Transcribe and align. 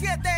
7 0.00 0.37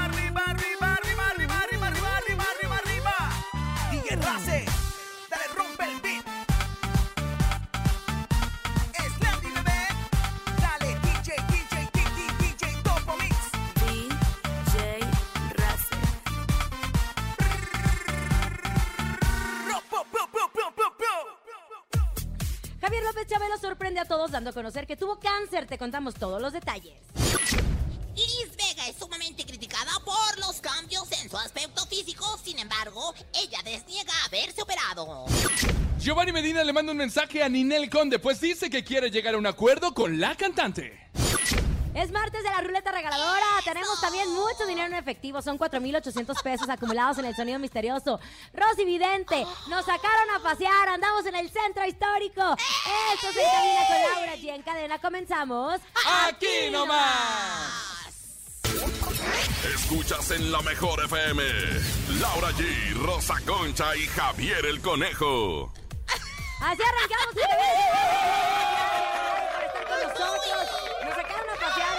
dando 24.41 24.49
a 24.49 24.53
conocer 24.53 24.87
que 24.87 24.97
tuvo 24.97 25.19
cáncer. 25.19 25.67
Te 25.67 25.77
contamos 25.77 26.15
todos 26.15 26.41
los 26.41 26.51
detalles. 26.51 26.95
Iris 28.15 28.51
Vega 28.57 28.87
es 28.87 28.97
sumamente 28.97 29.45
criticada 29.45 29.91
por 30.03 30.39
los 30.39 30.59
cambios 30.59 31.09
en 31.21 31.29
su 31.29 31.37
aspecto 31.37 31.85
físico, 31.85 32.25
sin 32.43 32.57
embargo, 32.59 33.13
ella 33.33 33.59
desniega 33.63 34.11
haberse 34.25 34.63
operado. 34.63 35.25
Giovanni 35.99 36.31
Medina 36.31 36.63
le 36.63 36.73
manda 36.73 36.91
un 36.91 36.97
mensaje 36.97 37.43
a 37.43 37.49
Ninel 37.49 37.89
Conde, 37.89 38.17
pues 38.17 38.41
dice 38.41 38.69
que 38.69 38.83
quiere 38.83 39.11
llegar 39.11 39.35
a 39.35 39.37
un 39.37 39.45
acuerdo 39.45 39.93
con 39.93 40.19
la 40.19 40.35
cantante. 40.35 41.11
Es 41.93 42.11
martes 42.11 42.43
de 42.43 42.49
la 42.49 42.61
ruleta 42.61 42.91
regaladora. 42.91 43.45
Tenemos 43.65 43.99
también 43.99 44.29
mucho 44.29 44.65
dinero 44.65 44.87
en 44.87 44.95
efectivo. 44.95 45.41
Son 45.41 45.57
4,800 45.57 46.41
pesos 46.41 46.69
acumulados 46.69 47.17
en 47.17 47.25
el 47.25 47.35
sonido 47.35 47.59
misterioso. 47.59 48.19
Rosy 48.53 48.85
Vidente, 48.85 49.45
nos 49.69 49.85
sacaron 49.85 50.29
a 50.35 50.39
pasear. 50.41 50.89
Andamos 50.89 51.25
en 51.25 51.35
el 51.35 51.49
centro 51.49 51.85
histórico. 51.85 52.55
Esto 53.13 53.31
se 53.33 53.41
encamina 53.41 53.87
con 53.87 54.01
Laura 54.13 54.35
G. 54.35 54.55
En 54.55 54.61
cadena 54.61 54.99
comenzamos. 54.99 55.81
¡Aquí 56.27 56.69
nomás! 56.71 57.91
Escuchas 59.75 60.31
en 60.31 60.51
la 60.51 60.61
mejor 60.61 61.03
FM. 61.03 61.43
Laura 62.19 62.51
G, 62.51 62.93
Rosa 62.95 63.35
Concha 63.45 63.95
y 63.95 64.07
Javier 64.07 64.65
el 64.65 64.81
Conejo. 64.81 65.71
Así 66.61 66.81
arrancamos. 66.81 67.35
Gracias 67.35 67.57
por 69.53 69.63
estar 69.65 69.87
con 69.87 69.99
nosotros. 70.07 70.67
Nos 71.03 71.15
sacaron 71.15 71.49
a 71.49 71.55
pasear. 71.59 71.91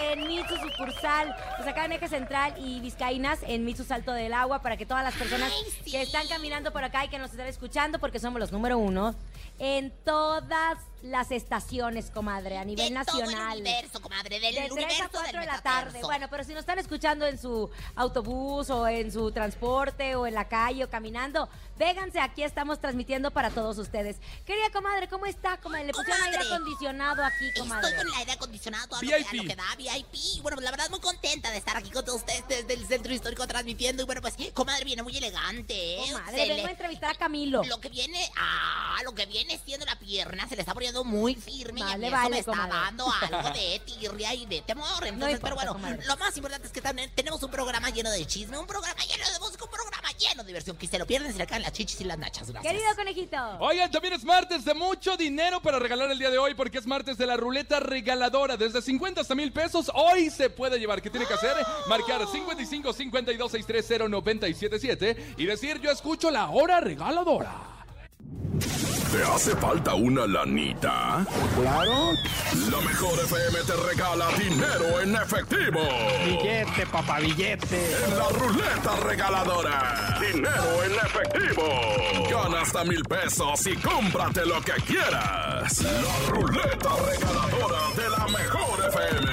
En 0.00 0.26
Mitsu 0.28 0.54
sucursal. 0.56 1.34
Nos 1.56 1.66
sacaron 1.66 1.92
Eje 1.92 2.08
Central 2.08 2.54
y 2.58 2.80
Vizcaínas 2.80 3.40
en 3.46 3.64
Mitsu 3.64 3.84
Salto 3.84 4.12
del 4.12 4.32
Agua 4.32 4.60
para 4.60 4.76
que 4.76 4.86
todas 4.86 5.02
las 5.02 5.14
personas 5.14 5.52
Ay, 5.52 5.72
sí. 5.84 5.90
que 5.90 6.02
están 6.02 6.28
caminando 6.28 6.72
por 6.72 6.84
acá 6.84 7.04
y 7.04 7.08
que 7.08 7.18
nos 7.18 7.32
están 7.32 7.46
escuchando, 7.46 7.98
porque 7.98 8.18
somos 8.18 8.38
los 8.38 8.52
número 8.52 8.78
uno 8.78 9.14
en 9.58 9.92
todas 10.04 10.78
las 11.04 11.30
estaciones, 11.32 12.10
comadre, 12.10 12.56
a 12.56 12.64
nivel 12.64 12.92
de 12.94 13.04
todo 13.04 13.18
el 13.20 13.24
nacional. 13.26 13.58
universo, 13.60 14.00
comadre, 14.00 14.40
del 14.40 14.54
De 14.54 14.60
3 14.62 14.72
universo 14.72 15.04
a 15.04 15.08
4 15.08 15.32
del 15.32 15.40
de 15.40 15.46
la 15.46 15.60
tarde. 15.60 16.00
Bueno, 16.02 16.28
pero 16.30 16.44
si 16.44 16.50
nos 16.52 16.60
están 16.60 16.78
escuchando 16.78 17.26
en 17.26 17.38
su 17.38 17.70
autobús 17.94 18.70
o 18.70 18.88
en 18.88 19.12
su 19.12 19.30
transporte 19.30 20.14
o 20.16 20.26
en 20.26 20.32
la 20.34 20.48
calle 20.48 20.82
o 20.84 20.88
caminando, 20.90 21.48
véganse, 21.78 22.20
aquí 22.20 22.42
estamos 22.42 22.80
transmitiendo 22.80 23.30
para 23.30 23.50
todos 23.50 23.76
ustedes. 23.76 24.16
Querida 24.46 24.70
comadre, 24.72 25.06
¿cómo 25.08 25.26
está? 25.26 25.58
Comadre, 25.58 25.86
le 25.88 25.92
pusieron 25.92 26.22
aire 26.22 26.38
Comadre. 26.38 26.54
acondicionado 26.54 27.22
aquí, 27.24 27.52
comadre. 27.58 27.88
Estoy 27.88 27.98
con 28.04 28.12
el 28.14 28.18
aire 28.20 28.32
acondicionado 28.32 28.88
todo 28.88 29.02
lo 29.02 29.08
que, 29.08 29.14
a 29.14 29.18
VIP. 29.18 29.42
lo 29.42 29.48
que 29.48 29.56
da, 29.56 29.76
VIP. 29.76 30.42
Bueno, 30.42 30.56
pues 30.56 30.64
la 30.64 30.70
verdad 30.70 30.88
muy 30.88 31.00
contenta 31.00 31.50
de 31.50 31.58
estar 31.58 31.76
aquí 31.76 31.90
con 31.90 32.04
todos 32.04 32.20
ustedes 32.20 32.48
desde 32.48 32.72
el 32.72 32.86
centro 32.86 33.12
histórico 33.12 33.46
transmitiendo. 33.46 34.02
Y 34.02 34.06
bueno, 34.06 34.22
pues, 34.22 34.36
comadre, 34.54 34.84
viene 34.84 35.02
muy 35.02 35.14
elegante, 35.16 35.96
¿eh? 36.00 36.12
Comadre, 36.12 36.30
Se 36.38 36.48
vengo 36.48 36.62
le- 36.62 36.68
a 36.68 36.70
entrevistar 36.70 37.10
a 37.10 37.14
Camilo. 37.14 37.62
Lo 37.64 37.78
que 37.78 37.90
viene, 37.90 38.26
ah, 38.38 38.96
lo 39.04 39.14
que 39.14 39.26
viene 39.26 39.60
siendo 39.64 39.84
la 39.84 39.98
pierna 39.98 40.48
se 40.48 40.54
le 40.56 40.62
está 40.62 40.72
poniendo 40.72 40.93
muy 41.02 41.34
firme 41.34 41.80
y 41.80 41.82
a 41.82 41.86
Vale, 41.86 41.98
mí 41.98 42.06
eso 42.06 42.16
vale, 42.16 42.30
me 42.30 42.38
está 42.38 42.52
comadre. 42.52 42.72
dando 42.72 43.06
algo 43.22 43.50
de 43.58 43.82
tirria 43.84 44.34
y 44.34 44.46
de 44.46 44.60
temor. 44.62 44.84
Entonces, 45.06 45.12
importa, 45.36 45.38
pero 45.42 45.54
bueno, 45.56 45.72
comadre. 45.72 46.04
lo 46.06 46.16
más 46.18 46.36
importante 46.36 46.66
es 46.66 46.72
que 46.72 46.80
también 46.82 47.10
tenemos 47.14 47.42
un 47.42 47.50
programa 47.50 47.90
lleno 47.90 48.10
de 48.10 48.24
chisme, 48.26 48.58
un 48.58 48.66
programa 48.66 49.00
lleno 49.02 49.24
de 49.32 49.38
música, 49.40 49.64
un 49.64 49.70
programa 49.70 50.08
lleno 50.18 50.42
de 50.42 50.46
diversión. 50.46 50.76
Que 50.76 50.86
se 50.86 50.98
lo 50.98 51.06
pierden, 51.06 51.32
se 51.32 51.38
le 51.38 51.46
caen 51.46 51.62
las 51.62 51.72
chichis 51.72 52.00
y 52.02 52.04
las 52.04 52.18
nachas. 52.18 52.50
Gracias. 52.50 52.72
Querido 52.72 52.94
conejito. 52.94 53.36
Oigan, 53.60 53.90
también 53.90 54.14
es 54.14 54.24
martes 54.24 54.64
de 54.64 54.74
mucho 54.74 55.16
dinero 55.16 55.60
para 55.62 55.78
regalar 55.78 56.10
el 56.10 56.18
día 56.18 56.30
de 56.30 56.38
hoy 56.38 56.54
porque 56.54 56.78
es 56.78 56.86
martes 56.86 57.16
de 57.16 57.26
la 57.26 57.36
ruleta 57.36 57.80
regaladora. 57.80 58.56
Desde 58.56 58.82
50 58.82 59.22
hasta 59.22 59.34
mil 59.34 59.52
pesos 59.52 59.90
hoy 59.94 60.28
se 60.30 60.50
puede 60.50 60.78
llevar. 60.78 61.00
¿Qué 61.00 61.08
tiene 61.10 61.26
que 61.26 61.34
hacer? 61.34 61.56
Marcar 61.88 62.26
55 62.30 62.92
52 62.92 63.50
630 63.50 64.08
977 64.08 65.34
y 65.38 65.46
decir 65.46 65.80
yo 65.80 65.90
escucho 65.90 66.30
la 66.30 66.50
hora 66.50 66.80
regaladora. 66.80 67.73
¿Te 69.14 69.22
hace 69.22 69.54
falta 69.56 69.94
una 69.94 70.26
lanita? 70.26 71.24
Claro, 71.54 72.12
La 72.70 72.80
mejor 72.80 73.16
FM 73.20 73.58
te 73.64 73.72
regala 73.88 74.26
dinero 74.36 75.00
en 75.00 75.14
efectivo. 75.14 75.80
billete, 76.24 76.84
papá, 76.90 77.20
billete. 77.20 77.94
En 78.06 78.18
la 78.18 78.28
ruleta 78.30 78.96
regaladora. 79.06 80.18
Dinero 80.20 80.82
en 80.84 80.92
efectivo. 80.94 81.64
Gana 82.28 82.62
hasta 82.62 82.82
mil 82.84 83.04
pesos 83.04 83.64
y 83.68 83.76
cómprate 83.76 84.44
lo 84.46 84.60
que 84.62 84.72
quieras. 84.82 85.80
La 85.82 86.28
ruleta 86.30 86.90
regaladora 87.06 87.80
de 87.96 88.10
la 88.10 88.26
mejor 88.26 88.80
FM. 88.88 89.32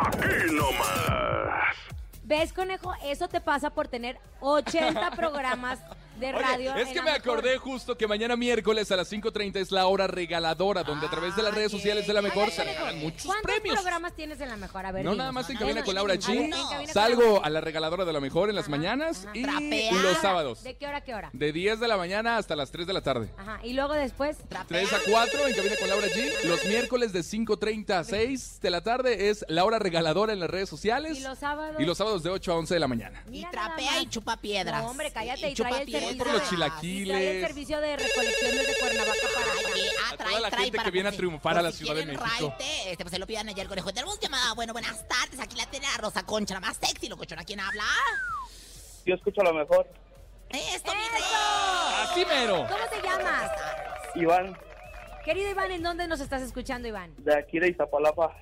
Aquí 0.00 0.54
nomás. 0.54 1.76
¿Ves, 2.22 2.52
conejo? 2.52 2.92
Eso 3.04 3.26
te 3.26 3.40
pasa 3.40 3.70
por 3.70 3.88
tener 3.88 4.16
80 4.40 5.10
programas 5.12 5.80
de 6.18 6.32
radio. 6.32 6.72
Oye, 6.72 6.82
es 6.82 6.88
que 6.88 6.94
me 7.02 7.12
mejor. 7.12 7.18
acordé 7.20 7.58
justo 7.58 7.96
que 7.96 8.06
mañana 8.06 8.36
miércoles 8.36 8.90
a 8.92 8.96
las 8.96 9.12
5.30 9.12 9.56
es 9.56 9.70
la 9.72 9.86
hora 9.86 10.06
regaladora, 10.06 10.82
donde 10.82 11.06
a 11.06 11.10
través 11.10 11.36
de 11.36 11.42
las 11.42 11.54
redes 11.54 11.70
sociales 11.70 12.06
de 12.06 12.12
la 12.14 12.22
mejor 12.22 12.50
se 12.50 12.64
regalan 12.64 12.98
muchos 12.98 13.24
¿Cuántos 13.26 13.50
premios. 13.52 13.74
programas 13.80 14.14
tienes 14.14 14.40
en 14.40 14.48
la 14.48 14.56
mejor? 14.56 14.86
A 14.86 14.92
ver, 14.92 15.04
No, 15.04 15.10
dinos. 15.12 15.18
nada 15.18 15.32
más 15.32 15.48
en 15.50 15.54
no, 15.54 15.60
cabina 15.60 15.82
con 15.84 15.94
Laura 15.94 16.14
con 16.16 16.86
Salgo 16.92 17.44
a 17.44 17.50
la 17.50 17.60
regaladora 17.60 18.04
de 18.04 18.12
la 18.12 18.20
mejor 18.20 18.48
en 18.48 18.56
las 18.56 18.64
Ajá, 18.66 18.70
mañanas 18.76 19.26
ajá. 19.26 19.60
y 19.62 19.90
los 20.02 20.16
sábados. 20.18 20.62
¿De 20.62 20.76
qué 20.76 20.86
hora 20.86 20.98
a 20.98 21.00
qué 21.02 21.14
hora? 21.14 21.30
De 21.32 21.52
10 21.52 21.80
de 21.80 21.88
la 21.88 21.96
mañana 21.96 22.36
hasta 22.38 22.56
las 22.56 22.70
3 22.70 22.86
de 22.86 22.92
la 22.92 23.00
tarde. 23.02 23.30
Ajá, 23.36 23.60
y 23.62 23.72
luego 23.72 23.94
después. 23.94 24.36
3 24.68 24.92
a 24.92 24.98
4 25.08 25.46
en 25.48 25.54
cabina 25.54 25.74
con 25.78 25.88
Laura 25.88 26.06
G. 26.08 26.44
Los 26.44 26.64
miércoles 26.64 27.12
de 27.12 27.20
5.30 27.20 27.90
a 27.98 28.04
6 28.04 28.60
de 28.60 28.70
la 28.70 28.80
tarde 28.82 29.28
es 29.28 29.44
la 29.48 29.64
hora 29.64 29.78
regaladora 29.78 30.32
en 30.32 30.40
las 30.40 30.50
redes 30.50 30.68
sociales. 30.68 31.18
¿Y 31.18 31.20
los 31.22 31.38
sábados? 31.38 31.76
Y 31.80 31.84
los 31.84 31.98
sábados 31.98 32.22
de 32.22 32.30
8 32.30 32.52
a 32.52 32.56
11 32.56 32.74
de 32.74 32.80
la 32.80 32.88
mañana. 32.88 33.22
Y 33.26 33.30
Mira 33.30 33.50
trapea 33.50 34.00
y 34.00 34.06
chupa 34.08 34.36
piedras. 34.38 34.82
No, 34.82 34.90
hombre, 34.90 35.10
cállate 35.12 35.50
y, 35.50 35.54
chupa 35.54 35.68
trae 35.70 35.82
el 35.82 35.86
servicio. 36.08 36.24
Por 36.24 36.32
los 36.34 36.42
de- 36.42 36.48
chilaquiles. 36.48 37.06
y 37.06 37.10
trae 37.20 37.40
el 37.40 37.46
servicio 37.46 37.80
de 37.80 37.96
recolección 37.96 38.56
desde 38.56 38.78
Cuernavaca 38.80 39.28
para. 39.34 39.72
Oye, 39.74 39.88
ah, 40.04 40.10
A 40.12 40.16
trae, 40.16 40.28
toda 40.28 40.40
la 40.40 40.50
trae 40.50 40.64
gente 40.64 40.76
para 40.76 40.84
que 40.86 40.90
viene 40.92 41.08
a 41.08 41.12
si- 41.12 41.16
triunfar 41.18 41.58
a 41.58 41.62
la 41.62 41.72
si 41.72 41.78
Ciudad 41.78 41.94
de 41.94 42.06
México. 42.06 42.24
raite, 42.24 42.90
este, 42.90 43.04
pues 43.04 43.10
se 43.12 43.18
lo 43.18 43.26
pidan 43.26 43.48
allá 43.48 43.62
al 43.62 43.68
conejo. 43.68 43.92
Tenemos 43.92 44.18
llamada. 44.20 44.54
Bueno, 44.54 44.72
buenas 44.72 45.06
tardes. 45.08 45.38
Aquí 45.40 45.56
la 45.56 45.66
tiene 45.66 45.86
la 45.90 45.96
Rosa 45.98 46.24
Concha, 46.24 46.54
la 46.54 46.60
más 46.60 46.76
sexy, 46.76 47.08
locochona. 47.08 47.44
¿Quién 47.44 47.60
habla? 47.60 47.84
Yo 49.04 49.14
escucho 49.14 49.42
lo 49.42 49.52
mejor. 49.54 49.86
Esto, 50.50 50.92
mi. 50.94 51.00
Así 52.02 52.24
mero. 52.24 52.66
¿Cómo 52.68 52.84
te 52.90 53.02
llamas? 53.06 53.50
Iván, 54.14 54.56
Querido 55.24 55.50
Iván, 55.50 55.70
¿en 55.72 55.82
dónde 55.82 56.06
nos 56.06 56.20
estás 56.20 56.40
escuchando, 56.42 56.86
Iván? 56.86 57.12
De 57.18 57.36
aquí 57.36 57.58
de 57.58 57.68
Iztapalapa. 57.68 58.32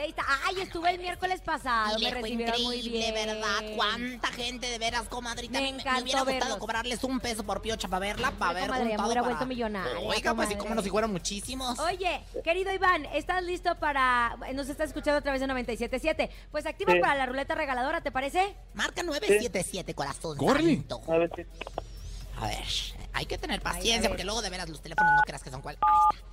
De 0.00 0.06
Ita- 0.08 0.24
Ay, 0.46 0.62
estuve 0.62 0.88
el 0.92 0.98
miércoles 0.98 1.42
pasado, 1.42 1.98
Y 1.98 2.04
me 2.04 2.10
recibieron 2.10 2.62
muy 2.62 2.80
bien. 2.80 3.12
¿verdad? 3.12 3.76
¿Cuánta 3.76 4.28
gente 4.28 4.66
de 4.70 4.78
veras, 4.78 5.06
comadrita? 5.08 5.60
Me 5.60 5.68
A 5.68 5.72
mí 5.72 5.72
me, 5.72 5.82
hubiera 6.02 6.20
gustado 6.20 6.24
verlos. 6.26 6.56
cobrarles 6.58 7.04
un 7.04 7.20
peso 7.20 7.44
por 7.44 7.60
piocha 7.60 7.86
para 7.86 8.00
verla, 8.00 8.30
para 8.30 8.54
ver 8.54 8.62
comadre, 8.62 8.84
me 8.84 8.90
hubiera 8.94 9.04
para- 9.04 9.20
vuelto 9.22 9.44
millonaria, 9.44 9.98
Oiga, 9.98 10.08
pues, 10.08 10.18
¿y 10.18 10.22
comadre. 10.54 10.56
cómo 10.56 10.74
nos 10.74 10.84
si 10.84 10.90
fueron 10.90 11.12
muchísimos? 11.12 11.78
Oye, 11.80 12.22
querido 12.42 12.72
Iván, 12.72 13.04
¿estás 13.12 13.42
listo 13.42 13.74
para... 13.78 14.38
Nos 14.54 14.70
estás 14.70 14.88
escuchando 14.88 15.18
a 15.18 15.20
través 15.20 15.42
de 15.42 15.46
97.7. 15.48 16.30
Pues 16.50 16.64
activa 16.64 16.94
Sí. 16.94 17.00
para 17.00 17.16
la 17.16 17.26
ruleta 17.26 17.54
regaladora, 17.54 18.00
¿te 18.00 18.10
parece? 18.10 18.54
Marca 18.72 19.02
977, 19.02 19.94
corazón 19.94 20.38
santo. 20.38 21.02
A 21.08 21.18
ver 21.18 21.30
si... 21.36 21.42
A 22.38 22.46
ver, 22.46 22.64
hay 23.12 23.26
que 23.26 23.36
tener 23.36 23.60
paciencia 23.60 24.08
porque 24.08 24.24
luego 24.24 24.40
de 24.40 24.48
veras 24.48 24.66
los 24.70 24.80
teléfonos 24.80 25.12
no 25.14 25.20
creas 25.26 25.42
que 25.42 25.50
son 25.50 25.60
cuál. 25.60 25.76
Ahí 25.82 26.16
está. 26.16 26.30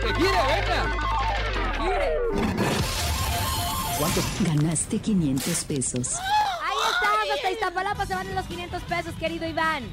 ¡Que 0.00 0.14
gire, 0.14 0.38
venga! 0.46 1.04
Ganaste 4.40 4.98
500 4.98 5.64
pesos. 5.64 6.14
Ahí 6.62 6.76
estás, 6.92 7.36
hasta 7.36 7.50
Iztapalapa 7.50 8.06
se 8.06 8.14
van 8.14 8.28
en 8.28 8.34
los 8.34 8.46
500 8.46 8.82
pesos, 8.82 9.14
querido 9.14 9.46
Iván. 9.46 9.84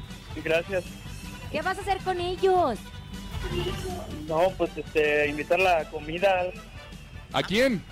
Gracias. 0.44 0.84
¿Qué 1.50 1.62
vas 1.62 1.78
a 1.78 1.80
hacer 1.80 1.98
con 1.98 2.20
ellos? 2.20 2.78
No, 4.26 4.50
pues 4.56 4.70
este, 4.76 5.28
invitar 5.28 5.58
la 5.58 5.84
comida 5.90 6.44
¿A 7.32 7.42
quién? 7.42 7.82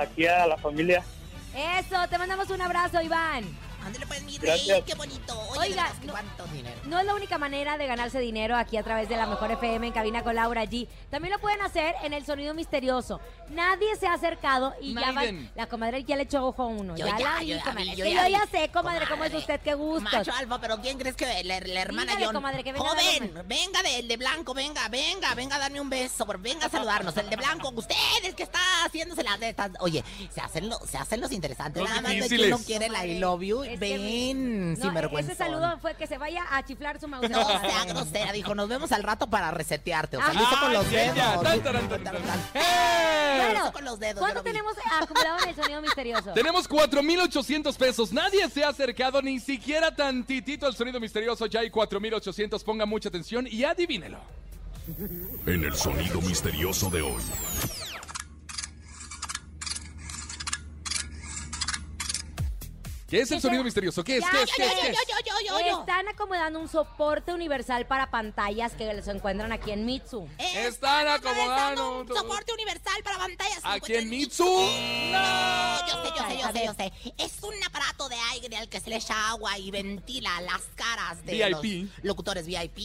aquí 0.00 0.26
a 0.26 0.46
la 0.46 0.56
familia. 0.56 1.02
Eso, 1.54 1.96
te 2.08 2.18
mandamos 2.18 2.48
un 2.50 2.60
abrazo, 2.60 3.00
Iván. 3.00 3.44
Ándale 3.84 4.06
pues, 4.06 4.22
mi 4.22 4.38
rey, 4.38 4.46
Gracias. 4.46 4.82
qué 4.84 4.94
bonito. 4.94 5.38
Oye, 5.50 5.70
Oiga, 5.70 5.92
no- 6.04 6.12
¿cuánto 6.12 6.44
dinero? 6.48 6.80
No 6.84 6.98
es 6.98 7.06
la 7.06 7.14
única 7.14 7.38
manera 7.38 7.78
de 7.78 7.86
ganarse 7.86 8.18
dinero 8.20 8.56
aquí 8.56 8.76
a 8.76 8.82
través 8.82 9.08
de 9.08 9.16
la 9.16 9.26
Mejor 9.26 9.50
FM 9.52 9.86
en 9.88 9.92
cabina 9.92 10.22
con 10.22 10.34
Laura 10.34 10.64
G. 10.64 10.86
También 11.10 11.32
lo 11.32 11.38
pueden 11.40 11.60
hacer 11.62 11.94
en 12.02 12.12
el 12.12 12.24
sonido 12.24 12.52
misterioso. 12.54 13.20
Nadie 13.48 13.96
se 13.96 14.06
ha 14.06 14.14
acercado 14.14 14.74
y 14.80 14.94
ya 14.94 15.12
van. 15.12 15.50
La 15.54 15.66
comadre 15.66 16.04
ya 16.04 16.16
le 16.16 16.22
echó 16.24 16.46
ojo 16.46 16.62
a 16.62 16.66
uno. 16.66 16.96
Yo 16.96 17.06
ya, 17.06 17.18
ya, 17.18 17.24
la 17.24 17.38
yo 17.42 17.46
vi, 17.46 17.46
ya 17.54 17.62
comadre. 17.64 17.84
vi, 17.84 17.90
Es 17.90 17.96
yo 17.98 18.04
que 18.04 18.10
ya 18.12 18.28
yo 18.28 18.38
ya 18.38 18.44
vi. 18.44 18.50
sé, 18.50 18.68
comadre, 18.70 19.06
cómo 19.08 19.24
es 19.24 19.34
usted, 19.34 19.60
qué 19.60 19.74
gusto. 19.74 20.02
Macho 20.10 20.32
alfa, 20.32 20.60
pero 20.60 20.80
¿quién 20.80 20.98
crees 20.98 21.16
que 21.16 21.26
la, 21.44 21.60
la 21.60 21.80
hermana 21.80 22.12
Dígale, 22.12 22.26
John? 22.26 22.34
comadre, 22.34 22.62
que 22.64 22.72
venga 22.72 22.86
a 22.86 22.90
Joven, 22.90 23.34
darme- 23.34 23.42
venga 23.48 23.82
del 23.82 24.08
de 24.08 24.16
blanco, 24.16 24.54
venga, 24.54 24.88
venga, 24.88 25.34
venga 25.34 25.56
a 25.56 25.58
darme 25.58 25.80
un 25.80 25.90
beso, 25.90 26.26
por- 26.26 26.38
venga 26.38 26.66
a 26.66 26.68
saludarnos. 26.70 27.16
El 27.16 27.28
de 27.30 27.36
blanco, 27.36 27.70
ustedes 27.74 28.34
que 28.36 28.42
está 28.44 28.58
haciéndose 28.84 29.22
las 29.24 29.40
de 29.40 29.48
estas. 29.50 29.70
Oye, 29.80 30.04
se 30.32 30.40
hacen, 30.40 30.68
lo- 30.68 30.78
se 30.86 30.96
hacen 30.98 31.20
los 31.20 31.32
interesantes. 31.32 31.80
Los 31.82 31.88
Nada 31.90 32.02
más 32.02 32.12
de 32.12 32.28
quien 32.28 32.50
no 32.50 32.58
quiere 32.58 32.88
la 32.88 33.06
I 33.06 33.18
love 33.18 33.42
you. 33.42 33.62
Es 33.74 33.80
que 33.80 33.98
Ven, 33.98 34.74
No, 34.74 34.80
sin 34.80 34.94
vergüenza. 34.94 35.32
ese 35.32 35.44
saludo 35.44 35.78
fue 35.80 35.94
que 35.94 36.06
se 36.06 36.18
vaya 36.18 36.42
a 36.50 36.64
chiflar 36.64 37.00
su 37.00 37.08
mouse. 37.08 37.28
No 37.28 37.44
sea 37.46 37.84
grosera, 37.86 38.32
dijo, 38.32 38.54
nos 38.54 38.68
vemos 38.68 38.92
al 38.92 39.02
rato 39.02 39.28
para 39.28 39.50
resetearte. 39.50 40.16
O 40.16 40.20
sea, 40.20 40.32
lo 40.32 40.40
hizo 40.42 40.60
con 40.60 40.72
los 40.72 40.90
dedos. 40.90 41.16
¡Eh! 42.54 43.40
Bueno, 43.52 43.72
con 43.72 43.84
los 43.84 43.98
dedos, 43.98 44.18
¿cuánto 44.20 44.42
tenemos 44.42 44.74
acumulado 45.00 45.38
en 45.42 45.48
el 45.50 45.54
sonido 45.54 45.82
misterioso? 45.82 46.32
Tenemos 46.34 46.68
4,800 46.68 47.76
pesos. 47.76 48.12
Nadie 48.12 48.48
se 48.48 48.64
ha 48.64 48.68
acercado 48.68 49.22
ni 49.22 49.38
siquiera 49.40 49.94
tantitito 49.94 50.66
al 50.66 50.74
sonido 50.74 51.00
misterioso. 51.00 51.46
Ya 51.46 51.60
hay 51.60 51.70
4,800. 51.70 52.62
Ponga 52.64 52.86
mucha 52.86 53.08
atención 53.08 53.46
y 53.50 53.64
adivínelo. 53.64 54.18
En 55.46 55.64
el 55.64 55.74
sonido 55.76 56.20
misterioso 56.20 56.90
de 56.90 57.02
hoy. 57.02 57.22
¿Qué 63.10 63.22
es 63.22 63.30
el 63.32 63.38
¿Qué 63.38 63.42
sonido 63.42 63.64
misterioso? 63.64 64.04
¿Qué 64.04 64.18
es? 64.18 64.24
¿Qué 64.30 64.42
es? 64.42 64.48
ya, 64.50 64.54
¿Qué 64.54 64.62
es? 64.66 64.96
ya, 64.96 65.00
¿Qué 65.24 65.46
Yo, 65.48 65.58
es? 65.58 65.78
Están 65.80 66.06
acomodando 66.06 66.60
un 66.60 66.68
soporte 66.68 67.32
universal 67.32 67.84
para 67.86 68.08
pantallas 68.08 68.72
que 68.74 69.02
se 69.02 69.10
encuentran 69.10 69.50
aquí 69.50 69.72
en 69.72 69.84
Mitsu. 69.84 70.28
Están 70.38 71.08
acomodando 71.08 72.02
un 72.02 72.08
soporte 72.08 72.52
universal 72.52 73.02
para 73.02 73.18
pantallas. 73.18 73.58
¿Aquí 73.64 73.94
en 73.96 74.08
Mitsu? 74.08 74.44
No, 74.44 75.86
yo 75.88 76.04
sé, 76.04 76.10
yo 76.16 76.28
sé, 76.28 76.38
yo 76.38 76.52
sé, 76.52 76.66
yo 76.66 76.74
sé. 76.74 76.92
Es 77.18 77.42
un 77.42 77.54
aparato 77.64 78.08
de 78.08 78.16
aire 78.32 78.56
al 78.56 78.68
que 78.68 78.78
se 78.78 78.90
le 78.90 78.96
echa 78.96 79.30
agua 79.30 79.58
y 79.58 79.72
ventila 79.72 80.40
las 80.42 80.62
caras 80.76 81.24
de 81.26 81.32
VIP. 81.32 81.90
los 81.96 82.04
locutores 82.04 82.46
VIP. 82.46 82.78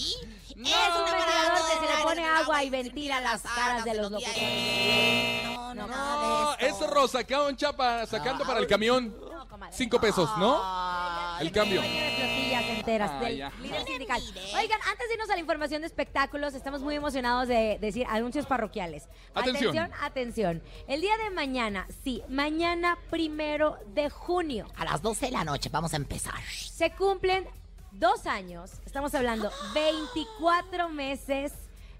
No, 0.55 0.69
un 0.69 1.05
ventilador 1.05 1.53
que 1.69 1.87
se 1.87 1.97
le 1.97 2.03
pone 2.03 2.25
agua 2.25 2.63
y 2.63 2.69
ventila 2.71 3.21
las 3.21 3.43
caras 3.43 3.85
de 3.85 3.93
los 3.93 4.09
locutores. 4.11 5.43
No, 5.43 5.75
no, 5.75 5.87
No, 5.87 6.55
eso 6.55 6.87
Rosa 6.87 7.23
Concha 7.27 7.73
para, 7.73 8.07
sacando 8.07 8.43
para 8.43 8.59
el 8.59 8.65
camión. 8.65 9.34
Comadre. 9.55 9.73
Cinco 9.73 10.01
pesos, 10.01 10.29
¿no? 10.37 10.59
Ay, 10.61 11.47
El 11.47 11.53
cambio. 11.53 11.79
Dueño 11.81 11.95
de 12.01 12.11
flotillas 12.11 12.63
enteras 12.77 13.11
Ah, 13.13 13.19
del 13.21 13.37
ya. 13.37 13.51
líder 13.61 13.85
sindical. 13.85 14.21
Oigan, 14.53 14.79
antes 14.91 15.07
de 15.07 15.13
irnos 15.13 15.29
a 15.29 15.33
la 15.33 15.39
información 15.39 15.81
de 15.81 15.87
espectáculos, 15.87 16.53
estamos 16.55 16.81
muy 16.81 16.95
emocionados 16.95 17.47
de 17.47 17.77
decir 17.79 18.05
anuncios 18.09 18.45
parroquiales. 18.47 19.07
Atención. 19.33 19.77
atención, 19.77 19.91
atención. 20.03 20.63
El 20.89 20.99
día 20.99 21.15
de 21.23 21.29
mañana, 21.29 21.87
sí, 22.03 22.21
mañana 22.27 22.97
primero 23.09 23.77
de 23.93 24.09
junio, 24.09 24.67
A 24.75 24.83
las 24.83 25.01
12 25.01 25.27
de 25.27 25.31
la 25.31 25.45
noche 25.45 25.69
vamos 25.69 25.93
a 25.93 25.95
empezar. 25.95 26.35
se 26.49 26.91
cumplen 26.91 27.47
dos 27.93 28.25
años, 28.27 28.71
estamos 28.85 29.15
hablando 29.15 29.49
24 29.73 30.89
meses 30.89 31.53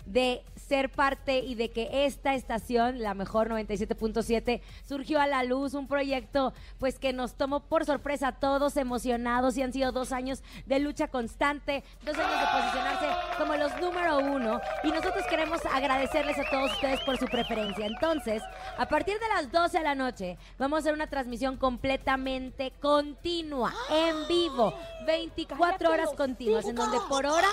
de 0.05 0.43
ser 0.67 0.89
parte 0.89 1.39
y 1.39 1.55
de 1.55 1.69
que 1.69 2.05
esta 2.05 2.33
estación, 2.33 2.99
la 2.99 3.13
mejor 3.13 3.49
97.7, 3.49 4.61
surgió 4.87 5.19
a 5.19 5.27
la 5.27 5.43
luz, 5.43 5.73
un 5.73 5.87
proyecto 5.87 6.53
pues 6.79 6.99
que 6.99 7.13
nos 7.13 7.35
tomó 7.35 7.61
por 7.61 7.85
sorpresa 7.85 8.29
a 8.29 8.39
todos 8.39 8.77
emocionados 8.77 9.57
y 9.57 9.61
han 9.61 9.73
sido 9.73 9.91
dos 9.91 10.11
años 10.11 10.43
de 10.65 10.79
lucha 10.79 11.07
constante, 11.07 11.83
dos 12.03 12.17
años 12.17 12.39
de 12.39 12.61
posicionarse 12.61 13.05
como 13.37 13.55
los 13.55 13.79
número 13.79 14.17
uno 14.19 14.59
y 14.83 14.89
nosotros 14.89 15.25
queremos 15.29 15.59
agradecerles 15.71 16.37
a 16.39 16.49
todos 16.49 16.71
ustedes 16.71 16.99
por 17.01 17.17
su 17.17 17.25
preferencia. 17.25 17.85
Entonces, 17.85 18.41
a 18.77 18.87
partir 18.87 19.15
de 19.19 19.27
las 19.35 19.51
12 19.51 19.77
de 19.77 19.83
la 19.83 19.95
noche 19.95 20.37
vamos 20.57 20.77
a 20.77 20.79
hacer 20.79 20.93
una 20.93 21.07
transmisión 21.07 21.57
completamente 21.57 22.71
continua, 22.81 23.73
en 23.89 24.27
vivo, 24.27 24.73
24 25.05 25.91
horas 25.91 26.09
continuas, 26.15 26.65
en 26.65 26.75
donde 26.75 26.97
por 27.07 27.25
hora. 27.25 27.47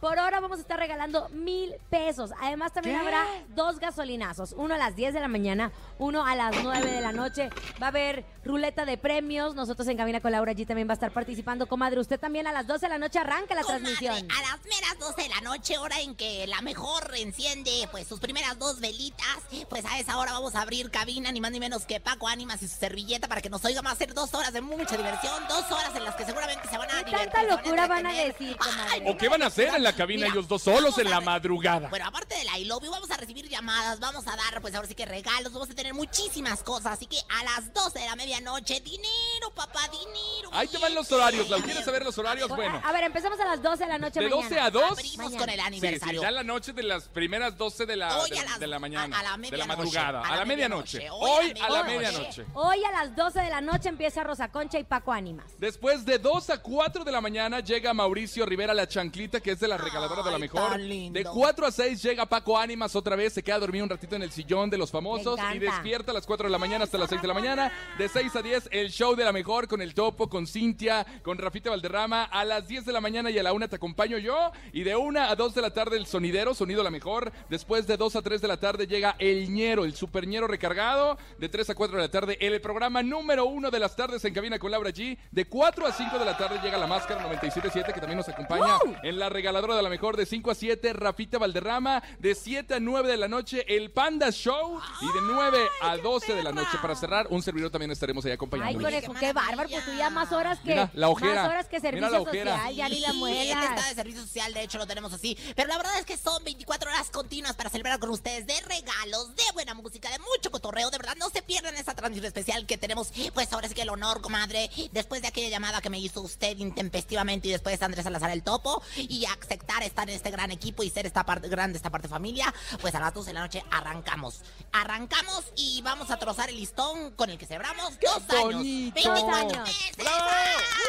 Por 0.00 0.18
hora 0.18 0.40
vamos 0.40 0.58
a 0.58 0.62
estar 0.62 0.78
regalando 0.78 1.28
mil 1.30 1.74
pesos. 1.90 2.30
Además, 2.40 2.72
también 2.72 2.98
¿Qué? 2.98 3.06
habrá 3.06 3.26
dos 3.54 3.78
gasolinazos. 3.78 4.52
Uno 4.56 4.74
a 4.74 4.78
las 4.78 4.96
10 4.96 5.14
de 5.14 5.20
la 5.20 5.28
mañana, 5.28 5.72
uno 5.98 6.24
a 6.24 6.34
las 6.34 6.54
9 6.62 6.90
de 6.90 7.00
la 7.00 7.12
noche. 7.12 7.50
Va 7.80 7.86
a 7.86 7.88
haber 7.90 8.24
ruleta 8.44 8.84
de 8.84 8.96
premios. 8.96 9.54
Nosotros 9.54 9.86
en 9.88 9.96
Cabina 9.96 10.20
con 10.20 10.32
Laura 10.32 10.52
allí 10.52 10.64
también 10.64 10.88
va 10.88 10.92
a 10.92 10.94
estar 10.94 11.12
participando. 11.12 11.66
Comadre, 11.66 12.00
usted 12.00 12.18
también 12.18 12.46
a 12.46 12.52
las 12.52 12.66
12 12.66 12.86
de 12.86 12.90
la 12.90 12.98
noche 12.98 13.18
arranca 13.18 13.54
la 13.54 13.62
Comadre, 13.62 13.82
transmisión. 13.84 14.28
A 14.30 14.40
las 14.40 14.64
meras 14.64 14.98
12 14.98 15.22
de 15.22 15.28
la 15.28 15.40
noche, 15.42 15.78
hora 15.78 16.00
en 16.00 16.14
que 16.14 16.46
la 16.46 16.60
mejor 16.62 17.10
enciende 17.16 17.88
pues 17.90 18.06
sus 18.08 18.20
primeras 18.20 18.58
dos 18.58 18.80
velitas, 18.80 19.26
pues 19.68 19.84
a 19.84 19.98
esa 19.98 20.16
hora 20.18 20.32
vamos 20.32 20.54
a 20.54 20.62
abrir 20.62 20.90
cabina, 20.90 21.30
ni 21.32 21.40
más 21.40 21.50
ni 21.50 21.60
menos 21.60 21.84
que 21.84 22.00
Paco 22.00 22.26
Ánimas 22.28 22.62
y 22.62 22.68
su 22.68 22.76
servilleta 22.76 23.28
para 23.28 23.40
que 23.42 23.50
nos 23.50 23.64
oigan. 23.64 23.84
Va 23.84 23.90
a 23.90 23.96
ser 23.96 24.14
dos 24.14 24.32
horas 24.34 24.52
de 24.52 24.60
mucha 24.60 24.96
diversión, 24.96 25.34
dos 25.48 25.70
horas 25.70 25.94
en 25.94 26.04
las 26.04 26.14
que 26.16 26.24
seguramente 26.24 26.68
se 26.68 26.78
van 26.78 26.88
a 26.90 27.04
¿Qué 27.04 27.10
divertir. 27.10 27.30
tanta 27.32 27.40
se 27.40 27.46
van 27.46 27.56
locura 27.64 27.86
van 27.86 28.06
a 28.06 28.12
decir, 28.12 28.56
comadre? 28.56 29.10
¿O 29.10 29.16
qué 29.16 29.28
van 29.28 29.42
a 29.42 29.46
hacer 29.46 29.68
en 29.74 29.82
la 29.82 29.89
cabina 29.92 30.26
Mira, 30.26 30.34
ellos 30.34 30.48
dos 30.48 30.62
solos 30.62 30.96
en 30.98 31.10
la 31.10 31.20
madrugada? 31.20 31.88
Bueno, 31.88 32.06
aparte 32.06 32.34
de 32.36 32.44
la 32.44 32.58
I 32.58 32.64
love 32.64 32.82
you, 32.84 32.90
vamos 32.90 33.10
a 33.10 33.16
recibir 33.16 33.48
llamadas, 33.48 34.00
vamos 34.00 34.26
a 34.26 34.36
dar, 34.36 34.60
pues 34.60 34.74
ahora 34.74 34.88
sí 34.88 34.94
que 34.94 35.06
regalos, 35.06 35.52
vamos 35.52 35.70
a 35.70 35.74
tener 35.74 35.94
muchísimas 35.94 36.62
cosas. 36.62 36.92
Así 36.94 37.06
que 37.06 37.18
a 37.28 37.44
las 37.44 37.72
12 37.72 37.98
de 37.98 38.06
la 38.06 38.16
medianoche, 38.16 38.80
dinero, 38.80 39.50
papá, 39.54 39.80
dinero. 39.90 40.50
Ahí 40.52 40.68
te 40.68 40.78
van 40.78 40.94
los 40.94 41.10
horarios. 41.12 41.48
¿La 41.48 41.58
quieres 41.62 41.84
saber 41.84 42.04
los 42.04 42.16
horarios? 42.18 42.48
Bueno. 42.48 42.80
A 42.84 42.92
ver, 42.92 43.04
empezamos 43.04 43.38
a 43.40 43.44
las 43.44 43.62
12 43.62 43.84
de 43.84 43.88
la 43.88 43.98
noche 43.98 44.20
De 44.20 44.28
mañana. 44.28 44.42
12 44.48 44.60
a 44.60 44.70
2. 44.70 44.82
Abrimos 44.92 45.16
Mañana. 45.18 45.38
con 45.38 45.48
el 45.50 45.54
Sí, 45.56 45.60
sí, 45.60 45.66
aniversario. 45.66 46.22
ya 46.22 46.30
la 46.30 46.42
noche 46.42 46.72
de 46.72 46.82
las 46.82 47.08
primeras 47.08 47.56
12 47.56 47.86
de 47.86 47.96
la, 47.96 48.16
Hoy 48.18 48.30
de, 48.30 48.38
a 48.38 48.44
las- 48.44 48.60
de 48.60 48.66
la 48.66 48.78
mañana. 48.78 49.16
a- 49.16 49.20
a 49.20 49.36
la 49.36 49.48
de 49.50 49.56
la 49.56 49.66
madrugada. 49.66 50.22
A, 50.22 50.36
la 50.36 50.44
medianoche. 50.44 51.08
Hoy 51.10 51.52
a 51.60 51.70
la 51.70 51.82
medianoche. 51.84 52.18
medianoche. 52.18 52.46
Hoy 52.54 52.84
a 52.84 52.90
las 52.92 53.16
12 53.16 53.40
de 53.40 53.50
la 53.50 53.60
noche 53.60 53.88
empieza 53.88 54.22
Rosa 54.24 54.48
Concha 54.50 54.78
y 54.78 54.84
Paco 54.84 55.12
Ánimas. 55.12 55.46
Después 55.58 56.04
de 56.04 56.18
2 56.18 56.50
a 56.50 56.58
4 56.62 57.04
de 57.04 57.12
la 57.12 57.20
mañana 57.20 57.60
llega 57.60 57.92
Mauricio 57.94 58.46
Rivera 58.46 58.74
La 58.74 58.86
Chanclita, 58.88 59.40
que 59.40 59.52
es 59.52 59.60
de 59.60 59.68
la 59.68 59.78
regaladora 59.80 60.22
de 60.22 60.30
la 60.30 60.38
mejor. 60.38 60.80
De 60.80 61.24
4 61.24 61.66
a 61.66 61.70
6 61.70 62.02
llega 62.02 62.26
Paco 62.26 62.58
Ánimas 62.58 62.94
otra 62.96 63.16
vez, 63.16 63.32
se 63.32 63.42
queda 63.42 63.58
dormido 63.58 63.84
un 63.84 63.90
ratito 63.90 64.16
en 64.16 64.22
el 64.22 64.30
sillón 64.30 64.70
de 64.70 64.78
los 64.78 64.90
famosos 64.90 65.38
y 65.54 65.58
despierta 65.58 66.10
a 66.10 66.14
las 66.14 66.26
4 66.26 66.46
de 66.46 66.50
la 66.50 66.58
mañana 66.58 66.84
hasta 66.84 66.98
las 66.98 67.08
6 67.08 67.22
de 67.22 67.28
la 67.28 67.34
mañana. 67.34 67.72
De 67.98 68.08
6 68.08 68.36
a 68.36 68.42
10 68.42 68.68
el 68.72 68.90
show 68.90 69.14
de 69.14 69.24
la 69.24 69.32
mejor 69.32 69.68
con 69.68 69.80
el 69.82 69.94
Topo, 69.94 70.28
con 70.28 70.46
Cintia, 70.46 71.06
con 71.22 71.38
Rafita 71.38 71.70
Valderrama. 71.70 72.24
A 72.24 72.44
las 72.44 72.66
10 72.66 72.84
de 72.84 72.92
la 72.92 73.00
mañana 73.00 73.30
y 73.30 73.38
a 73.38 73.42
la 73.42 73.52
1 73.52 73.68
te 73.68 73.76
acompaño 73.76 74.18
yo. 74.18 74.52
Y 74.72 74.82
de 74.82 74.96
1 74.96 75.20
a 75.20 75.34
2 75.34 75.54
de 75.54 75.62
la 75.62 75.70
tarde 75.70 75.96
el 75.96 76.06
sonidero, 76.06 76.54
sonido 76.54 76.82
la 76.82 76.90
mejor. 76.90 77.32
Después 77.48 77.86
de 77.86 77.96
2 77.96 78.16
a 78.16 78.22
3 78.22 78.40
de 78.40 78.48
la 78.48 78.58
tarde 78.58 78.86
llega 78.86 79.16
el 79.18 79.50
ñero, 79.52 79.84
el 79.84 79.94
super 79.94 80.26
ñero 80.26 80.46
recargado. 80.46 81.18
De 81.38 81.48
3 81.48 81.70
a 81.70 81.74
4 81.74 81.96
de 81.96 82.02
la 82.02 82.10
tarde 82.10 82.38
el 82.40 82.60
programa 82.60 83.02
número 83.02 83.46
1 83.46 83.70
de 83.70 83.78
las 83.78 83.96
tardes 83.96 84.24
en 84.24 84.34
cabina 84.34 84.58
con 84.58 84.70
Laura 84.70 84.90
G. 84.90 85.18
De 85.30 85.44
4 85.46 85.86
a 85.86 85.92
5 85.92 86.18
de 86.18 86.24
la 86.24 86.36
tarde 86.36 86.60
llega 86.62 86.78
la 86.78 86.86
máscara 86.86 87.22
977 87.22 87.92
que 87.92 88.00
también 88.00 88.18
nos 88.18 88.28
acompaña 88.28 88.78
en 89.02 89.18
la 89.18 89.28
regaladora 89.28 89.69
de 89.76 89.82
la 89.82 89.88
mejor 89.88 90.16
de 90.16 90.26
5 90.26 90.50
a 90.50 90.54
7, 90.54 90.92
Rafita 90.92 91.38
Valderrama. 91.38 92.02
De 92.18 92.34
7 92.34 92.74
a 92.74 92.80
9 92.80 93.08
de 93.08 93.16
la 93.16 93.28
noche, 93.28 93.64
el 93.76 93.90
Panda 93.90 94.30
Show. 94.30 94.80
Y 95.00 95.06
de 95.06 95.20
9 95.22 95.68
a 95.82 95.96
12 95.98 96.34
de 96.34 96.42
la 96.42 96.52
noche, 96.52 96.78
para 96.82 96.94
cerrar, 96.94 97.26
un 97.30 97.42
servidor 97.42 97.70
también 97.70 97.90
estaremos 97.90 98.24
ahí 98.24 98.30
Ay, 98.30 98.34
acompañando. 98.34 98.80
conejo, 98.82 99.14
qué 99.14 99.32
bárbaro, 99.32 99.68
pues 99.68 99.84
tú 99.84 99.92
ya 99.96 100.10
más 100.10 100.32
horas 100.32 100.58
que 100.60 100.70
Mira, 100.70 100.90
la 100.94 101.08
ojera. 101.08 101.34
más 101.42 101.50
horas 101.50 101.66
que 101.68 101.76
Mira 101.78 101.90
servicio 101.90 102.10
la 102.10 102.20
ojera. 102.20 102.56
social, 102.56 102.74
ya 102.74 102.88
ni 102.88 103.00
la 103.00 103.10
Sí, 103.12 103.24
él 103.50 103.58
está 103.62 103.88
de 103.88 103.94
servicio 103.94 104.22
social, 104.22 104.54
de 104.54 104.62
hecho 104.62 104.78
lo 104.78 104.86
tenemos 104.86 105.12
así. 105.12 105.36
Pero 105.56 105.68
la 105.68 105.76
verdad 105.76 105.98
es 105.98 106.04
que 106.06 106.16
son 106.16 106.42
24 106.44 106.90
horas 106.90 107.10
continuas 107.10 107.54
para 107.56 107.70
celebrar 107.70 107.98
con 107.98 108.10
ustedes 108.10 108.46
de 108.46 108.54
regalos, 108.62 109.34
de 109.36 109.42
buena 109.54 109.74
música, 109.74 110.10
de 110.10 110.18
mucho 110.18 110.50
cotorreo. 110.50 110.90
De 110.90 110.98
verdad, 110.98 111.16
no 111.18 111.28
se 111.30 111.42
pierdan 111.42 111.74
esta 111.76 111.94
transmisión 111.94 112.26
especial 112.26 112.66
que 112.66 112.78
tenemos. 112.78 113.12
Pues 113.34 113.52
ahora 113.52 113.68
sí 113.68 113.74
que 113.74 113.82
el 113.82 113.90
honor, 113.90 114.20
comadre, 114.20 114.70
después 114.92 115.22
de 115.22 115.28
aquella 115.28 115.48
llamada 115.48 115.80
que 115.80 115.90
me 115.90 115.98
hizo 115.98 116.20
usted 116.20 116.56
intempestivamente 116.58 117.48
y 117.48 117.50
después 117.52 117.80
Andrés 117.82 118.04
Salazar 118.04 118.30
el 118.30 118.42
Topo 118.42 118.82
y 118.96 119.24
estar 119.66 120.08
en 120.08 120.16
este 120.16 120.30
gran 120.30 120.50
equipo 120.50 120.82
y 120.82 120.90
ser 120.90 121.06
esta 121.06 121.24
parte 121.24 121.48
grande, 121.48 121.76
esta 121.76 121.90
parte 121.90 122.08
familia, 122.08 122.52
pues 122.80 122.94
a 122.94 123.00
las 123.00 123.14
12 123.14 123.30
de 123.30 123.34
la 123.34 123.40
noche 123.40 123.64
arrancamos. 123.70 124.42
Arrancamos 124.72 125.52
y 125.56 125.80
vamos 125.82 126.10
a 126.10 126.18
trozar 126.18 126.48
el 126.48 126.56
listón 126.56 127.12
con 127.12 127.30
el 127.30 127.38
que 127.38 127.46
celebramos 127.46 127.98
dos 128.00 128.22
años. 128.30 128.54
bonito! 128.54 128.94
24 128.94 129.34
años. 129.36 129.58
meses. 129.58 129.96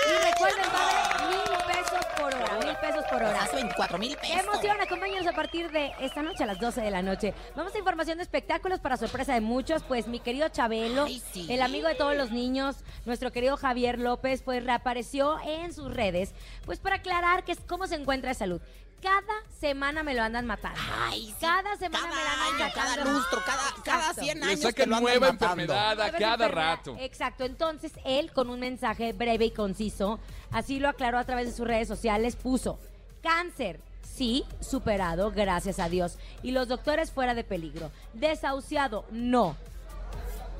Y 0.08 0.30
recuerden, 0.32 0.66
va 0.74 0.80
a 0.80 1.26
haber 1.26 1.38
mil 1.38 1.58
pesos 1.68 2.06
por 2.18 2.34
hora, 2.34 2.60
mil 2.66 2.76
pesos 2.78 3.04
por 3.10 3.24
hora. 3.24 3.44
Hace 3.44 3.56
24 3.56 3.98
mil 3.98 4.18
pesos. 4.18 4.36
¡Qué 4.36 4.40
emoción! 4.40 4.82
Acompáñanos 4.82 5.28
a 5.28 5.34
partir 5.34 5.72
de 5.72 5.92
esta 6.00 6.22
noche 6.22 6.44
a 6.44 6.48
las 6.48 6.60
12 6.60 6.82
de 6.82 6.92
la 6.92 7.02
noche. 7.02 7.34
Vamos 7.56 7.74
a 7.76 7.78
información 7.78 8.18
de 8.18 8.24
espectáculos 8.24 8.80
para 8.80 8.98
sorpresa 8.98 9.34
de 9.34 9.42
muchos. 9.42 9.84
Pues 9.84 10.08
mi 10.08 10.20
querido 10.20 10.50
Chabelo, 10.50 11.06
Ay, 11.06 11.22
sí. 11.34 11.48
el 11.50 11.62
amigo 11.62 11.88
de 11.88 11.96
todos 11.96 12.16
los 12.16 12.32
niños, 12.32 12.78
nuestro 13.06 13.32
querido 13.32 13.58
Javier 13.58 14.00
López, 14.00 14.42
pues 14.44 14.64
reapareció 14.64 15.40
en 15.42 15.74
sus 15.74 15.94
redes, 15.94 16.34
pues 16.66 16.80
para 16.80 16.98
aclarar 16.98 17.44
que 17.44 17.52
es 17.52 17.60
cómo 17.68 17.88
se 17.88 17.96
encuentra 17.96 18.30
de 18.30 18.36
salud. 18.36 18.61
Cada 19.02 19.34
semana 19.60 20.04
me 20.04 20.14
lo 20.14 20.22
andan 20.22 20.46
matando. 20.46 20.80
Ay, 21.08 21.28
sí. 21.28 21.36
Cada 21.42 21.76
semana 21.78 22.08
me 22.08 22.14
la 22.16 22.34
andan 22.34 22.62
año, 22.62 22.74
cada 22.76 22.96
lustro, 22.98 23.42
cada, 23.46 23.64
cada 23.84 24.00
Exacto. 24.10 24.22
100 24.24 24.40
Le 24.40 24.46
años. 24.46 24.62
lo 24.62 24.70
andan 24.70 24.90
nueva 25.02 25.32
matando. 25.32 25.62
enfermedad 25.64 26.02
a 26.02 26.12
cada 26.12 26.48
rato. 26.48 26.96
Exacto. 27.00 27.44
Entonces, 27.44 27.94
él, 28.06 28.32
con 28.32 28.50
un 28.50 28.60
mensaje 28.60 29.14
breve 29.14 29.46
y 29.46 29.52
conciso, 29.52 30.20
así 30.52 30.80
lo 30.80 30.88
aclaró 30.90 31.18
a 31.18 31.24
través 31.24 31.48
de 31.48 31.54
sus 31.54 31.66
redes 31.68 31.88
sociales, 31.88 32.36
puso 32.36 32.78
cáncer. 33.24 33.80
Sí, 34.04 34.44
superado, 34.60 35.32
gracias 35.32 35.80
a 35.80 35.90
Dios. 35.90 36.18
Y 36.44 36.52
los 36.52 36.68
doctores 36.68 37.12
fuera 37.12 37.34
de 37.34 37.44
peligro. 37.44 37.92
Desahuciado, 38.14 39.06
no. 39.10 39.56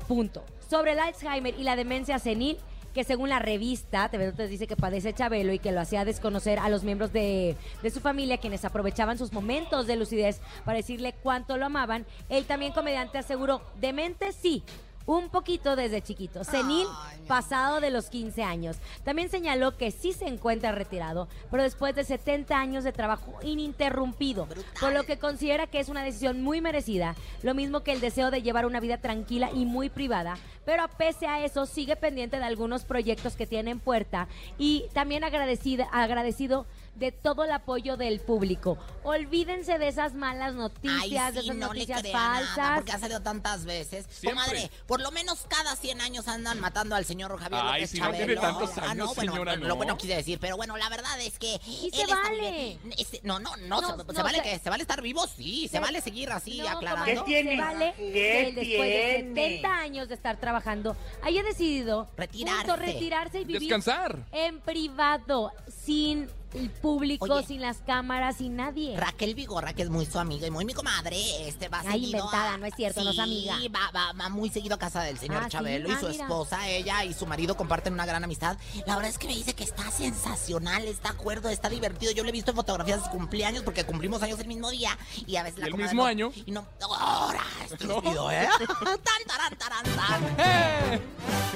Punto. 0.08 0.44
Sobre 0.68 0.92
el 0.92 0.98
Alzheimer 1.00 1.54
y 1.58 1.62
la 1.62 1.76
demencia 1.76 2.18
senil, 2.18 2.58
que 2.92 3.04
según 3.04 3.28
la 3.28 3.38
revista 3.38 4.08
TV 4.08 4.32
dice 4.48 4.66
que 4.66 4.76
padece 4.76 5.12
Chabelo 5.14 5.52
y 5.52 5.58
que 5.58 5.72
lo 5.72 5.80
hacía 5.80 6.04
desconocer 6.04 6.58
a 6.58 6.68
los 6.68 6.84
miembros 6.84 7.12
de, 7.12 7.56
de 7.82 7.90
su 7.90 8.00
familia, 8.00 8.38
quienes 8.38 8.64
aprovechaban 8.64 9.18
sus 9.18 9.32
momentos 9.32 9.86
de 9.86 9.96
lucidez 9.96 10.40
para 10.64 10.76
decirle 10.76 11.14
cuánto 11.22 11.56
lo 11.56 11.66
amaban, 11.66 12.06
él 12.28 12.44
también 12.44 12.72
comediante 12.72 13.18
aseguró, 13.18 13.62
demente 13.80 14.32
sí, 14.32 14.62
un 15.06 15.28
poquito 15.28 15.76
desde 15.76 16.02
chiquito, 16.02 16.44
senil 16.44 16.86
pasado 17.26 17.80
de 17.80 17.90
los 17.90 18.06
15 18.06 18.42
años. 18.42 18.76
También 19.04 19.28
señaló 19.28 19.76
que 19.76 19.90
sí 19.90 20.12
se 20.12 20.26
encuentra 20.26 20.72
retirado, 20.72 21.28
pero 21.50 21.62
después 21.62 21.94
de 21.94 22.04
70 22.04 22.58
años 22.58 22.84
de 22.84 22.92
trabajo 22.92 23.38
ininterrumpido, 23.42 24.48
por 24.80 24.92
lo 24.92 25.04
que 25.04 25.18
considera 25.18 25.66
que 25.66 25.80
es 25.80 25.88
una 25.88 26.02
decisión 26.02 26.42
muy 26.42 26.60
merecida, 26.60 27.14
lo 27.42 27.54
mismo 27.54 27.80
que 27.80 27.92
el 27.92 28.00
deseo 28.00 28.30
de 28.30 28.42
llevar 28.42 28.66
una 28.66 28.80
vida 28.80 28.98
tranquila 28.98 29.50
y 29.52 29.64
muy 29.64 29.88
privada, 29.88 30.36
pero 30.64 30.86
pese 30.96 31.26
a 31.26 31.44
eso 31.44 31.66
sigue 31.66 31.96
pendiente 31.96 32.38
de 32.38 32.44
algunos 32.44 32.84
proyectos 32.84 33.36
que 33.36 33.46
tiene 33.46 33.72
en 33.72 33.80
puerta 33.80 34.28
y 34.58 34.86
también 34.92 35.24
agradecida, 35.24 35.88
agradecido 35.92 36.66
de 36.94 37.10
todo 37.10 37.44
el 37.44 37.50
apoyo 37.52 37.96
del 37.96 38.20
público. 38.20 38.76
Olvídense 39.02 39.78
de 39.78 39.88
esas 39.88 40.14
malas 40.14 40.54
noticias, 40.54 41.00
Ay, 41.02 41.10
de 41.32 41.40
esas 41.40 41.56
no 41.56 41.68
noticias 41.68 42.02
le 42.02 42.10
crea 42.10 42.20
nada, 42.20 42.46
falsas. 42.46 42.74
porque 42.76 42.92
ha 42.92 42.98
salido 42.98 43.20
tantas 43.22 43.64
veces. 43.64 44.06
Comadre, 44.24 44.70
por 44.86 45.00
lo 45.00 45.10
menos 45.10 45.44
cada 45.48 45.74
100 45.74 46.00
años 46.02 46.28
andan 46.28 46.60
matando 46.60 46.94
al 46.94 47.04
señor 47.04 47.36
Javier 47.38 47.60
Ay, 47.64 47.80
López 47.80 47.90
si 47.90 47.98
no 47.98 48.04
Chabelo. 48.06 48.24
tiene 48.26 48.40
tantos 48.40 48.70
Ah, 48.78 48.94
no, 48.94 49.14
bueno, 49.14 49.32
señora, 49.32 49.56
lo 49.56 49.68
no. 49.68 49.76
bueno 49.76 49.96
quise 49.96 50.14
decir, 50.16 50.38
pero 50.38 50.56
bueno, 50.56 50.76
la 50.76 50.88
verdad 50.90 51.18
es 51.20 51.38
que... 51.38 51.60
Y 51.66 51.86
él 51.94 52.06
se 52.06 52.14
vale. 52.14 52.78
Este, 52.98 53.20
no, 53.24 53.38
no, 53.40 53.56
no, 53.56 53.80
No, 53.80 53.88
se, 54.04 54.06
se 54.06 54.12
no, 54.12 54.22
vale 54.24 54.38
se- 54.38 54.42
que 54.44 54.58
se 54.58 54.70
vale 54.70 54.82
estar 54.82 55.00
vivo, 55.02 55.26
sí, 55.26 55.62
se, 55.68 55.68
Se- 55.72 55.80
vale 55.80 56.00
seguir 56.02 56.30
así 56.30 56.58
No, 56.58 56.68
aclarando. 56.68 57.04
comadre, 57.04 57.22
tiene? 57.24 57.56
Se 57.56 57.60
vale 57.62 57.94
¿Qué 57.96 58.12
que 58.12 58.40
él, 58.48 58.54
después 58.54 58.88
de 58.88 59.14
tiene? 59.34 59.34
70 59.50 59.76
años 59.78 60.08
de 60.08 60.14
estar 60.14 60.36
trabajando 60.38 60.96
haya 61.22 61.42
decidido 61.42 62.08
Retirarse. 62.16 62.76
retirarse 62.76 63.40
y 63.40 63.44
vivir 63.44 63.60
Descansar. 63.62 64.18
en 64.32 64.60
privado, 64.60 65.52
sin 65.84 66.28
el 66.54 66.70
público, 66.70 67.24
Oye. 67.24 67.46
sin 67.46 67.60
las 67.60 67.78
cámaras, 67.78 68.36
sin 68.36 68.56
nadie. 68.56 68.96
Raquel 68.96 69.34
Vigorra, 69.34 69.72
que 69.72 69.82
es 69.82 69.90
muy 69.90 70.06
su 70.06 70.18
amiga 70.18 70.46
y 70.46 70.50
muy 70.50 70.64
mi 70.64 70.74
comadre, 70.74 71.48
este 71.48 71.68
va 71.68 71.80
Ay, 71.80 71.92
seguido 71.92 72.18
inventada, 72.18 72.54
a- 72.54 72.58
no 72.58 72.66
es 72.66 72.74
cierto, 72.74 73.02
no 73.04 73.10
es 73.10 73.16
Sí, 73.16 73.22
amiga. 73.22 73.56
Va, 73.74 73.90
va, 73.90 74.12
va 74.12 74.28
muy 74.28 74.50
seguido 74.50 74.74
a 74.74 74.78
casa 74.78 75.02
del 75.02 75.18
señor 75.18 75.38
Ah, 75.42 75.44
¿sí? 75.44 75.50
Chabelo 75.50 75.88
y 75.88 75.92
Ah, 75.92 76.00
su 76.00 76.08
mira. 76.08 76.24
esposa, 76.24 76.68
ella 76.68 77.04
y 77.04 77.14
su 77.14 77.26
marido 77.26 77.56
comparten 77.56 77.92
una 77.94 78.06
gran 78.06 78.22
amistad. 78.24 78.56
La 78.86 78.96
verdad 78.96 79.10
es 79.10 79.18
que 79.18 79.26
me 79.28 79.34
dice 79.34 79.54
que 79.54 79.64
está 79.64 79.90
sensacional, 79.90 80.84
está 80.86 81.10
acuerdo, 81.10 81.48
está 81.48 81.68
divertido. 81.68 82.12
Yo 82.12 82.22
le 82.22 82.28
he 82.30 82.32
visto 82.32 82.50
en 82.50 82.56
fotografías 82.56 82.98
de 82.98 83.04
sus 83.04 83.12
cumpleaños 83.12 83.62
porque 83.62 83.84
cumplimos 83.84 84.22
años 84.22 84.38
el 84.40 84.46
mismo 84.48 84.70
día 84.70 84.96
y 85.26 85.36
a 85.36 85.42
veces 85.42 85.60
la 85.60 85.66
¿Y 85.68 85.70
el 85.70 85.76
mismo 85.76 86.02
no- 86.02 86.08
año? 86.08 86.32
Y 86.46 86.50
no, 86.52 86.66
ahora, 86.98 87.42
estúpido, 87.70 88.30
¿eh? 88.30 88.48
tan, 88.68 89.24
taran, 89.26 89.56
taran, 89.58 89.84
tan. 89.96 90.22
¡Eh! 90.38 91.00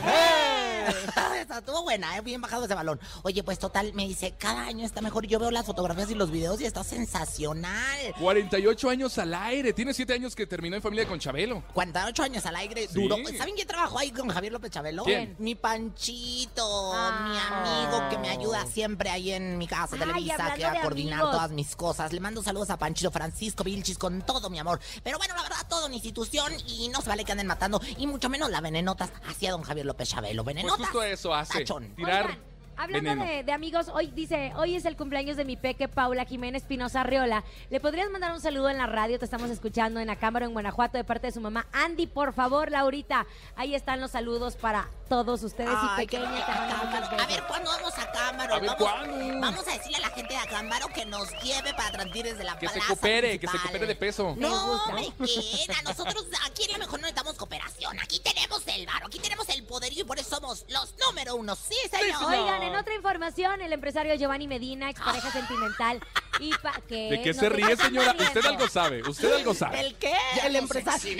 ¡Eh! 0.07 0.76
Estuvo 1.59 1.83
buena, 1.83 2.17
¿eh? 2.17 2.21
bien 2.21 2.41
bajado 2.41 2.65
ese 2.65 2.75
balón. 2.75 3.01
Oye, 3.23 3.43
pues 3.43 3.59
total, 3.59 3.93
me 3.95 4.07
dice, 4.07 4.35
cada 4.39 4.63
año 4.67 4.85
está 4.85 5.01
mejor. 5.01 5.27
Yo 5.27 5.39
veo 5.39 5.51
las 5.51 5.65
fotografías 5.67 6.11
y 6.11 6.15
los 6.15 6.31
videos 6.31 6.61
y 6.61 6.65
está 6.67 6.85
sensacional. 6.85 8.15
48 8.21 8.89
años 8.91 9.19
al 9.19 9.35
aire. 9.35 9.73
Tiene 9.73 9.95
7 9.95 10.13
años 10.13 10.35
que 10.37 10.47
terminó 10.47 10.77
en 10.77 10.83
familia 10.83 11.07
con 11.07 11.19
Chabelo. 11.19 11.63
48 11.75 12.23
años 12.23 12.47
al 12.47 12.57
aire, 12.57 12.89
Sí. 12.89 12.95
duro. 13.01 13.17
¿Saben 13.37 13.55
quién 13.55 13.67
trabajó 13.67 13.99
ahí 13.99 14.11
con 14.11 14.29
Javier 14.29 14.53
López 14.53 14.71
Chabelo? 14.71 15.05
¿Quién? 15.05 15.35
Mi 15.39 15.55
Panchito, 15.55 16.93
Ah. 16.95 17.29
mi 17.29 17.39
amigo 17.39 18.09
que 18.11 18.19
me 18.19 18.29
ayuda 18.31 18.67
siempre 18.67 19.11
ahí 19.11 19.33
en 19.33 19.59
mi 19.59 19.67
casa 19.67 19.95
Ay, 19.95 20.01
Televisa, 20.01 20.55
que 20.55 20.65
va 20.65 20.73
a 20.73 20.81
coordinar 20.83 21.15
amigos. 21.21 21.33
todas 21.33 21.51
mis 21.51 21.77
cosas. 21.77 22.13
Le 22.13 22.21
mando 22.21 22.43
saludos 22.43 22.71
a 22.71 22.77
Panchito 22.79 23.11
Francisco 23.11 23.65
Vilchis 23.65 23.99
con 23.99 24.23
todo 24.23 24.51
mi 24.51 24.59
amor. 24.59 24.81
Pero 25.03 25.19
bueno, 25.19 25.35
la 25.35 25.43
verdad, 25.43 25.57
todo 25.69 25.87
una 25.87 25.95
institución 25.95 26.53
y 26.67 26.89
no 26.89 27.01
se 27.03 27.09
vale 27.09 27.25
que 27.25 27.33
anden 27.33 27.47
matando, 27.47 27.81
y 27.99 28.07
mucho 28.07 28.29
menos 28.29 28.51
la 28.51 28.61
venenotas 28.61 29.11
hacia 29.29 29.51
don 29.53 29.63
Javier 29.63 29.87
López 29.87 30.09
Chabelo. 30.09 30.45
Pues 30.45 30.55
Venenotas. 30.57 30.76
Justo 30.77 31.03
eso 31.03 31.35
hace. 31.35 31.61
Tachón. 31.61 31.89
Tirar 31.97 32.27
Oigan, 32.27 32.39
hablando 32.77 33.11
veneno. 33.11 33.25
de, 33.25 33.43
de 33.45 33.53
amigos, 33.53 33.89
hoy 33.89 34.09
dice, 34.09 34.53
hoy 34.57 34.75
es 34.77 34.85
el 34.85 34.97
cumpleaños 34.97 35.37
de 35.37 35.45
mi 35.45 35.57
peque 35.57 35.89
Paula 35.89 36.25
Jiménez 36.25 36.63
Pinoza 36.65 37.01
Arriola. 37.01 37.45
¿Le 37.71 37.81
podrías 37.81 38.11
mandar 38.11 38.33
un 38.33 38.41
saludo 38.41 38.69
en 38.69 38.79
la 38.79 38.87
radio? 38.87 39.19
Te 39.19 39.25
estamos 39.25 39.51
escuchando 39.51 39.99
en 40.01 40.11
Acámbaro, 40.11 40.47
en 40.47 40.53
Guanajuato, 40.53 40.99
de 40.99 41.05
parte 41.05 41.29
de 41.29 41.33
su 41.33 41.41
mamá 41.41 41.67
Andy, 41.73 42.07
por 42.07 42.33
favor, 42.33 42.71
Laurita. 42.71 43.27
Ahí 43.57 43.75
están 43.75 44.01
los 44.01 44.11
saludos 44.11 44.57
para 44.57 44.89
todos 45.09 45.43
ustedes 45.43 45.71
Ay, 45.73 46.09
y 46.11 46.17
Acámbaro. 46.17 47.07
A 47.07 47.11
besos. 47.11 47.29
ver, 47.29 47.43
¿cuándo 47.47 47.71
vamos 47.71 47.93
a 47.99 48.13
Cámbaro? 48.13 48.55
A 48.55 48.59
ver, 48.59 48.71
vamos, 48.71 48.83
¿cuándo? 48.83 49.41
vamos 49.41 49.69
a 49.69 49.73
decirle 49.73 49.97
a 49.99 50.01
la 50.01 50.11
gente 50.11 50.35
de 50.35 50.41
Acámbaro 50.41 50.89
que 50.89 51.05
nos 51.07 51.31
lleve 51.43 51.73
para 51.75 51.93
transmitir 51.93 52.25
desde 52.25 52.45
la 52.45 52.59
Que 52.59 52.69
se 52.69 52.81
coopere, 52.81 53.39
que 53.39 53.47
se 53.47 53.59
coopere 53.59 53.87
de 53.87 53.95
peso. 53.95 54.35
No, 54.39 54.83
me 54.93 55.13
queda. 55.27 55.83
Nosotros 55.85 56.27
aquí 56.45 56.65
en 56.65 56.73
lo 56.73 56.79
mejor 56.79 57.01
no 57.01 57.07
necesitamos 57.07 57.35
cooperación. 57.37 57.99
Aquí 58.01 58.21
tenemos 58.21 58.63
el 58.67 58.87
varo, 58.87 59.07
aquí 59.07 59.19
tenemos 59.19 59.49
el 59.49 59.65
poderío 59.65 60.03
y 60.03 60.05
por 60.05 60.19
eso 60.19 60.37
somos 60.37 60.65
los 60.69 60.95
número 60.99 61.37
uno. 61.37 61.55
Sí, 61.55 61.77
señor. 61.91 62.25
Oigan, 62.25 62.63
en 62.63 62.77
otra 62.77 62.95
información, 62.95 63.61
el 63.61 63.73
empresario 63.73 64.15
Giovanni 64.17 64.49
Medina, 64.49 64.91
expareja 64.91 65.31
sentimental, 65.31 66.01
y 66.39 66.53
pa 66.59 66.81
¿qué? 66.89 67.11
¿De 67.11 67.23
qué 67.23 67.33
No 67.33 67.41
se 67.41 67.49
ríe, 67.49 67.77
señora? 67.77 68.15
Usted 68.19 68.45
algo 68.45 68.69
sabe. 68.69 69.03
Usted 69.09 69.33
algo 69.33 69.55
sabe. 69.55 69.81
¿El 69.81 69.95
qué? 69.97 70.15
el 70.45 70.57
empresario. 70.57 71.17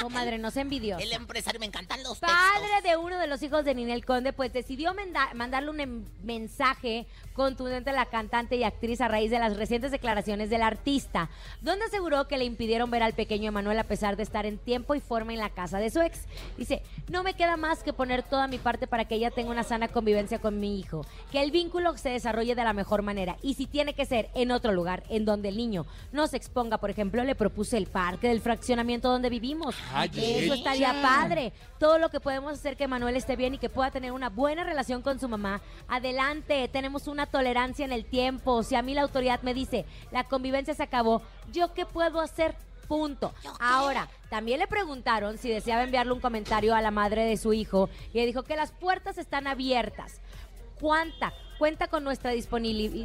Comadre, 0.00 0.38
no 0.38 0.50
se 0.50 0.60
envidió. 0.60 0.98
El 0.98 1.12
empresario, 1.12 1.58
me 1.60 1.66
encantan 1.66 2.02
los 2.02 2.20
textos. 2.20 2.30
Padre 2.54 2.88
de 2.88 2.96
uno 2.96 3.18
de 3.18 3.26
los 3.26 3.42
hijos 3.42 3.64
de 3.64 3.74
Ninel 3.74 4.04
Conde, 4.04 4.32
pues 4.32 4.52
decidió 4.52 4.94
mandarle 5.34 5.70
un 5.70 5.80
em- 5.80 6.04
mensaje 6.22 7.06
contundente 7.36 7.92
la 7.92 8.06
cantante 8.06 8.56
y 8.56 8.64
actriz 8.64 9.00
a 9.00 9.08
raíz 9.08 9.30
de 9.30 9.38
las 9.38 9.56
recientes 9.56 9.92
declaraciones 9.92 10.50
del 10.50 10.62
artista, 10.62 11.28
donde 11.60 11.84
aseguró 11.84 12.26
que 12.26 12.38
le 12.38 12.44
impidieron 12.44 12.90
ver 12.90 13.02
al 13.02 13.12
pequeño 13.12 13.48
Emanuel 13.48 13.78
a 13.78 13.84
pesar 13.84 14.16
de 14.16 14.22
estar 14.22 14.46
en 14.46 14.58
tiempo 14.58 14.94
y 14.94 15.00
forma 15.00 15.34
en 15.34 15.38
la 15.38 15.50
casa 15.50 15.78
de 15.78 15.90
su 15.90 16.00
ex. 16.00 16.24
Dice, 16.56 16.82
no 17.08 17.22
me 17.22 17.34
queda 17.34 17.56
más 17.56 17.82
que 17.82 17.92
poner 17.92 18.22
toda 18.22 18.48
mi 18.48 18.58
parte 18.58 18.86
para 18.86 19.04
que 19.04 19.16
ella 19.16 19.30
tenga 19.30 19.50
una 19.50 19.62
sana 19.62 19.88
convivencia 19.88 20.38
con 20.38 20.58
mi 20.58 20.80
hijo, 20.80 21.04
que 21.30 21.42
el 21.42 21.50
vínculo 21.50 21.96
se 21.98 22.08
desarrolle 22.08 22.54
de 22.54 22.64
la 22.64 22.72
mejor 22.72 23.02
manera 23.02 23.36
y 23.42 23.54
si 23.54 23.66
tiene 23.66 23.94
que 23.94 24.06
ser 24.06 24.30
en 24.34 24.50
otro 24.50 24.72
lugar, 24.72 25.02
en 25.10 25.26
donde 25.26 25.50
el 25.50 25.56
niño 25.56 25.86
no 26.12 26.26
se 26.26 26.38
exponga, 26.38 26.78
por 26.78 26.90
ejemplo, 26.90 27.22
le 27.22 27.34
propuse 27.34 27.76
el 27.76 27.86
parque 27.86 28.28
del 28.28 28.40
fraccionamiento 28.40 29.10
donde 29.10 29.28
vivimos. 29.28 29.76
Ay, 29.92 30.10
Eso 30.16 30.54
estaría 30.54 30.94
padre. 31.02 31.52
Todo 31.78 31.98
lo 31.98 32.08
que 32.08 32.20
podemos 32.20 32.54
hacer 32.54 32.76
que 32.76 32.88
Manuel 32.88 33.16
esté 33.16 33.36
bien 33.36 33.54
y 33.54 33.58
que 33.58 33.68
pueda 33.68 33.90
tener 33.90 34.12
una 34.12 34.30
buena 34.30 34.64
relación 34.64 35.02
con 35.02 35.20
su 35.20 35.28
mamá. 35.28 35.60
Adelante, 35.88 36.68
tenemos 36.68 37.06
una 37.06 37.25
tolerancia 37.26 37.84
en 37.84 37.92
el 37.92 38.04
tiempo. 38.04 38.62
Si 38.62 38.74
a 38.74 38.82
mí 38.82 38.94
la 38.94 39.02
autoridad 39.02 39.42
me 39.42 39.54
dice, 39.54 39.84
la 40.10 40.24
convivencia 40.24 40.74
se 40.74 40.82
acabó, 40.82 41.22
¿yo 41.52 41.74
qué 41.74 41.86
puedo 41.86 42.20
hacer? 42.20 42.54
Punto. 42.88 43.34
Ahora, 43.58 44.08
también 44.30 44.60
le 44.60 44.68
preguntaron 44.68 45.38
si 45.38 45.48
deseaba 45.48 45.82
enviarle 45.82 46.12
un 46.12 46.20
comentario 46.20 46.74
a 46.74 46.80
la 46.80 46.92
madre 46.92 47.24
de 47.24 47.36
su 47.36 47.52
hijo 47.52 47.88
y 48.12 48.18
le 48.18 48.26
dijo 48.26 48.44
que 48.44 48.54
las 48.54 48.70
puertas 48.70 49.18
están 49.18 49.48
abiertas. 49.48 50.20
¿Cuánta, 50.80 51.32
cuenta 51.58 51.88
con 51.88 52.04
nuestra, 52.04 52.32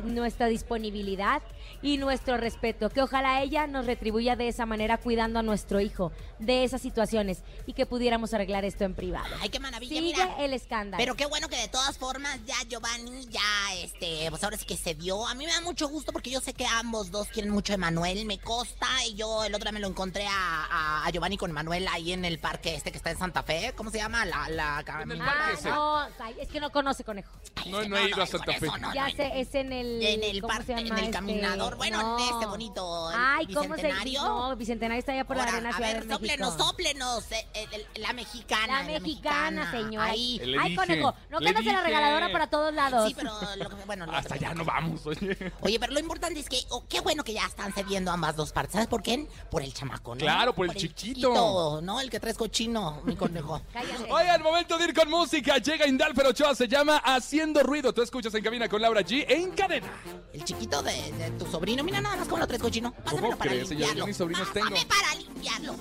nuestra 0.04 0.48
disponibilidad 0.48 1.42
y 1.82 1.98
nuestro 1.98 2.38
respeto. 2.38 2.90
Que 2.90 3.02
ojalá 3.02 3.42
ella 3.42 3.68
nos 3.68 3.86
retribuya 3.86 4.36
de 4.36 4.48
esa 4.48 4.66
manera 4.66 4.98
cuidando 4.98 5.40
a 5.40 5.44
nuestro 5.44 5.80
hijo 5.80 6.12
de 6.40 6.64
esas 6.64 6.82
situaciones 6.82 7.44
y 7.66 7.74
que 7.74 7.86
pudiéramos 7.86 8.34
arreglar 8.34 8.66
esto 8.66 8.84
en 8.84 8.94
privado. 8.96 9.34
Ay, 9.42 9.50
qué 9.50 9.60
maravilla, 9.60 9.90
Sigue 9.90 10.02
mira. 10.02 10.36
el 10.40 10.54
escándalo. 10.54 11.02
Pero 11.02 11.16
qué 11.16 11.26
bueno 11.26 11.48
que 11.48 11.56
de 11.58 11.68
todas 11.68 11.98
formas 11.98 12.40
ya 12.46 12.56
Giovanni 12.68 13.26
ya, 13.30 13.42
este, 13.78 14.28
pues 14.30 14.44
ahora 14.44 14.58
sí 14.58 14.66
que 14.66 14.78
se 14.78 14.96
dio. 14.96 15.28
A 15.28 15.34
mí 15.36 15.46
me 15.46 15.52
da 15.52 15.62
mucho 15.62 15.88
gusto 15.88 16.12
porque 16.12 16.30
yo 16.30 16.40
sé 16.42 16.54
que 16.54 16.66
ambos 16.66 17.12
dos 17.12 17.28
quieren 17.30 17.52
mucho 17.52 17.74
a 17.74 17.76
Emanuel, 17.76 18.26
me 18.26 18.40
consta. 18.40 18.88
Y 19.08 19.16
yo 19.16 19.44
el 19.44 19.54
otro 19.54 19.66
día 19.66 19.72
me 19.72 19.80
lo 19.80 19.88
encontré 19.88 20.26
a, 20.28 20.66
a- 20.70 21.06
a 21.06 21.10
Giovanni 21.12 21.38
con 21.38 21.52
Manuel 21.52 21.88
ahí 21.88 22.12
en 22.14 22.26
el 22.26 22.40
parque 22.40 22.76
este 22.76 22.92
que 22.92 22.98
está 22.98 23.12
en 23.12 23.18
Santa 23.18 23.44
Fe. 23.44 23.74
¿Cómo 23.76 23.90
se 23.92 23.98
llama? 23.98 24.26
La, 24.26 24.50
la, 24.50 24.84
En 25.02 25.12
el 25.12 25.22
Ah, 25.22 25.52
no, 25.64 26.08
es 26.40 26.48
que 26.50 26.60
no 26.60 26.72
conoce 26.72 27.04
conejo. 27.04 27.32
Ay, 27.56 27.72
No, 27.72 27.80
ese 27.82 27.90
no 27.90 27.98
he 27.98 28.10
ido 28.10 28.22
a 28.22 28.28
con 28.46 28.56
eso, 28.56 28.78
no, 28.78 28.94
ya 28.94 29.08
no, 29.10 29.16
sé, 29.16 29.32
es 29.40 29.56
en 29.56 29.72
el. 29.74 30.02
En 30.04 30.24
el 30.24 30.42
¿cómo 30.42 30.54
parque, 30.54 30.66
se 30.66 30.72
en 30.74 30.88
el 30.88 30.92
este? 31.00 31.12
caminador. 31.12 31.78
Bueno, 31.78 32.18
en 32.20 32.26
este 32.34 32.46
bonito, 32.46 33.10
Ay, 33.14 33.48
¿cómo 33.54 33.76
se. 33.76 33.92
No, 34.14 34.56
Bicentenario 34.56 35.00
está 35.00 35.12
allá 35.14 35.26
por 35.26 35.38
la 35.38 35.44
Arena 35.44 35.70
a 35.70 35.74
Ciudad 35.74 35.94
ver, 35.94 36.06
de 36.06 36.20
México. 36.20 36.46
sóplenos, 36.46 36.54
sóplenos. 36.56 37.32
eh, 37.32 37.48
eh, 37.54 37.86
la 37.96 38.14
mexicana. 38.14 38.84
La 38.84 39.00
mexicana, 39.00 39.72
señora. 39.72 40.06
Ahí. 40.06 40.40
Le 40.44 40.58
Ay, 40.60 40.70
dije, 40.72 40.76
conejo, 40.76 41.14
no 41.30 41.40
le 41.40 41.46
que 41.46 41.50
andas 41.50 41.66
en 41.68 41.74
la 41.76 41.84
regaladora 41.84 42.32
para 42.32 42.48
todos 42.48 42.74
lados. 42.74 43.08
Sí, 43.08 43.16
pero 43.16 43.32
lo 43.58 43.70
que- 43.70 43.76
bueno, 43.86 44.06
lo- 44.06 44.12
Hasta 44.14 44.36
allá 44.36 44.54
no 44.54 44.66
vamos, 44.66 45.06
oye. 45.06 45.38
Oye, 45.62 45.80
pero 45.80 45.94
lo 45.94 46.00
importante 46.00 46.40
es 46.40 46.50
que, 46.50 46.60
oh, 46.70 46.84
qué 46.88 47.00
bueno 47.02 47.24
que 47.24 47.34
ya 47.34 47.46
están 47.46 47.74
cediendo 47.74 48.12
ambas 48.12 48.36
dos 48.36 48.52
partes. 48.52 48.74
¿Sabes 48.74 48.88
por 48.88 49.02
qué? 49.02 49.28
Por 49.50 49.62
el 49.64 49.74
chamaco, 49.74 50.16
¿no? 50.16 50.20
Claro, 50.20 50.54
por 50.54 50.66
el 50.68 50.74
chiquito. 50.76 51.02
chiquito, 51.02 51.80
¿no? 51.82 52.00
El 52.00 52.10
que 52.10 52.20
traes 52.20 52.38
cochino, 52.38 53.02
mi 53.04 53.16
conejo. 53.16 53.62
Cállate. 53.74 54.12
Oigan, 54.12 54.42
momento 54.42 54.78
de 54.78 54.86
ir 54.86 54.94
con 54.94 55.10
música. 55.10 55.58
Llega 55.58 55.88
Indalfer 55.88 56.28
Ochoa, 56.28 56.56
se 56.56 56.68
llama 56.68 56.98
Haciendo 56.98 57.62
Ruido. 57.64 57.94
Tú 57.94 58.02
escuchas 58.02 58.31
en 58.34 58.44
cabina 58.44 58.68
con 58.70 58.82
Laura 58.82 59.02
G 59.02 59.26
en 59.28 59.52
cadena. 59.52 59.88
El 60.34 60.44
chiquito 60.44 60.82
de, 60.82 61.12
de 61.14 61.32
tu 61.32 61.46
sobrino. 61.46 61.84
Mira 61.84 62.02
nada 62.02 62.16
más 62.18 62.28
cómo 62.28 62.40
lo 62.40 62.48
traes 62.48 62.62
cochino. 62.62 62.94
Pásamelo 62.94 63.38
para 63.38 63.52
crees, 63.52 63.68
señor? 63.68 63.82
limpiarlo. 63.82 64.00
Yo 64.02 64.08
mis 64.08 64.18
sobrinos 64.18 64.54
tengo. 64.54 64.70
Pásame 64.70 64.86
para 64.88 65.16
limpiarlo. 65.16 65.76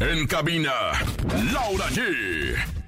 En 0.00 0.26
cabina, 0.26 0.72
Laura 1.52 1.88
G. 1.90 2.79